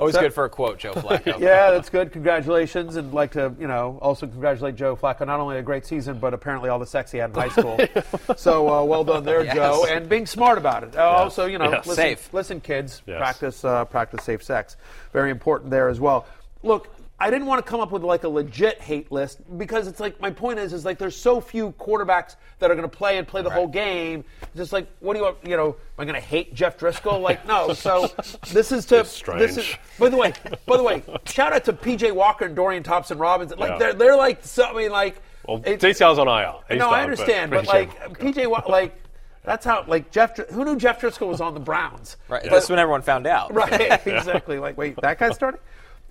Always 0.00 0.14
so, 0.14 0.22
good 0.22 0.32
for 0.32 0.46
a 0.46 0.50
quote, 0.50 0.78
Joe 0.78 0.92
Flacco. 0.94 1.38
yeah, 1.38 1.70
that's 1.70 1.90
good. 1.90 2.10
Congratulations, 2.10 2.96
and 2.96 3.12
like 3.12 3.32
to 3.32 3.54
you 3.60 3.68
know 3.68 3.98
also 4.00 4.26
congratulate 4.26 4.76
Joe 4.76 4.96
Flacco. 4.96 5.26
Not 5.26 5.40
only 5.40 5.58
a 5.58 5.62
great 5.62 5.84
season, 5.84 6.18
but 6.18 6.32
apparently 6.32 6.70
all 6.70 6.78
the 6.78 6.86
sex 6.86 7.12
he 7.12 7.18
had 7.18 7.30
in 7.30 7.36
high 7.36 7.48
school. 7.50 7.78
so 8.36 8.68
uh, 8.68 8.82
well 8.82 9.04
done 9.04 9.24
there, 9.24 9.44
yes. 9.44 9.54
Joe, 9.54 9.86
and 9.88 10.08
being 10.08 10.26
smart 10.26 10.58
about 10.58 10.84
it. 10.84 10.96
Uh, 10.96 11.10
yes. 11.10 11.20
Also, 11.20 11.46
you 11.46 11.58
know, 11.58 11.70
yes. 11.70 11.86
listen, 11.86 12.02
safe. 12.02 12.34
listen, 12.34 12.60
kids, 12.60 13.02
practice 13.06 13.64
uh, 13.64 13.84
practice 13.84 14.24
safe 14.24 14.42
sex. 14.42 14.76
Very 15.12 15.30
important 15.30 15.70
there 15.70 15.88
as 15.88 16.00
well. 16.00 16.26
Look, 16.62 16.88
I 17.22 17.28
didn't 17.28 17.46
want 17.46 17.64
to 17.64 17.70
come 17.70 17.80
up 17.80 17.92
with 17.92 18.02
like 18.02 18.24
a 18.24 18.28
legit 18.28 18.80
hate 18.80 19.12
list 19.12 19.40
because 19.58 19.86
it's 19.86 20.00
like 20.00 20.18
my 20.22 20.30
point 20.30 20.58
is 20.58 20.72
is 20.72 20.86
like 20.86 20.96
there's 20.96 21.14
so 21.14 21.38
few 21.38 21.72
quarterbacks 21.72 22.36
that 22.58 22.70
are 22.70 22.74
going 22.74 22.88
to 22.88 22.96
play 22.96 23.18
and 23.18 23.28
play 23.28 23.42
the 23.42 23.50
right. 23.50 23.58
whole 23.58 23.68
game. 23.68 24.24
It's 24.40 24.56
just 24.56 24.72
like 24.72 24.88
what 25.00 25.12
do 25.12 25.18
you 25.18 25.24
want? 25.26 25.36
You 25.44 25.56
know, 25.58 25.68
am 25.68 25.74
I 25.98 26.04
going 26.06 26.14
to 26.14 26.26
hate 26.26 26.54
Jeff 26.54 26.78
Driskel? 26.78 27.20
Like 27.20 27.46
no. 27.46 27.74
So 27.74 28.10
this 28.50 28.72
is 28.72 28.86
to 28.86 29.02
this 29.36 29.58
is. 29.58 29.76
By 29.98 30.08
the 30.08 30.16
way, 30.16 30.32
by 30.64 30.78
the 30.78 30.82
way, 30.82 31.02
shout 31.26 31.52
out 31.52 31.64
to 31.66 31.74
PJ 31.74 32.10
Walker 32.12 32.46
and 32.46 32.56
Dorian 32.56 32.82
Thompson 32.82 33.18
Robinson. 33.18 33.58
Like 33.58 33.72
yeah. 33.72 33.78
they're 33.78 33.92
they're 33.92 34.16
like 34.16 34.42
something 34.42 34.76
I 34.76 34.82
mean 34.82 34.90
like. 34.90 35.20
Well, 35.46 35.60
DCL's 35.60 36.18
on 36.18 36.28
IR. 36.28 36.60
He's 36.68 36.78
no, 36.78 36.86
done, 36.86 36.94
I 36.94 37.02
understand, 37.02 37.50
but, 37.50 37.66
but 37.66 37.74
like 37.74 38.18
PJ 38.18 38.68
like. 38.68 38.96
That's 39.42 39.64
how, 39.64 39.84
like 39.86 40.10
Jeff. 40.10 40.36
Who 40.50 40.66
knew 40.66 40.76
Jeff 40.76 41.00
Driskel 41.00 41.26
was 41.26 41.40
on 41.40 41.54
the 41.54 41.60
Browns? 41.60 42.18
Right. 42.28 42.42
But, 42.42 42.50
That's 42.50 42.68
when 42.68 42.78
everyone 42.78 43.00
found 43.00 43.26
out. 43.26 43.54
Right. 43.54 43.72
exactly. 44.06 44.58
Like, 44.58 44.76
wait, 44.76 44.96
that 45.00 45.18
guy's 45.18 45.34
starting. 45.34 45.60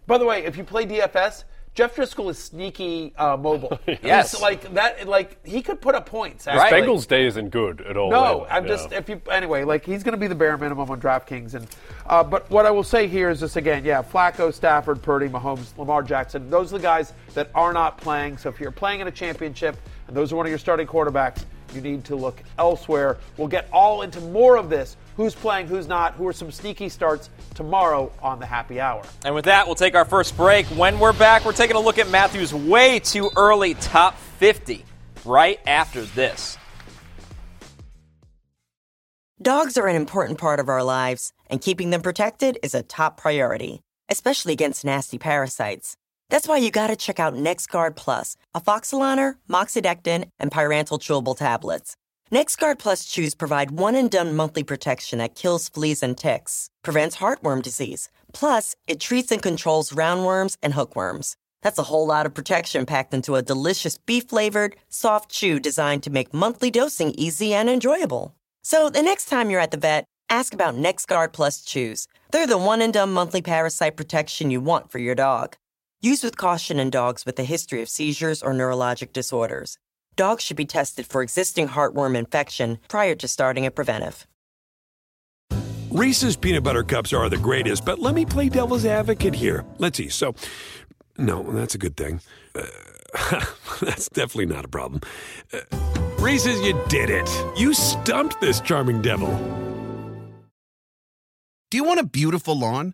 By 0.09 0.17
the 0.17 0.25
way, 0.25 0.43
if 0.43 0.57
you 0.57 0.63
play 0.63 0.87
DFS, 0.87 1.43
Jeff 1.75 1.95
Driskel 1.95 2.31
is 2.31 2.39
sneaky 2.39 3.13
uh, 3.15 3.37
mobile. 3.37 3.79
Yes. 4.01 4.31
He's 4.31 4.41
like 4.41 4.73
that. 4.73 5.07
Like 5.07 5.45
he 5.45 5.61
could 5.61 5.79
put 5.81 5.93
up 5.93 6.07
points. 6.07 6.47
Actually. 6.47 6.81
Bengals 6.81 7.07
day 7.07 7.27
isn't 7.27 7.49
good 7.51 7.81
at 7.81 7.95
all. 7.95 8.09
No, 8.09 8.41
either. 8.41 8.51
I'm 8.51 8.63
Yeah. 8.63 8.69
just 8.69 8.91
if 8.91 9.07
you 9.07 9.21
anyway. 9.31 9.65
Like 9.65 9.85
he's 9.85 10.01
going 10.01 10.13
to 10.13 10.17
be 10.19 10.25
the 10.25 10.33
bare 10.33 10.57
minimum 10.57 10.89
on 10.89 10.99
DraftKings, 10.99 11.53
and 11.53 11.67
uh, 12.07 12.23
but 12.23 12.49
what 12.49 12.65
I 12.65 12.71
will 12.71 12.83
say 12.83 13.05
here 13.07 13.29
is 13.29 13.39
this 13.39 13.55
again. 13.55 13.85
Yeah, 13.85 14.01
Flacco, 14.01 14.51
Stafford, 14.51 15.03
Purdy, 15.03 15.27
Mahomes, 15.29 15.77
Lamar 15.77 16.01
Jackson. 16.01 16.49
Those 16.49 16.73
are 16.73 16.79
the 16.79 16.83
guys 16.83 17.13
that 17.35 17.51
are 17.53 17.71
not 17.71 17.99
playing. 17.99 18.39
So 18.39 18.49
if 18.49 18.59
you're 18.59 18.71
playing 18.71 19.01
in 19.01 19.07
a 19.07 19.11
championship 19.11 19.77
and 20.07 20.17
those 20.17 20.33
are 20.33 20.37
one 20.37 20.47
of 20.47 20.49
your 20.49 20.57
starting 20.57 20.87
quarterbacks, 20.87 21.45
you 21.71 21.81
need 21.81 22.03
to 22.05 22.15
look 22.15 22.41
elsewhere. 22.57 23.19
We'll 23.37 23.47
get 23.47 23.69
all 23.71 24.01
into 24.01 24.19
more 24.21 24.57
of 24.57 24.71
this. 24.71 24.97
Who's 25.19 25.35
playing? 25.35 25.67
Who's 25.67 25.85
not? 25.85 26.13
Who 26.13 26.25
are 26.29 26.31
some 26.31 26.49
sneaky 26.49 26.87
starts 26.87 27.29
tomorrow 27.53 28.09
on 28.21 28.39
the 28.39 28.45
Happy 28.45 28.79
Hour? 28.79 29.03
And 29.25 29.35
with 29.35 29.43
that, 29.43 29.65
we'll 29.65 29.75
take 29.75 29.93
our 29.93 30.05
first 30.05 30.37
break. 30.37 30.65
When 30.67 30.97
we're 30.97 31.11
back, 31.11 31.43
we're 31.43 31.51
taking 31.51 31.75
a 31.75 31.79
look 31.81 31.97
at 31.97 32.09
Matthew's 32.09 32.53
way 32.53 32.99
too 32.99 33.29
early 33.35 33.73
top 33.73 34.17
50 34.37 34.85
right 35.25 35.59
after 35.67 36.03
this. 36.03 36.57
Dogs 39.41 39.77
are 39.77 39.87
an 39.87 39.97
important 39.97 40.39
part 40.39 40.61
of 40.61 40.69
our 40.69 40.85
lives, 40.85 41.33
and 41.47 41.59
keeping 41.59 41.89
them 41.89 42.01
protected 42.01 42.57
is 42.63 42.73
a 42.73 42.81
top 42.81 43.17
priority, 43.17 43.81
especially 44.07 44.53
against 44.53 44.85
nasty 44.85 45.17
parasites. 45.17 45.97
That's 46.29 46.47
why 46.47 46.59
you 46.59 46.71
gotta 46.71 46.95
check 46.95 47.19
out 47.19 47.33
NexGuard 47.33 47.97
Plus, 47.97 48.37
a 48.55 48.61
Afoxolaner, 48.61 49.35
Moxidectin, 49.49 50.29
and 50.39 50.49
Pyrantel 50.49 50.97
chewable 50.97 51.37
tablets. 51.37 51.97
NexGuard 52.31 52.77
Plus 52.77 53.05
chews 53.05 53.33
provide 53.33 53.71
one 53.71 53.95
and 53.95 54.11
done 54.11 54.35
monthly 54.35 54.61
protection 54.61 55.17
that 55.17 55.33
kills 55.33 55.67
fleas 55.67 56.03
and 56.03 56.15
ticks, 56.15 56.69
prevents 56.83 57.17
heartworm 57.17 57.59
disease. 57.59 58.09
Plus, 58.33 58.75
it 58.85 58.99
treats 58.99 59.31
and 59.31 59.41
controls 59.41 59.93
roundworms 59.93 60.55
and 60.61 60.75
hookworms. 60.75 61.37
That's 61.63 61.79
a 61.79 61.89
whole 61.89 62.05
lot 62.05 62.27
of 62.27 62.35
protection 62.35 62.85
packed 62.85 63.15
into 63.15 63.33
a 63.33 63.41
delicious 63.41 63.97
beef 63.97 64.25
flavored, 64.29 64.75
soft 64.89 65.31
chew 65.31 65.59
designed 65.59 66.03
to 66.03 66.11
make 66.11 66.31
monthly 66.31 66.69
dosing 66.69 67.15
easy 67.17 67.51
and 67.55 67.67
enjoyable. 67.67 68.35
So 68.61 68.91
the 68.91 69.01
next 69.01 69.25
time 69.25 69.49
you're 69.49 69.59
at 69.59 69.71
the 69.71 69.77
vet, 69.77 70.05
ask 70.29 70.53
about 70.53 70.75
NexGuard 70.75 71.33
Plus 71.33 71.63
chews. 71.63 72.07
They're 72.31 72.45
the 72.45 72.59
one 72.59 72.83
and 72.83 72.93
done 72.93 73.11
monthly 73.11 73.41
parasite 73.41 73.97
protection 73.97 74.51
you 74.51 74.61
want 74.61 74.91
for 74.91 74.99
your 74.99 75.15
dog. 75.15 75.55
Use 75.99 76.23
with 76.23 76.37
caution 76.37 76.79
in 76.79 76.91
dogs 76.91 77.25
with 77.25 77.39
a 77.39 77.43
history 77.43 77.81
of 77.81 77.89
seizures 77.89 78.43
or 78.43 78.53
neurologic 78.53 79.13
disorders. 79.13 79.79
Dogs 80.19 80.43
should 80.43 80.57
be 80.57 80.65
tested 80.65 81.07
for 81.07 81.21
existing 81.21 81.69
heartworm 81.69 82.13
infection 82.13 82.79
prior 82.89 83.15
to 83.15 83.25
starting 83.25 83.65
a 83.65 83.71
preventive. 83.71 84.27
Reese's 85.91 86.35
peanut 86.35 86.61
butter 86.61 86.83
cups 86.83 87.13
are 87.13 87.29
the 87.29 87.37
greatest, 87.37 87.85
but 87.85 87.99
let 87.99 88.13
me 88.13 88.25
play 88.25 88.49
devil's 88.49 88.83
advocate 88.83 89.33
here. 89.33 89.63
Let's 89.77 89.97
see. 89.97 90.09
So, 90.09 90.35
no, 91.17 91.43
that's 91.53 91.73
a 91.73 91.77
good 91.77 91.95
thing. 91.95 92.19
Uh, 92.53 92.65
that's 93.79 94.09
definitely 94.09 94.47
not 94.47 94.65
a 94.65 94.67
problem. 94.67 94.99
Uh, 95.53 95.59
Reese's, 96.19 96.59
you 96.67 96.77
did 96.89 97.09
it. 97.09 97.29
You 97.55 97.73
stumped 97.73 98.41
this 98.41 98.59
charming 98.59 99.01
devil. 99.01 99.31
Do 101.71 101.77
you 101.77 101.85
want 101.85 102.01
a 102.01 102.05
beautiful 102.05 102.59
lawn? 102.59 102.93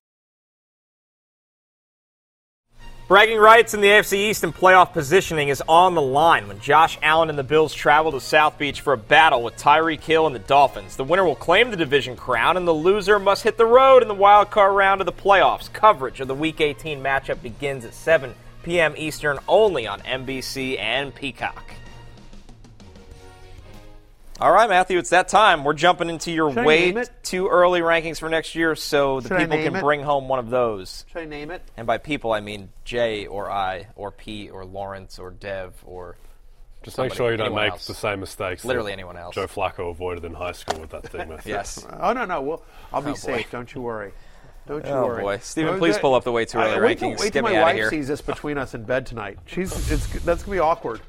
Bragging 3.11 3.39
rights 3.39 3.73
in 3.73 3.81
the 3.81 3.89
AFC 3.89 4.13
East 4.13 4.45
and 4.45 4.55
playoff 4.55 4.93
positioning 4.93 5.49
is 5.49 5.61
on 5.67 5.95
the 5.95 6.01
line 6.01 6.47
when 6.47 6.61
Josh 6.61 6.97
Allen 7.01 7.27
and 7.27 7.37
the 7.37 7.43
Bills 7.43 7.73
travel 7.73 8.13
to 8.13 8.21
South 8.21 8.57
Beach 8.57 8.79
for 8.79 8.93
a 8.93 8.97
battle 8.97 9.43
with 9.43 9.57
Tyreek 9.57 9.99
Hill 9.99 10.27
and 10.27 10.33
the 10.33 10.39
Dolphins. 10.39 10.95
The 10.95 11.03
winner 11.03 11.25
will 11.25 11.35
claim 11.35 11.71
the 11.71 11.75
division 11.75 12.15
crown, 12.15 12.55
and 12.55 12.65
the 12.65 12.71
loser 12.71 13.19
must 13.19 13.43
hit 13.43 13.57
the 13.57 13.65
road 13.65 14.01
in 14.01 14.07
the 14.07 14.13
wild 14.13 14.49
card 14.49 14.73
round 14.73 15.01
of 15.01 15.07
the 15.07 15.11
playoffs. 15.11 15.73
Coverage 15.73 16.21
of 16.21 16.29
the 16.29 16.35
Week 16.35 16.61
18 16.61 17.03
matchup 17.03 17.41
begins 17.41 17.83
at 17.83 17.93
7 17.93 18.33
p.m. 18.63 18.93
Eastern 18.95 19.39
only 19.45 19.85
on 19.85 19.99
NBC 20.03 20.79
and 20.79 21.13
Peacock. 21.13 21.80
All 24.41 24.51
right, 24.51 24.67
Matthew, 24.67 24.97
it's 24.97 25.11
that 25.11 25.27
time. 25.27 25.63
We're 25.63 25.73
jumping 25.75 26.09
into 26.09 26.31
your 26.31 26.51
Should 26.51 26.65
way 26.65 26.95
too 27.21 27.47
early 27.47 27.81
rankings 27.81 28.19
for 28.19 28.27
next 28.27 28.55
year 28.55 28.75
so 28.75 29.19
the 29.19 29.27
Should 29.29 29.37
people 29.37 29.57
can 29.57 29.75
it? 29.75 29.81
bring 29.81 30.01
home 30.01 30.27
one 30.27 30.39
of 30.39 30.49
those. 30.49 31.05
Should 31.11 31.21
I 31.21 31.25
name 31.25 31.51
it? 31.51 31.61
And 31.77 31.85
by 31.85 31.99
people, 31.99 32.33
I 32.33 32.39
mean 32.39 32.69
Jay 32.83 33.27
or 33.27 33.51
I 33.51 33.87
or 33.95 34.09
Pete 34.09 34.49
or 34.49 34.65
Lawrence 34.65 35.19
or 35.19 35.29
Dev 35.29 35.75
or 35.85 36.17
Just 36.81 36.97
make 36.97 37.13
sure 37.13 37.29
you 37.29 37.37
don't 37.37 37.53
make 37.53 37.73
else. 37.73 37.85
the 37.85 37.93
same 37.93 38.19
mistakes. 38.19 38.65
Literally 38.65 38.89
that 38.89 38.93
anyone 38.93 39.15
else. 39.15 39.35
Joe 39.35 39.45
Flacco 39.45 39.91
avoided 39.91 40.25
in 40.25 40.33
high 40.33 40.53
school 40.53 40.79
with 40.81 40.89
that 40.89 41.07
thing. 41.07 41.29
Matthew. 41.29 41.53
Yes. 41.53 41.85
Oh 41.99 42.11
no, 42.13 42.25
no. 42.25 42.41
Well, 42.41 42.63
I'll 42.91 43.03
be 43.03 43.11
Oh, 43.11 43.13
safe. 43.13 43.51
Don't 43.51 43.71
you 43.75 43.81
worry. 43.81 44.11
Don't 44.67 44.83
you 44.83 44.91
Oh, 44.91 45.05
worry. 45.05 45.21
boy. 45.21 45.37
Stephen, 45.37 45.77
please 45.77 45.95
good. 45.97 46.01
pull 46.01 46.15
up 46.15 46.23
the 46.23 46.31
way 46.31 46.45
too 46.45 46.57
early 46.57 46.71
I- 46.71 46.79
wait 46.79 46.97
till- 46.97 47.09
rankings. 47.11 47.19
Wait 47.19 47.31
Get 47.31 47.41
till 47.41 47.43
me 47.43 47.51
my 47.51 47.57
outta 47.57 47.65
wife 47.65 47.75
here. 47.75 47.89
sees 47.91 48.07
this 48.07 48.21
between 48.21 48.57
us 48.57 48.73
in 48.73 48.85
bed 48.85 49.05
tonight. 49.05 49.37
She's 49.45 49.71
it's 49.91 50.07
that's 50.23 50.41
gonna 50.41 50.55
be 50.55 50.59
awkward. 50.59 51.01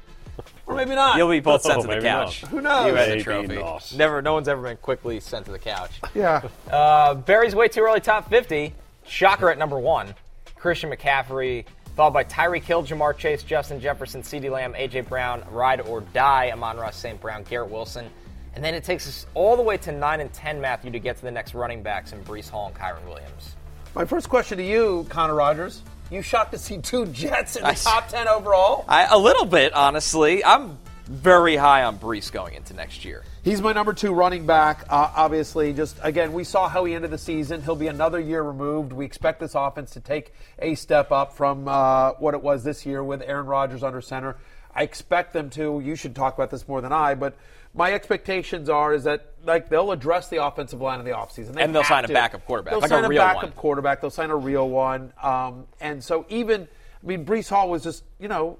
Or 0.65 0.75
maybe 0.75 0.95
not. 0.95 1.17
You'll 1.17 1.29
be 1.29 1.39
both 1.39 1.61
sent 1.63 1.81
to 1.81 1.87
the 1.87 1.93
maybe 1.95 2.03
couch. 2.05 2.43
not. 2.43 2.51
Who 2.51 2.61
knows? 2.61 2.87
You 2.87 2.93
had 2.95 3.05
the 3.07 3.11
Maybe 3.11 3.23
trophy. 3.23 3.55
not. 3.55 3.93
Never. 3.97 4.21
No 4.21 4.33
one's 4.33 4.47
ever 4.47 4.61
been 4.61 4.77
quickly 4.77 5.19
sent 5.19 5.45
to 5.45 5.51
the 5.51 5.59
couch. 5.59 5.99
Yeah. 6.15 6.41
Uh, 6.71 7.15
Berry's 7.15 7.55
way 7.55 7.67
too 7.67 7.81
early 7.81 7.99
top 7.99 8.29
50. 8.29 8.73
Shocker 9.05 9.49
at 9.49 9.57
number 9.57 9.77
one. 9.79 10.13
Christian 10.55 10.89
McCaffrey, 10.89 11.65
followed 11.95 12.11
by 12.13 12.23
Tyreek 12.23 12.63
Hill, 12.63 12.83
Ja'Marr 12.83 13.17
Chase, 13.17 13.43
Justin 13.43 13.81
Jefferson, 13.81 14.21
CeeDee 14.21 14.49
Lamb, 14.49 14.73
AJ 14.75 15.09
Brown, 15.09 15.43
Ride 15.51 15.81
or 15.81 16.01
Die, 16.01 16.51
Amon 16.51 16.77
Ross, 16.77 16.95
St. 16.95 17.19
Brown, 17.19 17.43
Garrett 17.43 17.69
Wilson. 17.69 18.09
And 18.55 18.63
then 18.63 18.73
it 18.75 18.83
takes 18.83 19.07
us 19.07 19.25
all 19.33 19.57
the 19.57 19.61
way 19.63 19.75
to 19.77 19.91
9 19.91 20.21
and 20.21 20.31
10, 20.31 20.61
Matthew, 20.61 20.91
to 20.91 20.99
get 20.99 21.17
to 21.17 21.23
the 21.23 21.31
next 21.31 21.53
running 21.55 21.81
backs 21.83 22.13
in 22.13 22.23
Breece 22.23 22.49
Hall 22.49 22.67
and 22.67 22.75
Kyren 22.75 23.03
Williams. 23.07 23.55
My 23.95 24.05
first 24.05 24.29
question 24.29 24.57
to 24.59 24.63
you, 24.63 25.05
Connor 25.09 25.35
Rogers. 25.35 25.81
You 26.11 26.21
shocked 26.21 26.51
to 26.51 26.57
see 26.57 26.77
two 26.77 27.07
Jets 27.07 27.55
in 27.55 27.63
the 27.63 27.69
I- 27.69 27.73
top 27.73 28.07
ten 28.09 28.27
overall? 28.27 28.85
I, 28.87 29.05
a 29.05 29.17
little 29.17 29.45
bit, 29.45 29.73
honestly. 29.73 30.43
I'm 30.45 30.77
very 31.05 31.55
high 31.55 31.83
on 31.83 31.97
Breece 31.97 32.31
going 32.31 32.53
into 32.53 32.73
next 32.73 33.03
year. 33.03 33.23
He's 33.43 33.61
my 33.61 33.73
number 33.73 33.93
two 33.93 34.13
running 34.13 34.45
back. 34.45 34.85
Uh, 34.89 35.11
obviously, 35.15 35.73
just 35.73 35.97
again, 36.01 36.31
we 36.33 36.43
saw 36.43 36.69
how 36.69 36.85
he 36.85 36.93
ended 36.93 37.11
the 37.11 37.17
season. 37.17 37.61
He'll 37.61 37.75
be 37.75 37.87
another 37.87 38.19
year 38.19 38.41
removed. 38.41 38.93
We 38.93 39.05
expect 39.05 39.39
this 39.39 39.55
offense 39.55 39.91
to 39.91 39.99
take 39.99 40.33
a 40.59 40.75
step 40.75 41.11
up 41.11 41.35
from 41.35 41.67
uh, 41.67 42.11
what 42.19 42.35
it 42.35 42.43
was 42.43 42.63
this 42.63 42.85
year 42.85 43.03
with 43.03 43.21
Aaron 43.21 43.47
Rodgers 43.47 43.83
under 43.83 43.99
center. 44.01 44.37
I 44.73 44.83
expect 44.83 45.33
them 45.33 45.49
to. 45.51 45.81
You 45.83 45.95
should 45.95 46.15
talk 46.15 46.35
about 46.35 46.51
this 46.51 46.67
more 46.67 46.79
than 46.81 46.93
I, 46.93 47.15
but 47.15 47.35
my 47.73 47.91
expectations 47.93 48.69
are 48.69 48.93
is 48.93 49.03
that 49.03 49.32
like 49.45 49.69
they'll 49.69 49.91
address 49.91 50.29
the 50.29 50.43
offensive 50.43 50.81
line 50.81 50.99
in 50.99 51.05
the 51.05 51.11
offseason. 51.11 51.53
They 51.53 51.63
And 51.63 51.73
they'll 51.75 51.83
sign 51.83 52.05
a 52.05 52.07
backup 52.07 52.45
quarterback, 52.45 52.71
They'll 52.73 52.81
like 52.81 52.91
a 52.91 52.93
sign 53.01 53.09
real 53.09 53.21
backup 53.21 53.43
one. 53.43 53.51
quarterback. 53.53 54.01
They'll 54.01 54.09
sign 54.09 54.29
a 54.29 54.35
real 54.35 54.69
one. 54.69 55.13
Um, 55.21 55.67
and 55.81 56.03
so 56.03 56.25
even, 56.29 56.67
I 57.03 57.07
mean, 57.07 57.25
Breece 57.25 57.49
Hall 57.49 57.69
was 57.69 57.83
just 57.83 58.03
you 58.19 58.27
know 58.27 58.57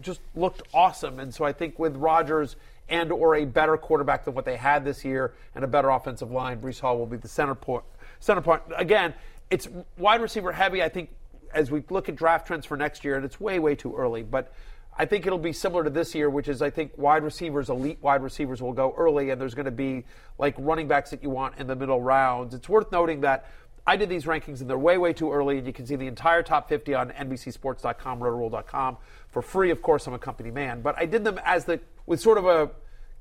just 0.00 0.20
looked 0.34 0.62
awesome. 0.72 1.18
And 1.20 1.34
so 1.34 1.44
I 1.44 1.52
think 1.52 1.78
with 1.78 1.96
Rodgers 1.96 2.56
and 2.88 3.12
or 3.12 3.36
a 3.36 3.44
better 3.44 3.76
quarterback 3.76 4.24
than 4.24 4.34
what 4.34 4.44
they 4.44 4.56
had 4.56 4.84
this 4.84 5.04
year 5.04 5.34
and 5.54 5.64
a 5.64 5.68
better 5.68 5.90
offensive 5.90 6.30
line, 6.30 6.60
Breece 6.60 6.80
Hall 6.80 6.98
will 6.98 7.06
be 7.06 7.16
the 7.16 7.28
center 7.28 7.54
point. 7.54 7.84
Center 8.20 8.40
point 8.40 8.62
again. 8.76 9.14
It's 9.50 9.68
wide 9.98 10.20
receiver 10.20 10.52
heavy. 10.52 10.82
I 10.82 10.88
think 10.88 11.10
as 11.52 11.72
we 11.72 11.82
look 11.90 12.08
at 12.08 12.14
draft 12.14 12.46
trends 12.46 12.64
for 12.64 12.76
next 12.76 13.04
year, 13.04 13.16
and 13.16 13.24
it's 13.24 13.40
way 13.40 13.58
way 13.58 13.74
too 13.74 13.94
early, 13.96 14.22
but. 14.22 14.52
I 14.96 15.06
think 15.06 15.26
it'll 15.26 15.38
be 15.38 15.52
similar 15.52 15.84
to 15.84 15.90
this 15.90 16.14
year, 16.14 16.28
which 16.28 16.48
is 16.48 16.60
I 16.60 16.70
think 16.70 16.92
wide 16.96 17.22
receivers, 17.22 17.70
elite 17.70 17.98
wide 18.02 18.22
receivers, 18.22 18.60
will 18.60 18.72
go 18.72 18.94
early, 18.96 19.30
and 19.30 19.40
there's 19.40 19.54
going 19.54 19.66
to 19.66 19.70
be 19.70 20.04
like 20.38 20.54
running 20.58 20.88
backs 20.88 21.10
that 21.10 21.22
you 21.22 21.30
want 21.30 21.58
in 21.58 21.66
the 21.66 21.76
middle 21.76 22.00
rounds. 22.00 22.54
It's 22.54 22.68
worth 22.68 22.92
noting 22.92 23.22
that 23.22 23.46
I 23.86 23.96
did 23.96 24.08
these 24.08 24.24
rankings 24.24 24.60
and 24.60 24.68
they're 24.68 24.78
way, 24.78 24.98
way 24.98 25.12
too 25.12 25.32
early. 25.32 25.58
And 25.58 25.66
you 25.66 25.72
can 25.72 25.86
see 25.86 25.96
the 25.96 26.06
entire 26.06 26.42
top 26.42 26.68
50 26.68 26.94
on 26.94 27.10
NBCSports.com, 27.10 28.20
Rotoworld.com 28.20 28.96
for 29.28 29.42
free. 29.42 29.70
Of 29.70 29.82
course, 29.82 30.06
I'm 30.06 30.14
a 30.14 30.18
company 30.18 30.50
man, 30.50 30.82
but 30.82 30.96
I 30.98 31.06
did 31.06 31.24
them 31.24 31.40
as 31.44 31.64
the 31.64 31.80
with 32.06 32.20
sort 32.20 32.38
of 32.38 32.46
a 32.46 32.70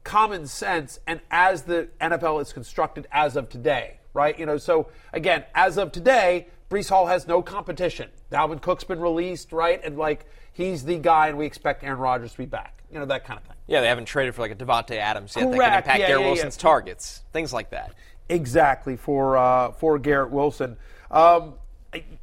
common 0.03 0.47
sense 0.47 0.99
and 1.07 1.22
as 1.30 1.63
the 1.63 1.89
NFL 2.01 2.41
is 2.41 2.53
constructed 2.53 3.07
as 3.11 3.36
of 3.36 3.49
today, 3.49 3.99
right? 4.13 4.38
You 4.38 4.45
know, 4.45 4.57
so 4.57 4.89
again, 5.13 5.43
as 5.55 5.78
of 5.78 5.91
today, 5.91 6.47
Breece 6.70 6.89
Hall 6.89 7.07
has 7.07 7.28
no 7.28 7.41
competition. 7.41 8.09
Dalvin 8.32 8.61
Cook's 8.61 8.84
been 8.84 8.99
released, 8.99 9.51
right? 9.51 9.82
And 9.84 9.97
like 9.97 10.26
he's 10.60 10.84
the 10.84 10.97
guy, 10.97 11.30
and 11.30 11.38
we 11.38 11.45
expect 11.45 11.84
Aaron 11.84 11.99
Rodgers 11.99 12.34
to 12.34 12.38
be 12.38 12.45
back. 12.45 12.84
You 12.91 12.99
know, 12.99 13.05
that 13.05 13.24
kind 13.24 13.39
of 13.39 13.45
thing. 13.45 13.55
Yeah, 13.68 13.82
they 13.82 13.88
haven't 13.88 14.05
traded 14.05 14.36
for 14.36 14.41
like 14.41 14.51
a 14.51 14.55
Davante 14.55 14.97
Adams 14.97 15.36
yet 15.36 15.49
that 15.49 15.55
Correct. 15.55 15.72
can 15.72 15.78
impact 15.78 15.99
Yeah, 15.99 16.07
Garrett 16.07 16.22
yeah, 16.22 16.26
yeah. 16.28 16.34
Wilson's 16.34 16.57
targets, 16.57 17.22
things 17.32 17.53
like 17.53 17.70
that. 17.70 17.93
Exactly 18.28 18.97
for 18.97 19.38
uh, 19.38 19.72
for 19.72 19.97
Garrett 19.97 20.32
Wilson. 20.32 20.76
Um, 21.12 21.53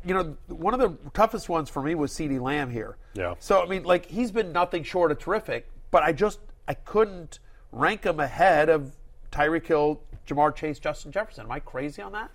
you 0.04 0.14
know, 0.14 0.36
one 0.48 0.74
of 0.74 0.80
the 0.80 0.96
toughest 1.14 1.48
ones 1.48 1.70
for 1.70 1.82
me 1.82 1.94
was 1.94 2.12
CeeDee 2.12 2.40
Lamb 2.40 2.70
here. 2.70 2.96
Yeah. 3.14 3.34
So 3.38 3.62
I 3.62 3.66
mean, 3.66 3.84
like 3.84 4.06
he's 4.06 4.30
been 4.30 4.52
nothing 4.52 4.82
short 4.84 5.10
of 5.10 5.18
terrific, 5.18 5.68
but 5.90 6.02
I 6.02 6.12
just 6.12 6.40
I 6.68 6.74
couldn't 6.74 7.38
rank 7.72 8.04
him 8.04 8.20
ahead 8.20 8.68
of 8.68 8.92
Tyreek 9.32 9.66
Hill, 9.66 10.00
Ja'Marr 10.28 10.54
Chase, 10.54 10.78
Justin 10.78 11.10
Jefferson. 11.10 11.46
Am 11.46 11.52
I 11.52 11.60
crazy 11.60 12.02
on 12.02 12.12
that? 12.12 12.30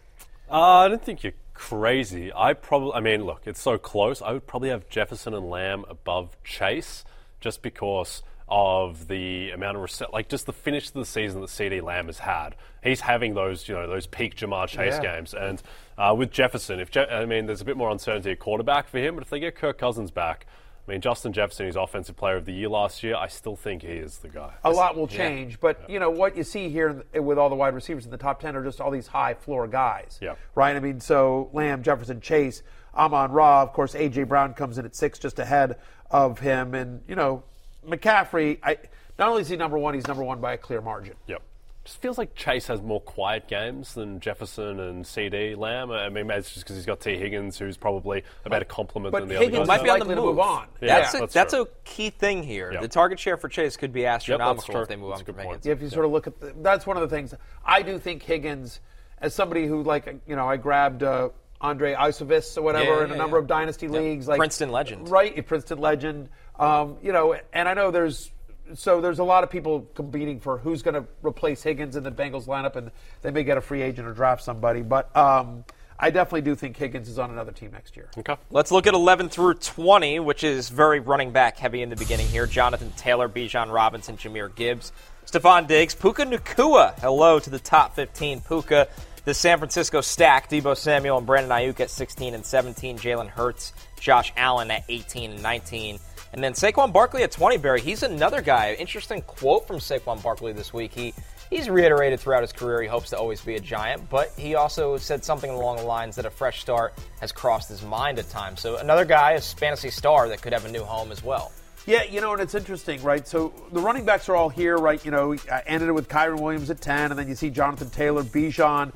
Uh, 0.50 0.60
I 0.80 0.88
don't 0.90 1.02
think 1.04 1.24
you're 1.24 1.34
crazy. 1.54 2.32
I 2.36 2.54
probably, 2.54 2.94
I 2.94 3.00
mean, 3.00 3.24
look, 3.24 3.42
it's 3.46 3.62
so 3.62 3.78
close. 3.78 4.22
I 4.22 4.32
would 4.34 4.48
probably 4.48 4.70
have 4.70 4.90
Jefferson 4.90 5.34
and 5.34 5.50
Lamb 5.50 5.86
above 5.90 6.36
Chase 6.44 7.04
just 7.40 7.62
because 7.62 8.24
of 8.48 9.08
the 9.08 9.52
amount 9.52 9.78
of 9.78 9.84
rece- 9.84 10.12
like 10.12 10.28
just 10.28 10.46
the 10.46 10.52
finish 10.54 10.88
of 10.88 10.94
the 10.94 11.06
season 11.06 11.40
that 11.42 11.50
CeeDee 11.50 11.82
Lamb 11.82 12.08
has 12.08 12.20
had. 12.20 12.56
He's 12.84 13.00
having 13.02 13.34
those, 13.34 13.68
you 13.70 13.76
know, 13.76 13.88
those 13.88 14.08
peak 14.08 14.36
Ja'Marr 14.36 14.68
Chase 14.68 14.96
Yeah. 15.02 15.16
games, 15.16 15.34
and 15.34 15.62
uh, 15.98 16.14
with 16.18 16.32
Jefferson, 16.32 16.80
if 16.80 16.92
Je- 16.92 17.08
I 17.08 17.26
mean, 17.26 17.46
there's 17.46 17.62
a 17.62 17.66
bit 17.66 17.78
more 17.78 17.90
uncertainty 17.92 18.32
at 18.32 18.40
quarterback 18.40 18.90
for 18.90 18.98
him, 19.00 19.16
but 19.16 19.24
if 19.24 19.30
they 19.30 19.40
get 19.40 19.56
Kirk 19.56 19.78
Cousins 19.78 20.12
back. 20.12 20.46
I 20.88 20.92
mean, 20.92 21.02
Justin 21.02 21.32
Jefferson, 21.32 21.68
he's 21.68 21.76
offensive 21.76 22.18
player 22.18 22.36
of 22.38 22.46
the 22.46 22.54
year 22.54 22.68
last 22.68 23.04
year. 23.04 23.16
I 23.16 23.28
still 23.28 23.56
think 23.56 23.84
he 23.84 23.90
is 23.90 24.18
the 24.18 24.30
guy. 24.30 24.54
A 24.64 24.72
lot 24.72 24.98
will 24.98 25.08
change, 25.08 25.60
but 25.60 25.90
you 25.90 26.00
know 26.00 26.10
what 26.10 26.36
you 26.36 26.44
see 26.44 26.70
here 26.70 27.04
with 27.14 27.38
all 27.38 27.50
the 27.50 27.56
wide 27.56 27.76
receivers 27.76 28.06
in 28.06 28.12
the 28.12 28.18
top 28.18 28.40
ten 28.40 28.56
are 28.56 28.64
just 28.64 28.82
all 28.82 28.92
these 28.92 29.08
high 29.08 29.36
floor 29.36 29.68
guys. 29.68 30.18
Yeah. 30.22 30.36
Right. 30.56 30.76
I 30.76 30.80
mean, 30.80 31.00
so 31.00 31.50
Lamb, 31.54 31.84
Jefferson, 31.84 32.20
Chase, 32.20 32.64
Amon 32.96 33.32
Ra, 33.32 33.62
of 33.62 33.74
course, 33.74 33.94
AJ 33.94 34.28
Brown 34.28 34.54
comes 34.54 34.78
in 34.78 34.86
at 34.86 34.96
six, 34.96 35.20
just 35.20 35.40
ahead 35.40 35.78
of 36.10 36.40
him, 36.40 36.74
and 36.74 37.02
you 37.08 37.16
know, 37.16 37.44
McCaffrey. 37.88 38.60
I 38.64 38.78
not 39.20 39.30
only 39.30 39.42
is 39.42 39.50
he 39.50 39.58
number 39.58 39.78
one, 39.78 39.94
he's 39.94 40.08
number 40.08 40.24
one 40.24 40.42
by 40.42 40.54
a 40.54 40.58
clear 40.58 40.82
margin. 40.82 41.16
Yep. 41.28 41.42
Just 41.84 42.00
feels 42.00 42.18
like 42.20 42.36
Chase 42.36 42.68
has 42.68 42.80
more 42.80 43.02
quiet 43.02 43.48
games 43.48 43.96
than 43.96 44.20
Jefferson 44.20 44.80
and 44.80 45.04
CeeDee 45.04 45.58
Lamb. 45.58 45.90
I 45.90 46.10
mean, 46.10 46.28
maybe 46.28 46.38
it's 46.40 46.52
just 46.54 46.64
because 46.64 46.76
he's 46.76 46.86
got 46.86 47.00
Tee 47.00 47.18
Higgins, 47.18 47.58
who's 47.58 47.76
probably 47.76 48.24
a 48.46 48.52
better 48.52 48.66
compliment 48.66 49.12
But 49.12 49.22
than 49.22 49.30
the 49.30 49.36
Higgins 49.40 49.56
other 49.56 49.66
guys. 49.66 49.68
might 49.80 49.84
be 49.84 49.90
on 49.90 50.00
the 50.00 50.06
to 50.06 50.16
move. 50.16 50.26
move 50.26 50.40
on. 50.40 50.68
Yeah, 50.80 51.00
that's 51.00 51.14
a, 51.16 51.18
that's 51.20 51.34
that's, 51.34 51.54
a 51.54 51.68
key 51.84 52.12
thing 52.12 52.44
here. 52.44 52.72
Yep. 52.72 52.82
The 52.84 52.88
target 52.88 53.20
share 53.20 53.36
for 53.36 53.50
Chase 53.50 53.78
could 53.78 53.92
be 53.92 54.06
astronomical 54.06 54.74
true. 54.74 54.82
if 54.84 54.90
they 54.90 54.96
move 54.96 55.10
That's 55.10 55.22
on 55.22 55.22
a 55.22 55.26
good 55.26 55.36
from 55.36 55.44
point. 55.46 55.56
Higgins. 55.64 55.66
Yeah, 55.66 55.74
if 55.74 55.82
you 55.82 55.90
sort 55.90 56.06
of 56.06 56.12
look 56.12 56.28
at 56.28 56.40
the, 56.40 56.54
that's 56.62 56.86
one 56.86 56.98
of 56.98 57.02
the 57.10 57.16
things 57.16 57.34
I 57.66 57.82
do 57.82 57.98
think 57.98 58.22
Higgins, 58.22 58.80
as 59.18 59.34
somebody 59.34 59.66
who 59.66 59.82
like 59.82 60.22
you 60.28 60.36
know 60.36 60.48
I 60.48 60.58
grabbed 60.58 61.02
uh, 61.02 61.30
Andrei 61.62 61.96
Iosivas 61.96 62.58
or 62.60 62.62
whatever 62.62 62.86
Yeah, 63.00 63.06
in 63.06 63.10
a 63.10 63.14
yeah, 63.14 63.18
number 63.18 63.38
yeah. 63.38 63.42
of 63.42 63.48
dynasty 63.48 63.88
leagues, 63.88 64.28
like 64.28 64.38
Princeton 64.38 64.70
legend. 64.72 65.10
right? 65.10 65.44
Princeton 65.48 65.80
legend, 65.80 66.30
um, 66.60 66.98
you 67.02 67.12
know, 67.12 67.36
and 67.54 67.68
I 67.68 67.74
know 67.74 67.90
there's. 67.90 68.30
So 68.76 69.02
there's 69.02 69.20
a 69.20 69.24
lot 69.24 69.44
of 69.44 69.50
people 69.50 69.88
competing 69.94 70.40
for 70.40 70.58
who's 70.58 70.82
going 70.82 70.96
to 70.96 71.06
replace 71.22 71.64
Higgins 71.64 71.96
in 71.96 72.04
the 72.04 72.12
Bengals 72.12 72.48
lineup, 72.48 72.76
and 72.76 72.92
they 73.22 73.32
may 73.32 73.44
get 73.44 73.58
a 73.58 73.62
free 73.62 73.82
agent 73.82 74.08
or 74.08 74.14
draft 74.14 74.44
somebody. 74.44 74.82
But 74.82 75.16
um, 75.16 75.66
I 76.00 76.10
definitely 76.10 76.42
do 76.42 76.56
think 76.56 76.78
Higgins 76.78 77.08
is 77.08 77.20
on 77.20 77.30
another 77.30 77.52
team 77.52 77.72
next 77.72 77.96
year. 77.96 78.10
Okay. 78.18 78.36
Let's 78.50 78.72
look 78.72 78.88
at 78.88 78.94
11 78.94 79.30
through 79.30 79.56
20, 79.56 80.20
which 80.20 80.44
is 80.44 80.70
very 80.70 81.00
running 81.00 81.32
back 81.32 81.58
heavy 81.58 81.82
in 81.84 81.90
the 81.90 81.96
beginning 81.96 82.28
here. 82.28 82.48
Jonathan 82.48 82.92
Taylor, 82.98 83.30
Bijan 83.30 83.72
Robinson, 83.72 84.18
Jahmyr 84.18 84.54
Gibbs, 84.56 84.92
Stefon 85.26 85.68
Diggs, 85.68 85.94
Puka 85.94 86.26
Nacua. 86.26 86.98
Hello 87.00 87.40
to 87.40 87.50
the 87.50 87.60
top 87.60 87.96
15. 87.96 88.42
Puka, 88.42 88.88
the 89.26 89.34
San 89.36 89.60
Francisco 89.60 90.02
stack, 90.02 90.50
Deebo 90.50 90.76
Samuel 90.76 91.20
and 91.20 91.28
Brandon 91.28 91.52
Aiyuk 91.52 91.80
at 91.80 91.92
16 91.92 92.34
and 92.34 92.44
17, 92.44 92.98
Jalen 92.98 93.28
Hurts, 93.28 93.72
Josh 94.00 94.34
Allen 94.36 94.72
at 94.72 94.84
18 94.90 95.32
and 95.32 95.44
19. 95.44 96.00
And 96.34 96.44
then 96.44 96.54
Saquon 96.54 96.94
Barkley 96.94 97.24
at 97.24 97.32
20, 97.32 97.58
Berry. 97.58 97.82
He's 97.82 98.04
another 98.04 98.42
guy. 98.42 98.76
Interesting 98.80 99.22
quote 99.24 99.68
from 99.68 99.78
Saquon 99.78 100.24
Barkley 100.24 100.54
this 100.54 100.74
week. 100.74 100.94
He 100.94 101.14
he's 101.50 101.70
reiterated 101.70 102.20
throughout 102.20 102.42
his 102.42 102.54
career 102.54 102.82
he 102.82 102.88
hopes 102.88 103.10
to 103.10 103.18
always 103.18 103.42
be 103.42 103.56
a 103.56 103.60
giant, 103.60 104.10
but 104.10 104.32
he 104.38 104.56
also 104.56 104.98
said 104.98 105.24
something 105.24 105.52
along 105.52 105.78
the 105.78 105.84
lines 105.84 106.16
that 106.16 106.26
a 106.26 106.30
fresh 106.30 106.62
start 106.62 106.94
has 107.20 107.32
crossed 107.32 107.68
his 107.70 107.84
mind 107.84 108.18
at 108.18 108.30
times. 108.30 108.62
So 108.62 108.78
another 108.78 109.06
guy, 109.06 109.32
a 109.32 109.42
fantasy 109.42 109.90
star 109.90 110.30
that 110.30 110.42
could 110.42 110.54
have 110.54 110.66
a 110.66 110.72
new 110.72 110.84
home 110.84 111.12
as 111.12 111.24
well. 111.24 111.52
Yeah, 111.86 112.04
you 112.04 112.22
know, 112.22 112.34
and 112.34 112.42
it's 112.42 112.56
interesting, 112.56 113.02
right? 113.02 113.28
So 113.28 113.54
the 113.72 113.82
running 113.82 114.06
backs 114.06 114.30
are 114.30 114.36
all 114.36 114.50
here, 114.50 114.78
right? 114.78 115.04
You 115.04 115.12
know, 115.12 115.34
I 115.52 115.64
ended 115.66 115.90
it 115.90 115.94
with 115.94 116.08
Kyren 116.08 116.40
Williams 116.40 116.70
at 116.70 116.80
10, 116.80 117.12
and 117.12 117.20
then 117.20 117.28
you 117.28 117.36
see 117.36 117.50
Jonathan 117.50 117.90
Taylor, 117.90 118.24
Bijan. 118.24 118.94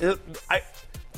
Uh, 0.00 0.14
I, 0.48 0.62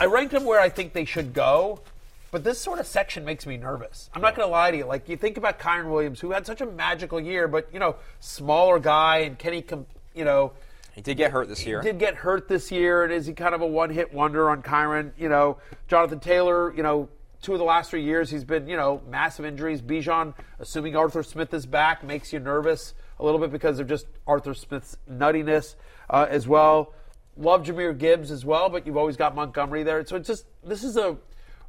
I 0.00 0.06
ranked 0.06 0.32
them 0.32 0.44
where 0.44 0.58
I 0.58 0.70
think 0.70 0.94
they 0.94 1.04
should 1.04 1.34
go, 1.34 1.82
but 2.30 2.44
this 2.44 2.60
sort 2.60 2.78
of 2.78 2.86
section 2.86 3.24
makes 3.24 3.46
me 3.46 3.56
nervous. 3.56 4.10
I'm 4.14 4.22
not 4.22 4.34
going 4.36 4.46
to 4.46 4.52
lie 4.52 4.70
to 4.70 4.76
you. 4.76 4.84
Like, 4.84 5.08
you 5.08 5.16
think 5.16 5.36
about 5.36 5.58
Kyren 5.58 5.90
Williams, 5.90 6.20
who 6.20 6.30
had 6.30 6.46
such 6.46 6.60
a 6.60 6.66
magical 6.66 7.20
year, 7.20 7.48
but, 7.48 7.68
you 7.72 7.78
know, 7.78 7.96
smaller 8.20 8.78
guy, 8.78 9.18
and 9.18 9.38
can 9.38 9.52
he, 9.52 9.62
com- 9.62 9.86
you 10.14 10.24
know, 10.24 10.52
He 10.94 11.00
did 11.00 11.16
get 11.16 11.30
hurt 11.32 11.48
this 11.48 11.64
year. 11.66 11.80
did 11.82 11.98
get 11.98 12.14
hurt 12.14 12.48
this 12.48 12.70
year, 12.70 13.04
and 13.04 13.12
is 13.12 13.26
he 13.26 13.32
kind 13.32 13.54
of 13.54 13.60
a 13.60 13.66
one-hit 13.66 14.12
wonder 14.12 14.48
on 14.50 14.62
Kyren? 14.62 15.12
You 15.18 15.28
know, 15.28 15.58
Jonathan 15.88 16.20
Taylor. 16.20 16.74
You 16.74 16.82
know, 16.82 17.08
two 17.42 17.52
of 17.52 17.58
the 17.58 17.64
last 17.64 17.90
three 17.90 18.02
years 18.04 18.28
he's 18.30 18.44
been 18.44 18.68
you 18.68 18.76
know 18.76 19.00
massive 19.08 19.44
injuries. 19.44 19.80
Bijan, 19.80 20.34
assuming 20.58 20.96
Arthur 20.96 21.22
Smith 21.22 21.54
is 21.54 21.64
back, 21.66 22.04
makes 22.04 22.32
you 22.32 22.38
nervous 22.38 22.94
a 23.18 23.24
little 23.24 23.40
bit 23.40 23.50
because 23.50 23.78
of 23.78 23.88
just 23.88 24.06
Arthur 24.26 24.52
Smith's 24.54 24.96
nuttiness 25.10 25.74
uh, 26.10 26.26
as 26.28 26.46
well. 26.48 26.92
Love 27.36 27.62
Jahmyr 27.62 27.96
Gibbs 27.96 28.30
as 28.30 28.44
well, 28.44 28.68
but 28.68 28.86
you've 28.86 28.96
always 28.96 29.16
got 29.16 29.34
Montgomery 29.34 29.82
there. 29.82 30.04
So 30.04 30.16
it's 30.16 30.26
just 30.26 30.44
this 30.64 30.84
is 30.84 30.96
a 30.96 31.16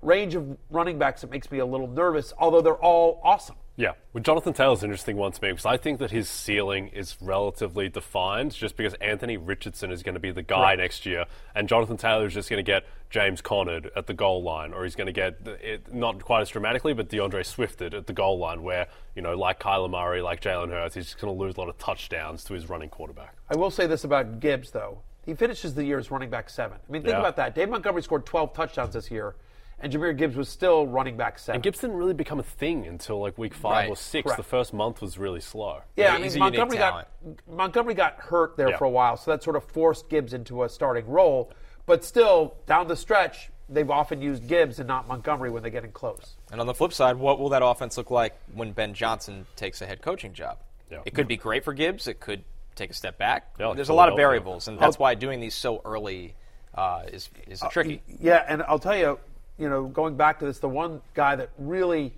range 0.02 0.36
of 0.36 0.58
running 0.70 0.98
backs 1.00 1.22
that 1.22 1.30
makes 1.32 1.52
me 1.52 1.60
a 1.60 1.66
little 1.66 1.88
nervous. 1.88 2.34
Although 2.38 2.62
they're 2.62 2.74
all 2.76 3.20
awesome. 3.24 3.56
Yeah, 3.78 3.94
well, 4.14 4.22
Jonathan 4.22 4.54
Taylor's 4.54 4.84
an 4.84 4.90
interesting 4.90 5.16
one 5.16 5.32
to 5.32 5.42
me 5.42 5.50
because 5.52 5.66
I 5.66 5.78
think 5.78 6.00
that 6.00 6.12
his 6.12 6.30
ceiling 6.30 6.90
is 6.90 7.16
relatively 7.22 7.88
defined 7.90 8.52
just 8.52 8.76
because 8.76 8.94
Anthony 8.96 9.38
Richardson 9.38 9.92
is 9.92 10.04
going 10.04 10.14
to 10.14 10.20
be 10.20 10.30
the 10.30 10.44
guy 10.44 10.76
next 10.76 11.06
year, 11.06 11.26
and 11.56 11.70
Jonathan 11.70 11.96
Taylor 11.98 12.28
is 12.28 12.34
just 12.34 12.50
going 12.50 12.64
to 12.64 12.70
get 12.70 12.84
James 13.10 13.42
Conner 13.42 13.80
at 13.96 14.08
the 14.08 14.14
goal 14.14 14.44
line, 14.44 14.74
or 14.74 14.84
he's 14.84 14.96
going 14.96 15.08
to 15.08 15.14
get 15.14 15.38
it, 15.64 15.92
not 15.92 16.24
quite 16.24 16.42
as 16.42 16.50
dramatically, 16.50 16.94
but 16.94 17.10
D'Andre 17.10 17.44
Swifted 17.44 17.94
at 17.94 18.08
the 18.08 18.14
goal 18.14 18.38
line, 18.38 18.62
where 18.62 18.88
you 19.16 19.22
know, 19.22 19.36
like 19.36 19.60
Kyler 19.60 19.90
Murray, 19.90 20.22
like 20.22 20.42
Jalen 20.42 20.70
Hurts, 20.70 20.94
he's 20.94 21.06
just 21.06 21.20
going 21.20 21.34
to 21.36 21.40
lose 21.42 21.56
a 21.56 21.60
lot 21.60 21.70
of 21.70 21.78
touchdowns 21.78 22.44
to 22.44 22.54
his 22.54 22.70
running 22.70 22.90
quarterback. 22.90 23.36
I 23.50 23.56
will 23.56 23.72
say 23.72 23.88
this 23.88 24.04
about 24.04 24.42
Gibbs, 24.42 24.72
though. 24.72 25.00
He 25.26 25.34
finishes 25.34 25.74
the 25.76 25.86
year 25.86 25.98
as 25.98 26.12
running 26.12 26.30
back 26.30 26.50
seven. 26.50 26.78
I 26.88 26.92
mean, 26.92 27.04
think 27.04 27.14
Yeah. 27.14 27.20
about 27.20 27.38
that. 27.38 27.56
Dave 27.56 27.70
Montgomery 27.70 28.04
scored 28.04 28.26
12 28.26 28.54
touchdowns 28.54 28.94
this 28.94 29.10
year, 29.10 29.36
and 29.82 29.92
Jahmyr 29.92 30.16
Gibbs 30.18 30.36
was 30.36 30.48
still 30.50 30.86
running 30.88 31.18
back 31.18 31.40
seven. 31.40 31.56
And 31.58 31.64
Gibbs 31.64 31.80
didn't 31.80 31.96
really 31.98 32.14
become 32.14 32.40
a 32.40 32.44
thing 32.44 32.86
until 32.88 33.20
like 33.20 33.38
week 33.38 33.54
five 33.54 33.72
Right. 33.72 33.90
or 33.90 33.96
six. 33.96 34.26
Correct. 34.26 34.38
The 34.38 34.44
first 34.44 34.74
month 34.74 35.02
was 35.02 35.18
really 35.18 35.40
slow. 35.42 35.82
yeah, 35.96 36.14
I 36.16 36.20
he's 36.22 36.34
mean, 36.36 36.44
a 36.44 36.46
Montgomery 36.46 36.78
got 36.78 36.90
talent. 36.90 37.08
Montgomery 37.50 37.94
got 37.94 38.14
hurt 38.16 38.58
there 38.58 38.70
Yeah. 38.70 38.78
for 38.78 38.86
a 38.86 38.90
while, 38.90 39.18
so 39.18 39.32
that 39.32 39.44
sort 39.44 39.56
of 39.56 39.64
forced 39.66 40.10
Gibbs 40.10 40.34
into 40.34 40.64
a 40.64 40.70
starting 40.70 41.08
role. 41.08 41.52
But 41.86 42.04
still, 42.06 42.56
down 42.68 42.88
the 42.88 42.96
stretch, 42.96 43.50
they've 43.68 43.90
often 43.90 44.22
used 44.22 44.48
Gibbs 44.48 44.80
and 44.80 44.88
not 44.88 45.08
Montgomery 45.08 45.50
when 45.50 45.64
they 45.64 45.70
get 45.70 45.84
in 45.84 45.92
close. 45.92 46.36
And 46.52 46.62
on 46.62 46.68
the 46.68 46.74
flip 46.74 46.94
side, 46.94 47.16
what 47.18 47.40
will 47.40 47.50
that 47.50 47.64
offense 47.64 47.98
look 47.98 48.12
like 48.12 48.36
when 48.54 48.72
Ben 48.74 48.94
Johnson 48.94 49.46
takes 49.56 49.82
a 49.82 49.86
head 49.86 50.02
coaching 50.02 50.34
job? 50.34 50.58
Yeah. 50.90 51.00
It 51.06 51.14
could 51.14 51.28
be 51.28 51.38
great 51.38 51.64
for 51.64 51.74
Gibbs. 51.74 52.08
It 52.08 52.20
could 52.20 52.44
take 52.76 52.90
a 52.90 52.94
step 52.94 53.18
back. 53.18 53.54
Yeah, 53.60 53.68
like 53.68 53.76
There's 53.78 53.90
a 53.90 53.94
lot 53.94 54.10
of 54.10 54.16
variables, 54.16 54.68
and 54.68 54.78
that's 54.78 55.00
why 55.00 55.16
doing 55.16 55.40
these 55.40 55.56
so 55.56 55.82
early 55.86 56.36
uh, 56.76 57.04
is 57.12 57.30
is 57.48 57.62
tricky. 57.70 58.02
Yeah, 58.20 58.46
and 58.48 58.62
I'll 58.64 58.80
tell 58.80 58.96
you, 58.96 59.20
you 59.62 59.70
know, 59.70 59.86
going 59.86 60.16
back 60.16 60.40
to 60.40 60.46
this, 60.46 60.58
the 60.58 60.68
one 60.68 61.02
guy 61.14 61.36
that 61.36 61.52
really 61.60 62.14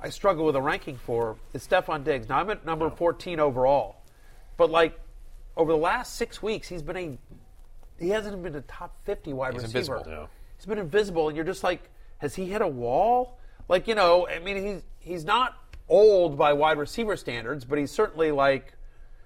I 0.00 0.10
struggle 0.10 0.44
with 0.44 0.56
a 0.56 0.60
ranking 0.60 0.96
for 0.96 1.36
is 1.54 1.66
Stefon 1.66 2.02
Diggs. 2.04 2.28
Now 2.28 2.38
I'm 2.40 2.50
at 2.50 2.66
number 2.66 2.90
14 2.90 3.38
overall, 3.38 3.96
but 4.56 4.70
like 4.70 4.98
over 5.56 5.70
the 5.72 5.78
last 5.78 6.16
six 6.16 6.42
weeks, 6.42 6.68
he's 6.68 6.82
been 6.82 6.96
a 6.96 7.18
he 8.00 8.10
hasn't 8.10 8.42
been 8.42 8.54
a 8.54 8.60
top 8.62 8.96
50 9.04 9.32
wide 9.32 9.54
He's 9.54 9.62
receiver. 9.62 9.96
invisible. 9.96 10.04
Yeah. 10.06 10.26
He's 10.56 10.66
been 10.66 10.78
invisible, 10.78 11.28
and 11.28 11.36
you're 11.36 11.46
just 11.46 11.64
like, 11.64 11.88
has 12.18 12.34
he 12.34 12.46
hit 12.46 12.62
a 12.62 12.68
wall? 12.68 13.38
Like 13.68 13.86
you 13.86 13.94
know, 13.94 14.26
I 14.28 14.40
mean, 14.40 14.56
he's 14.64 14.82
he's 14.98 15.24
not 15.24 15.56
old 15.88 16.36
by 16.36 16.52
wide 16.52 16.78
receiver 16.78 17.16
standards, 17.16 17.64
but 17.64 17.78
he's 17.78 17.90
certainly 17.92 18.30
like, 18.32 18.74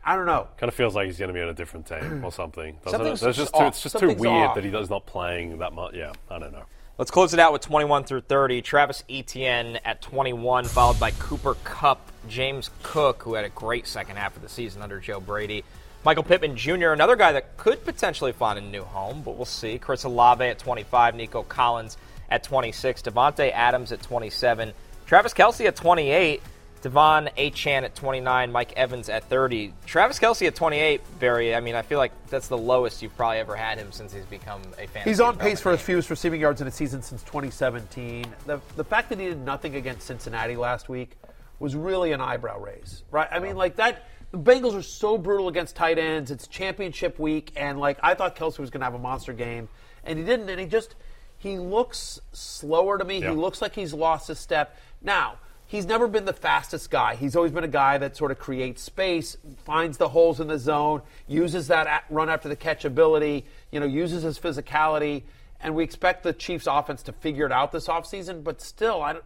I 0.05 0.15
don't 0.17 0.27
know. 0.27 0.49
Kind 0.59 0.69
of 0.69 0.75
feels 0.75 0.95
like 0.95 1.07
he's 1.07 1.19
going 1.19 1.29
to 1.29 1.35
be 1.35 1.41
on 1.41 1.49
a 1.49 1.55
different 1.55 1.87
team 1.87 2.25
or 2.25 2.31
something. 2.43 2.79
Doesn't 2.85 3.01
it? 3.01 3.21
That's 3.21 3.37
just 3.37 3.55
too, 3.55 3.65
it's 3.65 3.83
just 3.83 3.99
too 3.99 4.09
weird 4.13 4.27
off. 4.49 4.55
that 4.57 4.65
he 4.65 4.71
does 4.71 4.91
not 4.91 5.07
playing 5.07 5.59
that 5.59 5.73
much. 5.73 5.95
Yeah, 5.95 6.13
I 6.31 6.39
don't 6.39 6.53
know. 6.53 6.65
Let's 6.99 7.11
close 7.11 7.33
it 7.33 7.41
out 7.41 7.55
with 7.55 7.63
21 7.63 8.05
through 8.05 8.21
30. 8.21 8.61
Travis 8.61 9.03
Etienne 9.09 9.79
at 9.83 10.03
21, 10.03 10.67
followed 10.67 11.01
by 11.01 11.11
Cooper 11.13 11.55
Kupp, 11.65 12.13
James 12.29 12.69
Cook, 12.83 13.23
who 13.23 13.33
had 13.33 13.47
a 13.47 13.49
great 13.49 13.87
second 13.87 14.17
half 14.17 14.37
of 14.37 14.43
the 14.43 14.49
season 14.51 14.83
under 14.83 15.01
Joe 15.01 15.19
Brady. 15.19 15.65
Michael 16.05 16.23
Pittman 16.23 16.55
Jr., 16.55 16.89
another 16.89 17.17
guy 17.17 17.33
that 17.33 17.57
could 17.57 17.83
potentially 17.87 18.33
find 18.33 18.59
a 18.59 18.63
new 18.63 18.83
home, 18.83 19.23
but 19.25 19.37
we'll 19.37 19.47
see. 19.47 19.79
Chris 19.79 20.05
Olave 20.05 20.45
at 20.45 20.59
25, 20.59 21.15
Nico 21.15 21.43
Collins 21.45 21.97
at 22.29 22.43
26, 22.43 23.01
Davante 23.01 23.51
Adams 23.53 23.91
at 23.91 24.03
27, 24.03 24.75
Travis 25.07 25.33
Kelce 25.33 25.67
at 25.67 25.77
28, 25.77 26.43
De'Von 26.83 27.33
Achane 27.37 27.85
at 27.85 27.95
29, 27.95 28.51
Mike 28.51 28.73
Evans 28.77 29.09
at 29.09 29.25
30. 29.25 29.73
Travis 29.87 30.19
Kelce 30.19 30.47
at 30.49 30.57
28, 30.57 31.01
Berry, 31.21 31.55
I 31.55 31.61
mean, 31.61 31.77
I 31.77 31.83
feel 31.83 31.99
like 31.99 32.13
that's 32.29 32.49
the 32.49 32.59
lowest 32.59 33.03
you've 33.03 33.17
probably 33.17 33.39
ever 33.39 33.55
had 33.55 33.79
him 33.79 33.93
since 33.93 34.13
he's 34.13 34.25
become 34.25 34.61
a 34.79 34.89
fan. 34.89 35.05
He's 35.05 35.21
on 35.21 35.37
pace 35.37 35.61
for 35.61 35.71
his 35.71 35.81
fewest 35.81 36.11
receiving 36.11 36.41
yards 36.41 36.61
in 36.61 36.67
a 36.67 36.73
season 36.73 37.01
since 37.01 37.23
2017. 37.23 38.27
The, 38.47 38.61
the 38.77 38.85
fact 38.85 39.11
that 39.11 39.21
he 39.21 39.27
did 39.27 39.45
nothing 39.45 39.77
against 39.77 40.07
Cincinnati 40.07 40.57
last 40.57 40.89
week 40.89 41.17
was 41.61 41.77
really 41.77 42.11
an 42.11 42.21
eyebrow 42.21 42.59
raise, 42.59 43.05
right? 43.11 43.29
I 43.31 43.39
mean, 43.39 43.57
like 43.57 43.77
that. 43.77 44.07
The 44.33 44.39
Bengals 44.39 44.75
are 44.75 44.83
so 44.83 45.19
brutal 45.19 45.49
against 45.49 45.77
tight 45.77 45.99
ends. 45.99 46.31
It's 46.31 46.47
championship 46.49 47.19
week, 47.19 47.53
and 47.55 47.79
like 47.79 47.99
I 48.03 48.15
thought 48.15 48.35
Kelce 48.35 48.59
was 48.59 48.71
going 48.71 48.81
to 48.81 48.87
have 48.87 48.95
a 48.95 48.99
monster 48.99 49.35
game, 49.35 49.69
and 50.05 50.19
he 50.19 50.25
didn't. 50.25 50.49
And 50.49 50.59
he 50.59 50.65
just 50.65 50.95
he 51.37 51.59
looks 51.59 52.19
slower 52.33 52.97
to 52.97 53.05
me. 53.05 53.21
Yeah. 53.21 53.31
He 53.31 53.37
looks 53.37 53.61
like 53.61 53.75
he's 53.75 53.93
lost 53.93 54.29
his 54.29 54.39
step. 54.39 54.79
Now, 55.03 55.35
he's 55.73 55.87
never 55.87 56.07
been 56.07 56.27
the 56.27 56.35
fastest 56.35 56.91
guy. 56.91 57.15
He's 57.15 57.35
always 57.35 57.51
been 57.51 57.65
a 57.65 57.69
guy 57.69 57.97
that 57.97 58.15
sort 58.15 58.31
of 58.31 58.39
creates 58.39 58.83
space, 58.83 59.39
finds 59.65 59.97
the 59.97 60.11
holes 60.11 60.39
in 60.39 60.47
the 60.47 60.59
zone, 60.59 61.01
uses 61.27 61.69
that 61.69 61.87
at- 61.87 62.05
run 62.11 62.29
after 62.29 62.47
the 62.47 62.57
catch 62.57 62.85
ability, 62.85 63.47
you 63.71 63.81
know, 63.81 63.87
uses 63.87 64.23
his 64.23 64.39
physicality. 64.39 65.23
And 65.63 65.75
we 65.75 65.83
expect 65.83 66.25
the 66.25 66.35
Chiefs 66.35 66.67
offense 66.71 67.03
to 67.05 67.13
figure 67.13 67.47
it 67.47 67.53
out 67.53 67.73
this 67.73 67.89
offseason, 67.89 68.45
but 68.45 68.61
still, 68.61 69.01
I 69.01 69.15
don't, 69.15 69.25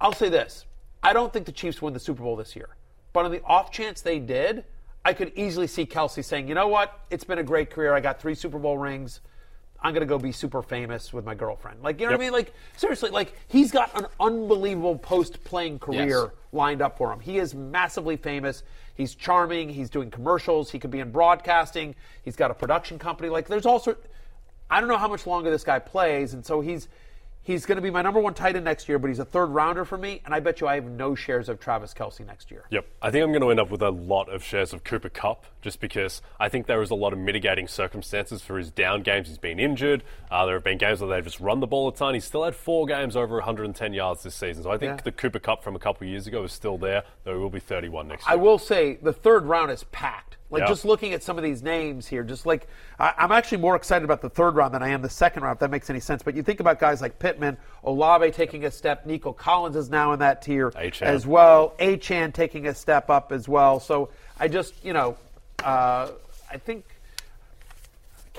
I'll 0.00 0.12
say 0.12 0.28
this. 0.28 0.66
I 1.02 1.12
don't 1.12 1.32
think 1.32 1.46
the 1.46 1.52
Chiefs 1.52 1.82
win 1.82 1.94
the 1.94 2.00
Super 2.00 2.22
Bowl 2.22 2.36
this 2.36 2.54
year. 2.54 2.68
But 3.12 3.24
on 3.24 3.32
the 3.32 3.42
off 3.42 3.72
chance 3.72 4.02
they 4.02 4.20
did, 4.20 4.62
I 5.04 5.14
could 5.14 5.32
easily 5.34 5.66
see 5.66 5.84
Kelce 5.84 6.24
saying, 6.24 6.46
you 6.46 6.54
know 6.54 6.68
what? 6.68 6.96
It's 7.10 7.24
been 7.24 7.38
a 7.38 7.42
great 7.42 7.70
career. 7.70 7.92
I 7.92 7.98
got 7.98 8.20
three 8.20 8.36
Super 8.36 8.60
Bowl 8.60 8.78
rings. 8.78 9.20
I'm 9.82 9.92
going 9.92 10.00
to 10.02 10.06
go 10.06 10.18
be 10.18 10.32
super 10.32 10.62
famous 10.62 11.12
with 11.12 11.24
my 11.24 11.34
girlfriend. 11.34 11.82
Like, 11.82 11.98
you 11.98 12.06
know 12.06 12.12
what 12.12 12.20
I 12.20 12.24
mean? 12.24 12.32
Like, 12.32 12.54
seriously, 12.76 13.10
like, 13.10 13.34
he's 13.48 13.72
got 13.72 13.90
an 13.98 14.06
unbelievable 14.20 14.96
post 14.96 15.42
playing 15.44 15.80
career 15.80 16.06
Yes. 16.06 16.30
lined 16.52 16.80
up 16.80 16.96
for 16.96 17.12
him. 17.12 17.18
He 17.18 17.38
is 17.38 17.54
massively 17.54 18.16
famous. 18.16 18.62
He's 18.94 19.14
charming. 19.14 19.68
He's 19.68 19.90
doing 19.90 20.10
commercials. 20.10 20.70
He 20.70 20.78
could 20.78 20.90
be 20.92 21.00
in 21.00 21.10
broadcasting. 21.10 21.96
He's 22.22 22.36
got 22.36 22.50
a 22.50 22.54
production 22.54 22.98
company. 22.98 23.28
Like, 23.28 23.48
there's 23.48 23.66
also, 23.66 23.96
I 24.70 24.78
don't 24.80 24.88
know 24.88 24.98
how 24.98 25.08
much 25.08 25.26
longer 25.26 25.50
this 25.50 25.64
guy 25.64 25.80
plays. 25.80 26.32
And 26.32 26.46
so 26.46 26.60
he's, 26.60 26.86
He's 27.44 27.66
going 27.66 27.76
to 27.76 27.82
be 27.82 27.90
my 27.90 28.02
number 28.02 28.20
one 28.20 28.34
tight 28.34 28.54
end 28.54 28.64
next 28.64 28.88
year, 28.88 29.00
but 29.00 29.08
he's 29.08 29.18
a 29.18 29.24
third 29.24 29.46
rounder 29.46 29.84
for 29.84 29.98
me, 29.98 30.22
and 30.24 30.32
I 30.32 30.38
bet 30.38 30.60
you 30.60 30.68
I 30.68 30.76
have 30.76 30.84
no 30.84 31.16
shares 31.16 31.48
of 31.48 31.58
Travis 31.58 31.92
Kelce 31.92 32.24
next 32.24 32.52
year. 32.52 32.64
Yep. 32.70 32.86
I 33.02 33.10
think 33.10 33.24
I'm 33.24 33.32
going 33.32 33.42
to 33.42 33.50
end 33.50 33.58
up 33.58 33.68
with 33.70 33.82
a 33.82 33.90
lot 33.90 34.28
of 34.28 34.44
shares 34.44 34.72
of 34.72 34.84
Cooper 34.84 35.08
Kupp 35.08 35.44
just 35.60 35.80
because 35.80 36.22
I 36.38 36.48
think 36.48 36.66
there 36.66 36.80
is 36.82 36.90
a 36.90 36.94
lot 36.94 37.12
of 37.12 37.18
mitigating 37.18 37.66
circumstances 37.66 38.42
for 38.42 38.58
his 38.58 38.70
down 38.70 39.02
games. 39.02 39.26
He's 39.26 39.38
been 39.38 39.58
injured. 39.58 40.04
Uh, 40.30 40.46
there 40.46 40.54
have 40.54 40.62
been 40.62 40.78
games 40.78 41.00
where 41.00 41.10
they've 41.10 41.24
just 41.24 41.40
run 41.40 41.58
the 41.58 41.66
ball 41.66 41.88
a 41.88 41.94
ton. 41.94 42.14
He's 42.14 42.24
still 42.24 42.44
had 42.44 42.54
four 42.54 42.86
games 42.86 43.16
over 43.16 43.34
110 43.36 43.92
yards 43.92 44.22
this 44.22 44.36
season. 44.36 44.62
So 44.62 44.70
I 44.70 44.78
think 44.78 44.98
Yeah. 44.98 45.02
the 45.02 45.12
Cooper 45.12 45.40
Kupp 45.40 45.64
from 45.64 45.74
a 45.74 45.80
couple 45.80 46.06
of 46.06 46.10
years 46.10 46.28
ago 46.28 46.44
is 46.44 46.52
still 46.52 46.78
there, 46.78 47.02
though 47.24 47.32
he 47.34 47.38
will 47.40 47.50
be 47.50 47.58
31 47.60 48.06
next 48.06 48.24
year. 48.26 48.32
I 48.34 48.36
will 48.36 48.58
say 48.58 48.98
the 49.02 49.12
third 49.12 49.46
round 49.46 49.72
is 49.72 49.82
packed. 49.84 50.36
Like 50.52 50.60
Yeah. 50.60 50.68
just 50.68 50.84
looking 50.84 51.14
at 51.14 51.22
some 51.22 51.38
of 51.38 51.42
these 51.42 51.62
names 51.62 52.06
here, 52.06 52.22
just 52.22 52.44
like 52.44 52.68
I, 53.00 53.14
I'm 53.16 53.32
actually 53.32 53.58
more 53.58 53.74
excited 53.74 54.04
about 54.04 54.20
the 54.20 54.28
third 54.28 54.54
round 54.54 54.74
than 54.74 54.82
I 54.82 54.90
am 54.90 55.00
the 55.00 55.08
second 55.08 55.42
round. 55.42 55.56
If 55.56 55.60
that 55.60 55.70
makes 55.70 55.88
any 55.88 55.98
sense. 55.98 56.22
But 56.22 56.34
you 56.36 56.42
think 56.42 56.60
about 56.60 56.78
guys 56.78 57.00
like 57.00 57.18
Pittman, 57.18 57.56
Olave 57.84 58.30
taking 58.32 58.66
a 58.66 58.70
step, 58.70 59.06
Nico 59.06 59.32
Collins 59.32 59.76
is 59.76 59.88
now 59.88 60.12
in 60.12 60.18
that 60.18 60.42
tier 60.42 60.70
Achane. 60.72 61.02
as 61.02 61.26
well. 61.26 61.74
Achane 61.80 62.32
taking 62.34 62.66
a 62.66 62.74
step 62.74 63.08
up 63.08 63.32
as 63.32 63.48
well. 63.48 63.80
So 63.80 64.10
I 64.38 64.46
just 64.48 64.74
you 64.84 64.92
know 64.92 65.16
uh, 65.64 66.10
I 66.50 66.58
think. 66.58 66.84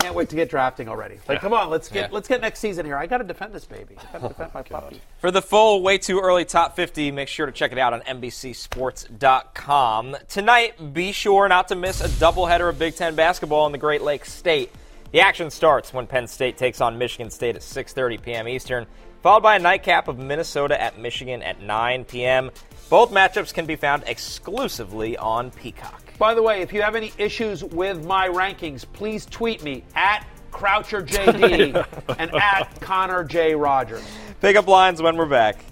Can't 0.03 0.15
wait 0.15 0.29
to 0.29 0.35
get 0.35 0.49
drafting 0.49 0.89
already. 0.89 1.19
Like, 1.29 1.39
come 1.39 1.53
on, 1.53 1.69
let's 1.69 1.87
get 1.87 2.09
Yeah. 2.09 2.11
let's 2.11 2.27
get 2.27 2.41
next 2.41 2.59
season 2.59 2.85
here. 2.85 2.97
I 2.97 3.07
got 3.07 3.19
to 3.19 3.23
defend 3.23 3.53
this 3.53 3.63
baby. 3.63 3.95
I 3.97 4.03
got 4.11 4.21
to 4.21 4.27
defend 4.27 4.53
my 4.53 4.59
oh, 4.59 4.63
puppy. 4.63 4.99
For 5.19 5.31
the 5.31 5.41
full 5.41 5.81
way 5.81 5.97
too 5.97 6.19
early 6.19 6.43
top 6.43 6.75
50, 6.75 7.11
make 7.11 7.29
sure 7.29 7.45
to 7.45 7.53
check 7.53 7.71
it 7.71 7.77
out 7.77 7.93
on 7.93 8.01
NBCSports.com. 8.01 10.17
Tonight, 10.27 10.93
be 10.93 11.13
sure 11.13 11.47
not 11.47 11.69
to 11.69 11.75
miss 11.75 12.01
a 12.01 12.09
doubleheader 12.09 12.67
of 12.67 12.77
Big 12.77 12.95
Ten 12.95 13.15
basketball 13.15 13.65
in 13.65 13.71
the 13.71 13.77
Great 13.77 14.01
Lakes 14.01 14.29
State. 14.31 14.73
The 15.13 15.21
action 15.21 15.49
starts 15.51 15.93
when 15.93 16.05
Penn 16.05 16.27
State 16.27 16.57
takes 16.57 16.81
on 16.81 16.97
Michigan 16.97 17.29
State 17.29 17.55
at 17.55 17.61
6:30 17.61 18.21
p.m. 18.21 18.49
Eastern, 18.49 18.85
followed 19.21 19.43
by 19.43 19.55
a 19.55 19.59
nightcap 19.59 20.09
of 20.09 20.19
Minnesota 20.19 20.81
at 20.81 20.99
Michigan 20.99 21.41
at 21.41 21.61
9 21.61 22.03
p.m. 22.05 22.51
Both 22.89 23.11
matchups 23.11 23.53
can 23.53 23.65
be 23.65 23.77
found 23.77 24.03
exclusively 24.05 25.15
on 25.15 25.49
Peacock. 25.51 26.02
By 26.19 26.33
the 26.33 26.41
way, 26.41 26.61
if 26.61 26.71
you 26.71 26.81
have 26.81 26.95
any 26.95 27.11
issues 27.17 27.63
with 27.63 28.05
my 28.05 28.27
rankings, 28.27 28.85
please 28.93 29.25
tweet 29.25 29.63
me 29.63 29.83
at 29.95 30.25
CroucherJD 30.51 32.15
and 32.19 32.35
at 32.35 32.79
Connor 32.79 33.23
J. 33.23 33.55
Rogers. 33.55 34.03
Pick 34.39 34.55
up 34.55 34.67
lines 34.67 35.01
when 35.01 35.17
we're 35.17 35.25
back. 35.25 35.63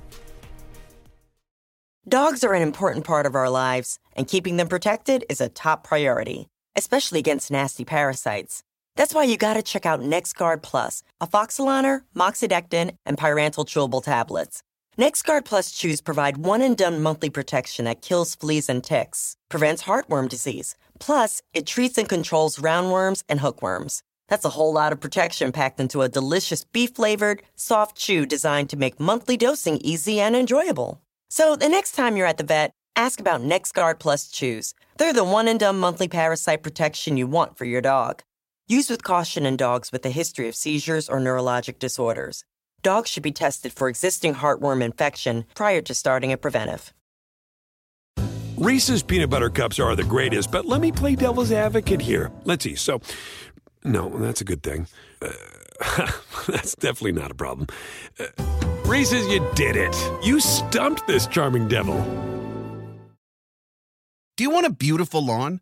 Dogs 2.07 2.43
are 2.43 2.53
an 2.53 2.63
important 2.63 3.05
part 3.05 3.27
of 3.27 3.35
our 3.35 3.49
lives, 3.49 3.99
and 4.13 4.27
keeping 4.27 4.57
them 4.57 4.67
protected 4.67 5.23
is 5.29 5.39
a 5.39 5.49
top 5.49 5.83
priority, 5.83 6.47
especially 6.75 7.19
against 7.19 7.51
nasty 7.51 7.85
parasites. 7.85 8.63
That's 8.95 9.13
why 9.13 9.23
you 9.23 9.37
gotta 9.37 9.61
check 9.61 9.85
out 9.85 10.01
NexGuard 10.01 10.63
Plus, 10.63 11.03
Afoxolaner, 11.21 12.01
Moxidectin, 12.15 12.95
and 13.05 13.17
Pyrantel 13.17 13.65
chewable 13.67 14.03
tablets. 14.03 14.63
NexGuard 14.99 15.45
Plus 15.45 15.71
chews 15.71 16.01
provide 16.01 16.35
one 16.35 16.61
and 16.61 16.75
done 16.75 17.01
monthly 17.01 17.29
protection 17.29 17.85
that 17.85 18.01
kills 18.01 18.35
fleas 18.35 18.67
and 18.67 18.83
ticks, 18.83 19.37
prevents 19.47 19.83
heartworm 19.83 20.27
disease. 20.27 20.75
Plus, 20.99 21.41
it 21.53 21.65
treats 21.65 21.97
and 21.97 22.09
controls 22.09 22.57
roundworms 22.57 23.23
and 23.29 23.39
hookworms. 23.39 24.03
That's 24.27 24.43
a 24.43 24.49
whole 24.49 24.73
lot 24.73 24.91
of 24.91 24.99
protection 24.99 25.53
packed 25.53 25.79
into 25.79 26.01
a 26.01 26.09
delicious 26.09 26.65
beef 26.65 26.93
flavored, 26.93 27.41
soft 27.55 27.97
chew 27.97 28.25
designed 28.25 28.69
to 28.71 28.77
make 28.77 28.99
monthly 28.99 29.37
dosing 29.37 29.77
easy 29.77 30.19
and 30.19 30.35
enjoyable. 30.35 31.01
So 31.29 31.55
the 31.55 31.69
next 31.69 31.93
time 31.93 32.17
you're 32.17 32.27
at 32.27 32.37
the 32.37 32.43
vet, 32.43 32.71
ask 32.97 33.21
about 33.21 33.41
NexGuard 33.41 33.97
Plus 33.97 34.27
Chews. 34.27 34.73
They're 34.97 35.13
the 35.13 35.23
one 35.23 35.47
and 35.47 35.59
done 35.59 35.79
monthly 35.79 36.09
parasite 36.09 36.63
protection 36.63 37.15
you 37.15 37.27
want 37.27 37.57
for 37.57 37.63
your 37.63 37.81
dog. 37.81 38.23
Use 38.67 38.89
with 38.89 39.03
caution 39.03 39.45
in 39.45 39.55
dogs 39.55 39.93
with 39.93 40.05
a 40.05 40.09
history 40.09 40.49
of 40.49 40.55
seizures 40.55 41.07
or 41.07 41.19
neurologic 41.19 41.79
disorders. 41.79 42.43
Dogs 42.81 43.09
should 43.09 43.23
be 43.23 43.31
tested 43.31 43.73
for 43.73 43.89
existing 43.89 44.35
heartworm 44.35 44.83
infection 44.83 45.45
prior 45.55 45.81
to 45.81 45.93
starting 45.93 46.31
a 46.31 46.37
preventive. 46.37 46.93
Reese's 48.57 49.01
peanut 49.01 49.29
butter 49.29 49.49
cups 49.49 49.79
are 49.79 49.95
the 49.95 50.03
greatest, 50.03 50.51
but 50.51 50.65
let 50.65 50.81
me 50.81 50.91
play 50.91 51.15
devil's 51.15 51.51
advocate 51.51 52.01
here. 52.01 52.31
Let's 52.43 52.63
see. 52.63 52.75
So, 52.75 53.01
no, 53.83 54.09
that's 54.09 54.41
a 54.41 54.43
good 54.43 54.61
thing. 54.61 54.87
Uh, 55.19 55.31
that's 56.47 56.75
definitely 56.75 57.13
not 57.13 57.31
a 57.31 57.33
problem. 57.33 57.67
Uh, 58.19 58.25
Reese's, 58.85 59.27
you 59.27 59.45
did 59.55 59.75
it. 59.75 59.95
You 60.23 60.39
stumped 60.39 61.07
this 61.07 61.25
charming 61.25 61.67
devil. 61.67 61.99
Do 64.37 64.43
you 64.43 64.51
want 64.51 64.67
a 64.67 64.71
beautiful 64.71 65.25
lawn? 65.25 65.61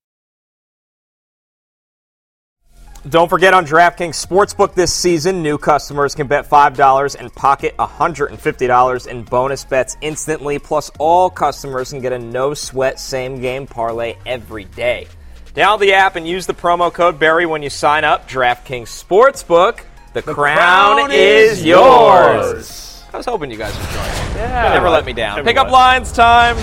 Don't 3.09 3.29
forget 3.29 3.55
on 3.55 3.65
DraftKings 3.65 4.23
Sportsbook 4.23 4.75
this 4.75 4.93
season, 4.93 5.41
new 5.41 5.57
customers 5.57 6.13
can 6.13 6.27
bet 6.27 6.47
$5 6.47 7.15
and 7.19 7.33
pocket 7.33 7.75
$150 7.77 9.07
in 9.07 9.23
bonus 9.23 9.65
bets 9.65 9.97
instantly. 10.01 10.59
Plus, 10.59 10.91
all 10.99 11.27
customers 11.31 11.89
can 11.89 11.99
get 11.99 12.13
a 12.13 12.19
no 12.19 12.53
sweat 12.53 12.99
same 12.99 13.41
game 13.41 13.65
parlay 13.65 14.17
every 14.27 14.65
day. 14.65 15.07
Download 15.55 15.79
the 15.79 15.93
app 15.93 16.15
and 16.15 16.27
use 16.27 16.45
the 16.45 16.53
promo 16.53 16.93
code 16.93 17.17
Barry 17.17 17.47
when 17.47 17.63
you 17.63 17.71
sign 17.71 18.03
up. 18.03 18.29
DraftKings 18.29 18.83
Sportsbook, 19.03 19.81
the, 20.13 20.21
crown, 20.21 20.35
crown 20.99 21.11
is 21.11 21.57
is 21.57 21.65
yours. 21.65 22.90
I 23.13 23.17
was 23.17 23.25
hoping 23.25 23.51
you 23.51 23.57
guys 23.57 23.77
would 23.77 23.89
join 23.89 24.03
me. 24.03 24.39
Yeah. 24.39 24.73
Never 24.73 24.89
let 24.89 25.05
me 25.05 25.13
down. 25.13 25.39
Everyone. 25.39 25.53
Pick 25.53 25.57
up 25.57 25.71
lines 25.71 26.11
time 26.13 26.55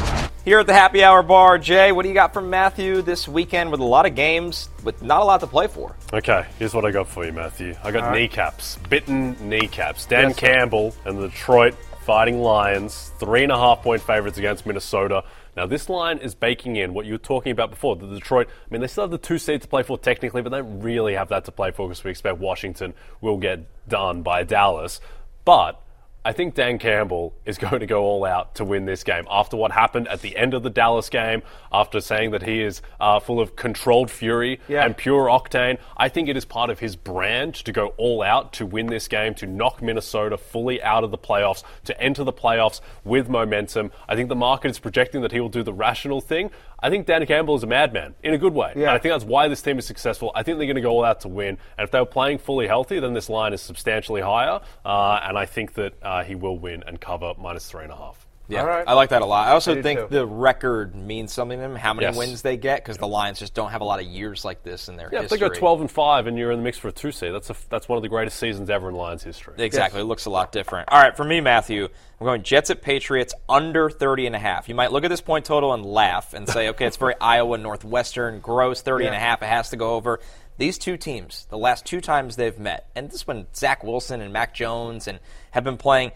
here 0.44 0.61
at 0.61 0.66
the 0.66 0.72
Happy 0.72 1.05
Hour 1.05 1.22
Bar. 1.22 1.59
Jay, 1.59 1.92
what 1.92 2.05
do 2.05 2.09
you 2.09 2.14
got 2.14 2.32
from 2.32 2.49
Matthew 2.49 3.03
this 3.03 3.28
weekend 3.28 3.70
with 3.70 3.80
a 3.80 3.84
lot 3.84 4.07
of 4.07 4.14
games 4.14 4.70
with 4.82 5.03
not 5.03 5.20
a 5.20 5.24
lot 5.24 5.40
to 5.40 5.46
play 5.46 5.66
for? 5.66 5.94
Okay, 6.12 6.46
here's 6.59 6.72
what 6.72 6.86
I 6.86 6.90
got 6.90 7.07
for 7.07 7.26
you, 7.26 7.32
Matthew. 7.32 7.74
I 7.84 7.90
got 7.90 8.14
kneecaps, 8.14 8.78
bitten 8.88 9.36
kneecaps. 9.46 10.07
Dan 10.07 10.28
Yes, 10.28 10.36
sir. 10.36 10.46
Campbell 10.46 10.94
and 11.05 11.18
the 11.18 11.28
Detroit 11.28 11.74
Fighting 12.07 12.40
Lions, 12.40 13.12
three 13.18 13.42
and 13.42 13.53
a 13.53 13.59
half 13.59 13.82
point 13.82 14.01
favorites 14.01 14.38
against 14.38 14.64
Minnesota. 14.64 15.24
Now, 15.55 15.66
this 15.66 15.90
line 15.90 16.18
is 16.18 16.34
baking 16.34 16.76
in 16.76 16.94
what 16.94 17.05
you 17.05 17.12
were 17.12 17.18
talking 17.18 17.53
about 17.53 17.68
before. 17.68 17.96
The 17.96 18.07
Detroit, 18.07 18.49
I 18.49 18.72
mean, 18.72 18.80
they 18.80 18.86
still 18.86 19.05
have 19.05 19.11
the 19.11 19.18
two 19.18 19.38
seed 19.38 19.61
to 19.61 19.68
play 19.68 19.82
for 19.82 19.99
technically, 19.99 20.40
but 20.40 20.49
they 20.49 20.59
don't 20.59 20.80
really 20.80 21.12
have 21.14 21.28
that 21.28 21.44
to 21.44 21.53
play 21.53 21.72
for 21.72 21.88
because 21.88 22.03
we 22.05 22.11
expect 22.11 22.38
Washington 22.38 22.94
will 23.20 23.36
get 23.36 23.66
done 23.86 24.22
by 24.22 24.44
Dallas. 24.44 25.01
But 25.44 25.82
I 26.29 26.33
think 26.33 26.55
Dan 26.55 26.79
Campbell 26.79 27.33
is 27.47 27.57
going 27.64 27.81
to 27.81 27.87
go 27.87 28.03
all 28.05 28.26
out 28.26 28.57
to 28.57 28.64
win 28.66 28.85
this 28.85 29.03
game. 29.03 29.24
After 29.31 29.57
what 29.57 29.72
happened 29.72 30.09
at 30.09 30.20
the 30.20 30.37
end 30.37 30.53
of 30.53 30.62
the 30.62 30.68
Dallas 30.68 31.09
game, 31.09 31.43
after 31.72 32.03
saying 32.03 32.33
that 32.33 32.43
he 32.43 32.61
is 32.61 32.83
uh, 33.01 33.18
full 33.18 33.41
of 33.41 33.57
controlled 33.57 34.11
fury 34.11 34.61
Yeah. 34.68 34.85
and 34.85 34.95
pure 34.95 35.29
octane, 35.29 35.79
I 35.97 36.11
think 36.11 36.29
it 36.29 36.37
is 36.37 36.45
part 36.45 36.68
of 36.68 36.81
his 36.81 36.97
brand 36.97 37.55
to 37.55 37.72
go 37.72 37.95
all 37.97 38.22
out 38.22 38.53
to 38.55 38.66
win 38.66 38.89
this 38.89 39.09
game, 39.09 39.35
to 39.37 39.47
knock 39.47 39.81
Minnesota 39.81 40.37
fully 40.37 40.83
out 40.83 41.03
of 41.03 41.11
the 41.12 41.18
playoffs, 41.18 41.62
to 41.85 41.99
enter 41.99 42.24
the 42.24 42.33
playoffs 42.35 42.83
with 43.05 43.31
momentum. 43.31 43.91
I 44.07 44.14
think 44.14 44.29
the 44.29 44.37
market 44.37 44.70
is 44.70 44.79
projecting 44.79 45.22
that 45.22 45.33
he 45.33 45.41
will 45.41 45.49
do 45.49 45.62
the 45.62 45.72
rational 45.72 46.20
thing. 46.20 46.51
I 46.81 46.91
think 46.91 47.07
Dan 47.07 47.24
Campbell 47.26 47.57
is 47.57 47.64
a 47.64 47.66
madman 47.66 48.14
in 48.22 48.35
a 48.35 48.39
good 48.39 48.55
way. 48.55 48.72
Yeah. 48.76 48.83
And 48.83 48.91
I 48.91 48.99
think 48.99 49.12
that's 49.12 49.24
why 49.24 49.49
this 49.49 49.61
team 49.62 49.79
is 49.81 49.87
successful. 49.87 50.31
I 50.37 50.45
think 50.45 50.59
they're 50.59 50.66
going 50.68 50.76
to 50.76 50.81
go 50.83 50.91
all 50.91 51.05
out 51.05 51.22
to 51.22 51.29
win. 51.29 51.59
And 51.76 51.85
if 51.85 51.91
they 51.91 51.99
were 51.99 52.07
playing 52.07 52.39
fully 52.39 52.68
healthy, 52.68 53.01
then 53.01 53.14
this 53.14 53.29
line 53.29 53.53
is 53.53 53.61
substantially 53.61 54.20
higher. 54.20 54.61
Uh, 54.85 55.18
and 55.24 55.37
I 55.37 55.45
think 55.47 55.74
that 55.74 55.95
uh, 56.03 56.18
Uh, 56.19 56.25
he 56.25 56.35
will 56.35 56.59
win 56.59 56.83
and 56.87 57.01
cover 57.01 57.33
minus 57.39 57.66
three 57.71 57.83
and 57.85 57.93
a 57.93 57.97
half. 57.97 58.25
Yeah, 58.51 58.62
All 58.62 58.66
right. 58.66 58.85
I 58.89 58.95
like 58.95 59.11
that 59.11 59.21
a 59.21 59.27
lot. 59.27 59.47
I 59.47 59.51
also 59.51 59.77
I 59.79 59.83
think 59.83 60.01
too. 60.01 60.07
the 60.09 60.25
record 60.27 60.95
means 60.95 61.35
something 61.35 61.59
to 61.59 61.62
them, 61.62 61.77
how 61.77 61.93
many 61.93 62.07
Yes. 62.07 62.16
wins 62.16 62.41
they 62.41 62.57
get, 62.57 62.83
because 62.83 62.97
the 62.97 63.07
Lions 63.07 63.39
just 63.39 63.53
don't 63.53 63.73
have 63.73 63.83
a 63.83 63.85
lot 63.85 64.01
of 64.01 64.07
years 64.07 64.43
like 64.43 64.62
this 64.62 64.89
in 64.89 64.97
their 64.97 65.11
history. 65.11 65.16
Yeah, 65.19 65.25
if 65.25 65.31
history. 65.31 65.49
they 65.51 65.55
go 65.55 65.59
12 65.61 65.81
and 65.83 65.91
5 65.91 66.27
and 66.27 66.39
you're 66.39 66.51
in 66.51 66.61
the 66.61 66.64
mix 66.64 66.79
for 66.79 66.89
a 66.89 66.93
two 66.93 67.12
seed, 67.12 67.35
that's, 67.35 67.51
a, 67.51 67.57
that's 67.69 67.91
one 67.91 67.99
of 67.99 68.03
the 68.03 68.09
greatest 68.09 68.39
seasons 68.39 68.71
ever 68.71 68.89
in 68.89 68.95
Lions 68.95 69.23
history. 69.23 69.53
Exactly. 69.59 70.01
It 70.01 70.05
looks 70.05 70.25
a 70.25 70.31
lot 70.31 70.51
different. 70.51 70.89
All 70.91 70.99
right, 70.99 71.14
for 71.14 71.25
me, 71.25 71.43
Matthew, 71.43 71.89
I'm 72.19 72.25
going 72.25 72.43
Jets 72.43 72.71
at 72.71 72.81
Patriots 72.81 73.35
under 73.51 73.91
30 73.91 74.27
and 74.29 74.35
a 74.35 74.39
half. 74.39 74.66
You 74.71 74.75
might 74.75 74.93
look 74.93 75.05
at 75.05 75.09
this 75.11 75.21
point 75.21 75.45
total 75.45 75.75
and 75.75 75.85
laugh 75.85 76.33
and 76.33 76.49
say, 76.49 76.71
okay, 76.71 76.87
it's 76.87 76.97
very 76.97 77.16
Iowa 77.21 77.59
Northwestern, 77.59 78.41
gross, 78.41 78.81
30 78.81 79.09
and 79.09 79.14
a 79.14 79.19
half. 79.19 79.43
It 79.43 79.47
has 79.49 79.69
to 79.71 79.77
go 79.77 79.91
over. 79.93 80.21
These 80.59 80.79
two 80.79 80.97
teams, 80.97 81.47
the 81.51 81.59
last 81.59 81.87
two 81.87 82.01
times 82.01 82.37
they've 82.37 82.59
met, 82.59 82.89
and 82.95 83.11
this 83.11 83.27
one, 83.27 83.47
Zach 83.55 83.83
Wilson 83.85 84.21
and 84.21 84.33
Mac 84.33 84.55
Jones 84.55 85.07
and 85.09 85.21
have 85.53 85.65
been 85.65 85.77
playing, 85.77 86.13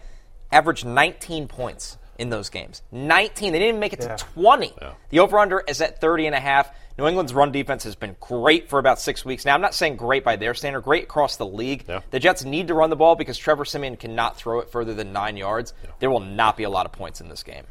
average 0.51 0.83
19 0.85 1.47
points 1.47 1.97
in 2.19 2.29
those 2.29 2.49
games. 2.49 2.81
19. 2.91 3.53
They 3.53 3.59
didn't 3.59 3.69
even 3.69 3.79
make 3.79 3.93
it 3.93 4.01
Yeah. 4.01 4.15
to 4.17 4.25
20. 4.33 4.73
The 5.09 5.19
over-under 5.19 5.61
is 5.67 5.81
at 5.81 5.99
30 5.99 6.27
and 6.27 6.35
a 6.35 6.39
half. 6.39 6.69
New 6.97 7.07
England's 7.07 7.33
run 7.33 7.51
defense 7.51 7.85
has 7.85 7.95
been 7.95 8.15
great 8.19 8.69
for 8.69 8.77
about 8.77 8.99
six 8.99 9.25
weeks 9.25 9.45
now. 9.45 9.55
I'm 9.55 9.61
not 9.61 9.73
saying 9.73 9.95
great 9.95 10.23
by 10.23 10.35
their 10.35 10.53
standard, 10.53 10.81
great 10.81 11.05
across 11.05 11.37
the 11.37 11.45
league. 11.45 11.85
Yeah. 11.89 12.01
The 12.11 12.19
Jets 12.19 12.43
need 12.43 12.67
to 12.67 12.75
run 12.75 12.91
the 12.91 12.95
ball 12.95 13.15
because 13.15 13.35
Trevor 13.37 13.65
Siemian 13.65 13.97
cannot 13.97 14.37
throw 14.37 14.59
it 14.59 14.69
further 14.69 14.93
than 14.93 15.11
nine 15.11 15.35
yards. 15.37 15.73
There 15.99 16.11
will 16.11 16.19
not 16.19 16.55
be 16.55 16.63
a 16.63 16.69
lot 16.69 16.85
of 16.85 16.91
points 16.91 17.19
in 17.19 17.29
this 17.29 17.41
game. 17.41 17.63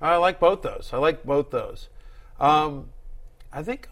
I 0.00 0.16
like 0.16 0.38
both 0.38 0.62
those. 0.62 0.90
I 0.92 0.98
like 0.98 1.24
both 1.24 1.50
those. 1.50 1.88
Um, 2.38 2.90
I 3.52 3.64
think 3.64 3.88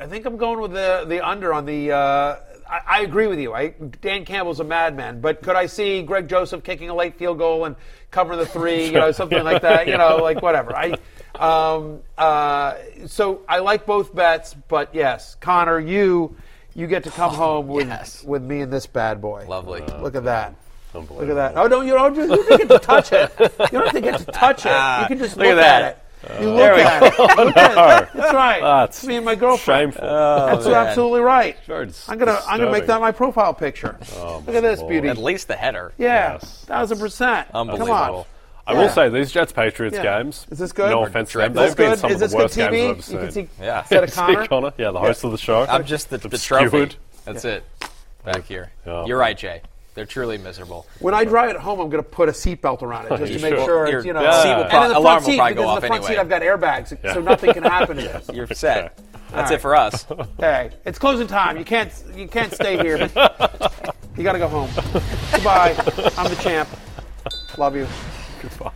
I 0.00 0.06
think 0.06 0.26
I'm 0.26 0.36
going 0.36 0.60
with 0.60 0.72
the 0.72 1.04
the 1.06 1.26
under 1.26 1.52
on 1.52 1.66
the. 1.66 1.92
Uh, 1.92 2.36
I, 2.68 2.80
I 2.86 3.00
agree 3.00 3.26
with 3.26 3.38
you. 3.38 3.54
I, 3.54 3.74
Dan 4.02 4.24
Campbell's 4.24 4.60
a 4.60 4.64
madman, 4.64 5.20
but 5.20 5.42
could 5.42 5.56
I 5.56 5.66
see 5.66 6.02
Greg 6.02 6.28
Joseph 6.28 6.62
kicking 6.62 6.90
a 6.90 6.94
late 6.94 7.16
field 7.16 7.38
goal 7.38 7.64
and 7.64 7.76
covering 8.10 8.38
the 8.38 8.46
three? 8.46 8.86
You 8.86 8.92
know, 8.92 9.12
something 9.12 9.42
like 9.42 9.62
that. 9.62 9.86
You 9.88 9.96
know, 9.98 10.16
like 10.18 10.42
whatever. 10.42 10.76
I. 10.76 10.94
Um, 11.34 12.00
uh, 12.16 12.74
so 13.06 13.42
I 13.48 13.60
like 13.60 13.86
both 13.86 14.12
bets, 14.12 14.54
but 14.66 14.92
yes, 14.94 15.36
Connor, 15.36 15.78
you 15.78 16.36
you 16.74 16.86
get 16.86 17.04
to 17.04 17.10
come 17.10 17.32
home 17.32 17.68
with 17.68 17.88
yes. 17.88 18.24
with 18.24 18.42
me 18.42 18.60
and 18.60 18.72
this 18.72 18.86
bad 18.86 19.20
boy. 19.20 19.46
Lovely. 19.48 19.80
Look 20.00 20.14
at 20.14 20.24
that. 20.24 20.54
Look 20.94 21.28
at 21.28 21.34
that. 21.34 21.56
Oh 21.56 21.66
no, 21.66 21.82
you 21.82 21.92
don't, 21.92 22.14
you 22.16 22.26
don't 22.26 22.48
get 22.58 22.68
to 22.68 22.78
touch 22.78 23.12
it. 23.12 23.30
You 23.38 23.48
don't 23.78 23.84
have 23.84 23.92
to 23.92 24.00
get 24.00 24.18
to 24.20 24.24
touch 24.26 24.64
it. 24.64 25.02
You 25.02 25.08
can 25.08 25.18
just 25.18 25.36
Look 25.36 25.46
look, 25.46 25.56
at 25.58 25.80
that. 25.80 25.92
it. 25.92 26.04
You 26.40 26.48
uh, 26.48 26.52
look 26.52 26.78
at 26.78 27.02
it. 27.02 27.18
Look 27.18 27.56
at 27.56 28.02
it. 28.02 28.08
That's 28.14 28.34
right. 28.34 28.60
That's 28.60 29.04
me 29.06 29.16
and 29.16 29.24
my 29.24 29.34
girlfriend. 29.34 29.92
Shameful. 29.94 30.08
Oh, 30.08 30.46
That's 30.50 30.64
man. 30.66 30.74
absolutely 30.74 31.20
right. 31.20 31.56
Sure, 31.64 31.82
it's 31.82 32.08
I'm 32.08 32.18
gonna 32.18 32.38
I'm 32.46 32.58
gonna 32.58 32.70
make 32.72 32.86
that 32.86 33.00
my 33.00 33.12
profile 33.12 33.54
picture. 33.54 33.96
Oh, 34.16 34.42
look 34.46 34.56
at 34.56 34.62
this 34.62 34.80
Lord. 34.80 34.90
beauty. 34.90 35.08
At 35.08 35.18
least 35.18 35.48
the 35.48 35.54
header. 35.56 35.92
Yeah, 35.98 36.32
Yes. 36.34 36.64
thousand 36.66 36.98
percent. 36.98 37.48
Come 37.52 37.70
on. 37.70 37.74
Unbelievable. 37.74 38.26
I 38.66 38.72
Yeah. 38.72 38.78
will 38.80 38.88
say 38.90 39.08
these 39.08 39.30
Jets 39.32 39.52
Patriots 39.52 39.96
Yeah. 39.96 40.20
games. 40.20 40.46
Is 40.50 40.58
this 40.58 40.72
good? 40.72 40.90
No 40.90 41.04
offense 41.04 41.32
to 41.32 41.38
them, 41.38 41.54
they've 41.54 41.74
been 41.74 41.96
some 41.96 42.10
Is 42.10 42.20
of 42.20 42.30
the 42.30 42.36
good 42.36 42.42
worst 42.42 42.56
games 42.56 42.68
TV? 42.68 42.74
I've 42.84 42.84
ever 42.90 42.96
You 42.96 43.02
seen. 43.02 43.18
can 43.18 43.30
see 43.30 43.48
Yeah. 43.62 43.78
instead 43.80 44.04
of 44.08 44.14
Connor. 44.14 44.46
Connor, 44.46 44.72
yeah, 44.76 44.90
the 44.90 44.98
host 44.98 45.24
of 45.24 45.30
the 45.30 45.38
show. 45.38 45.64
I'm 45.66 45.84
just 45.84 46.10
the, 46.10 46.18
the 46.18 46.36
trophy. 46.36 46.64
Obscured. 46.64 46.94
That's 47.24 47.44
it. 47.46 47.64
Back 48.24 48.44
here. 48.44 48.70
Yeah. 48.86 49.06
You're 49.06 49.16
right, 49.18 49.38
Jay. 49.38 49.62
They're 49.98 50.06
truly 50.06 50.38
miserable. 50.38 50.86
When 51.00 51.12
I 51.12 51.24
drive 51.24 51.50
it 51.50 51.56
home, 51.56 51.80
I'm 51.80 51.90
going 51.90 52.00
to 52.00 52.08
put 52.08 52.28
a 52.28 52.32
seatbelt 52.32 52.82
around 52.82 53.06
it 53.06 53.08
just 53.18 53.32
to 53.32 53.38
make 53.40 53.52
should. 53.56 53.64
sure 53.64 53.86
it's 53.86 54.06
you 54.06 54.12
know. 54.12 54.20
seat 54.20 54.48
will 54.54 54.62
and 54.62 54.70
pro- 54.70 54.82
in 54.84 54.88
the 54.90 54.98
alarm 54.98 55.02
front 55.02 55.24
will 55.24 55.32
seat 55.32 55.36
probably 55.38 55.54
go 55.54 55.60
because 55.62 55.64
in 55.64 55.68
off 55.70 55.80
the 55.80 55.86
front 55.88 56.02
anyway. 56.04 56.14
seat 56.14 56.20
I've 56.20 56.28
got 56.28 56.42
airbags, 56.42 57.12
so 57.14 57.20
nothing 57.20 57.52
can 57.52 57.62
happen 57.64 57.96
to 57.96 58.02
this. 58.26 58.30
You're 58.32 58.46
set. 58.46 58.96
That's 59.32 59.50
right. 59.50 59.52
it 59.52 59.60
for 59.60 59.74
us. 59.74 60.06
Hey, 60.38 60.70
it's 60.86 61.00
closing 61.00 61.26
time. 61.26 61.58
You 61.58 61.64
can't 61.64 61.92
you 62.14 62.28
can't 62.28 62.52
stay 62.52 62.78
here. 62.78 62.96
you 64.16 64.22
got 64.22 64.34
to 64.34 64.38
go 64.38 64.46
home. 64.46 64.70
Goodbye. 65.32 65.74
I'm 66.16 66.30
the 66.30 66.38
champ. 66.40 66.68
Love 67.58 67.74
you. 67.74 67.88
Goodbye. 68.40 68.72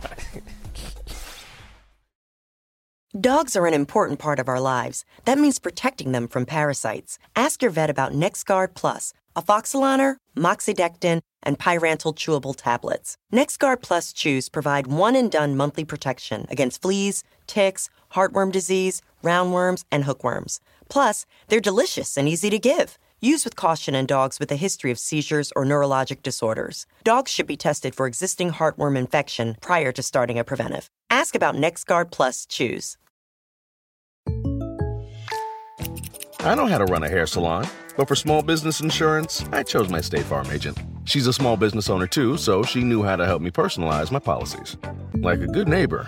Dogs 3.19 3.55
are 3.55 3.67
an 3.67 3.73
important 3.75 4.17
part 4.19 4.39
of 4.39 4.49
our 4.49 4.59
lives. 4.59 5.05
That 5.25 5.37
means 5.37 5.59
protecting 5.59 6.11
them 6.11 6.27
from 6.27 6.45
parasites. 6.47 7.19
Ask 7.35 7.61
your 7.61 7.69
vet 7.71 7.89
about 7.91 8.11
NexGuard 8.11 8.73
Plus, 8.73 9.13
Afoxolaner, 9.35 10.17
Moxidectin, 10.37 11.21
and 11.41 11.59
Pyrantel 11.59 12.15
chewable 12.15 12.55
tablets. 12.55 13.17
NexGuard 13.33 13.81
Plus 13.81 14.13
chews 14.13 14.49
provide 14.49 14.87
one 14.87 15.15
and 15.15 15.31
done 15.31 15.55
monthly 15.55 15.85
protection 15.85 16.45
against 16.49 16.81
fleas, 16.81 17.23
ticks, 17.47 17.89
heartworm 18.13 18.51
disease, 18.51 19.01
roundworms, 19.23 19.83
and 19.91 20.05
hookworms. 20.05 20.59
Plus, 20.89 21.25
they're 21.47 21.59
delicious 21.59 22.17
and 22.17 22.29
easy 22.29 22.49
to 22.49 22.59
give. 22.59 22.97
Use 23.21 23.45
with 23.45 23.55
caution 23.55 23.95
in 23.95 24.05
dogs 24.05 24.37
with 24.39 24.51
a 24.51 24.57
history 24.57 24.91
of 24.91 24.99
seizures 24.99 25.53
or 25.55 25.65
neurologic 25.65 26.21
disorders. 26.21 26.85
Dogs 27.05 27.31
should 27.31 27.47
be 27.47 27.55
tested 27.55 27.95
for 27.95 28.05
existing 28.05 28.51
heartworm 28.51 28.97
infection 28.97 29.55
prior 29.61 29.93
to 29.93 30.03
starting 30.03 30.37
a 30.37 30.43
preventive. 30.43 30.89
Ask 31.09 31.33
about 31.33 31.55
NexGuard 31.55 32.11
Plus 32.11 32.45
chews. 32.45 32.97
I 36.43 36.55
know 36.55 36.65
how 36.67 36.77
to 36.77 36.83
run 36.83 37.03
a 37.03 37.09
hair 37.09 37.25
salon, 37.25 37.65
but 37.95 38.05
for 38.05 38.15
small 38.15 38.41
business 38.41 38.81
insurance, 38.81 39.45
I 39.53 39.63
chose 39.63 39.87
my 39.87 40.01
State 40.01 40.25
Farm 40.25 40.51
agent. 40.51 40.77
She's 41.05 41.25
a 41.25 41.31
small 41.31 41.55
business 41.55 41.89
owner 41.89 42.05
too, 42.05 42.35
so 42.35 42.63
she 42.63 42.83
knew 42.83 43.01
how 43.01 43.15
to 43.15 43.25
help 43.25 43.41
me 43.41 43.49
personalize 43.49 44.11
my 44.11 44.19
policies. 44.19 44.75
Like 45.13 45.39
a 45.39 45.47
good 45.47 45.69
neighbor, 45.69 46.05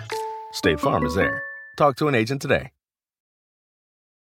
State 0.52 0.78
Farm 0.78 1.06
is 1.06 1.14
there. 1.14 1.42
Talk 1.76 1.96
to 1.96 2.08
an 2.08 2.14
agent 2.14 2.42
today. 2.42 2.70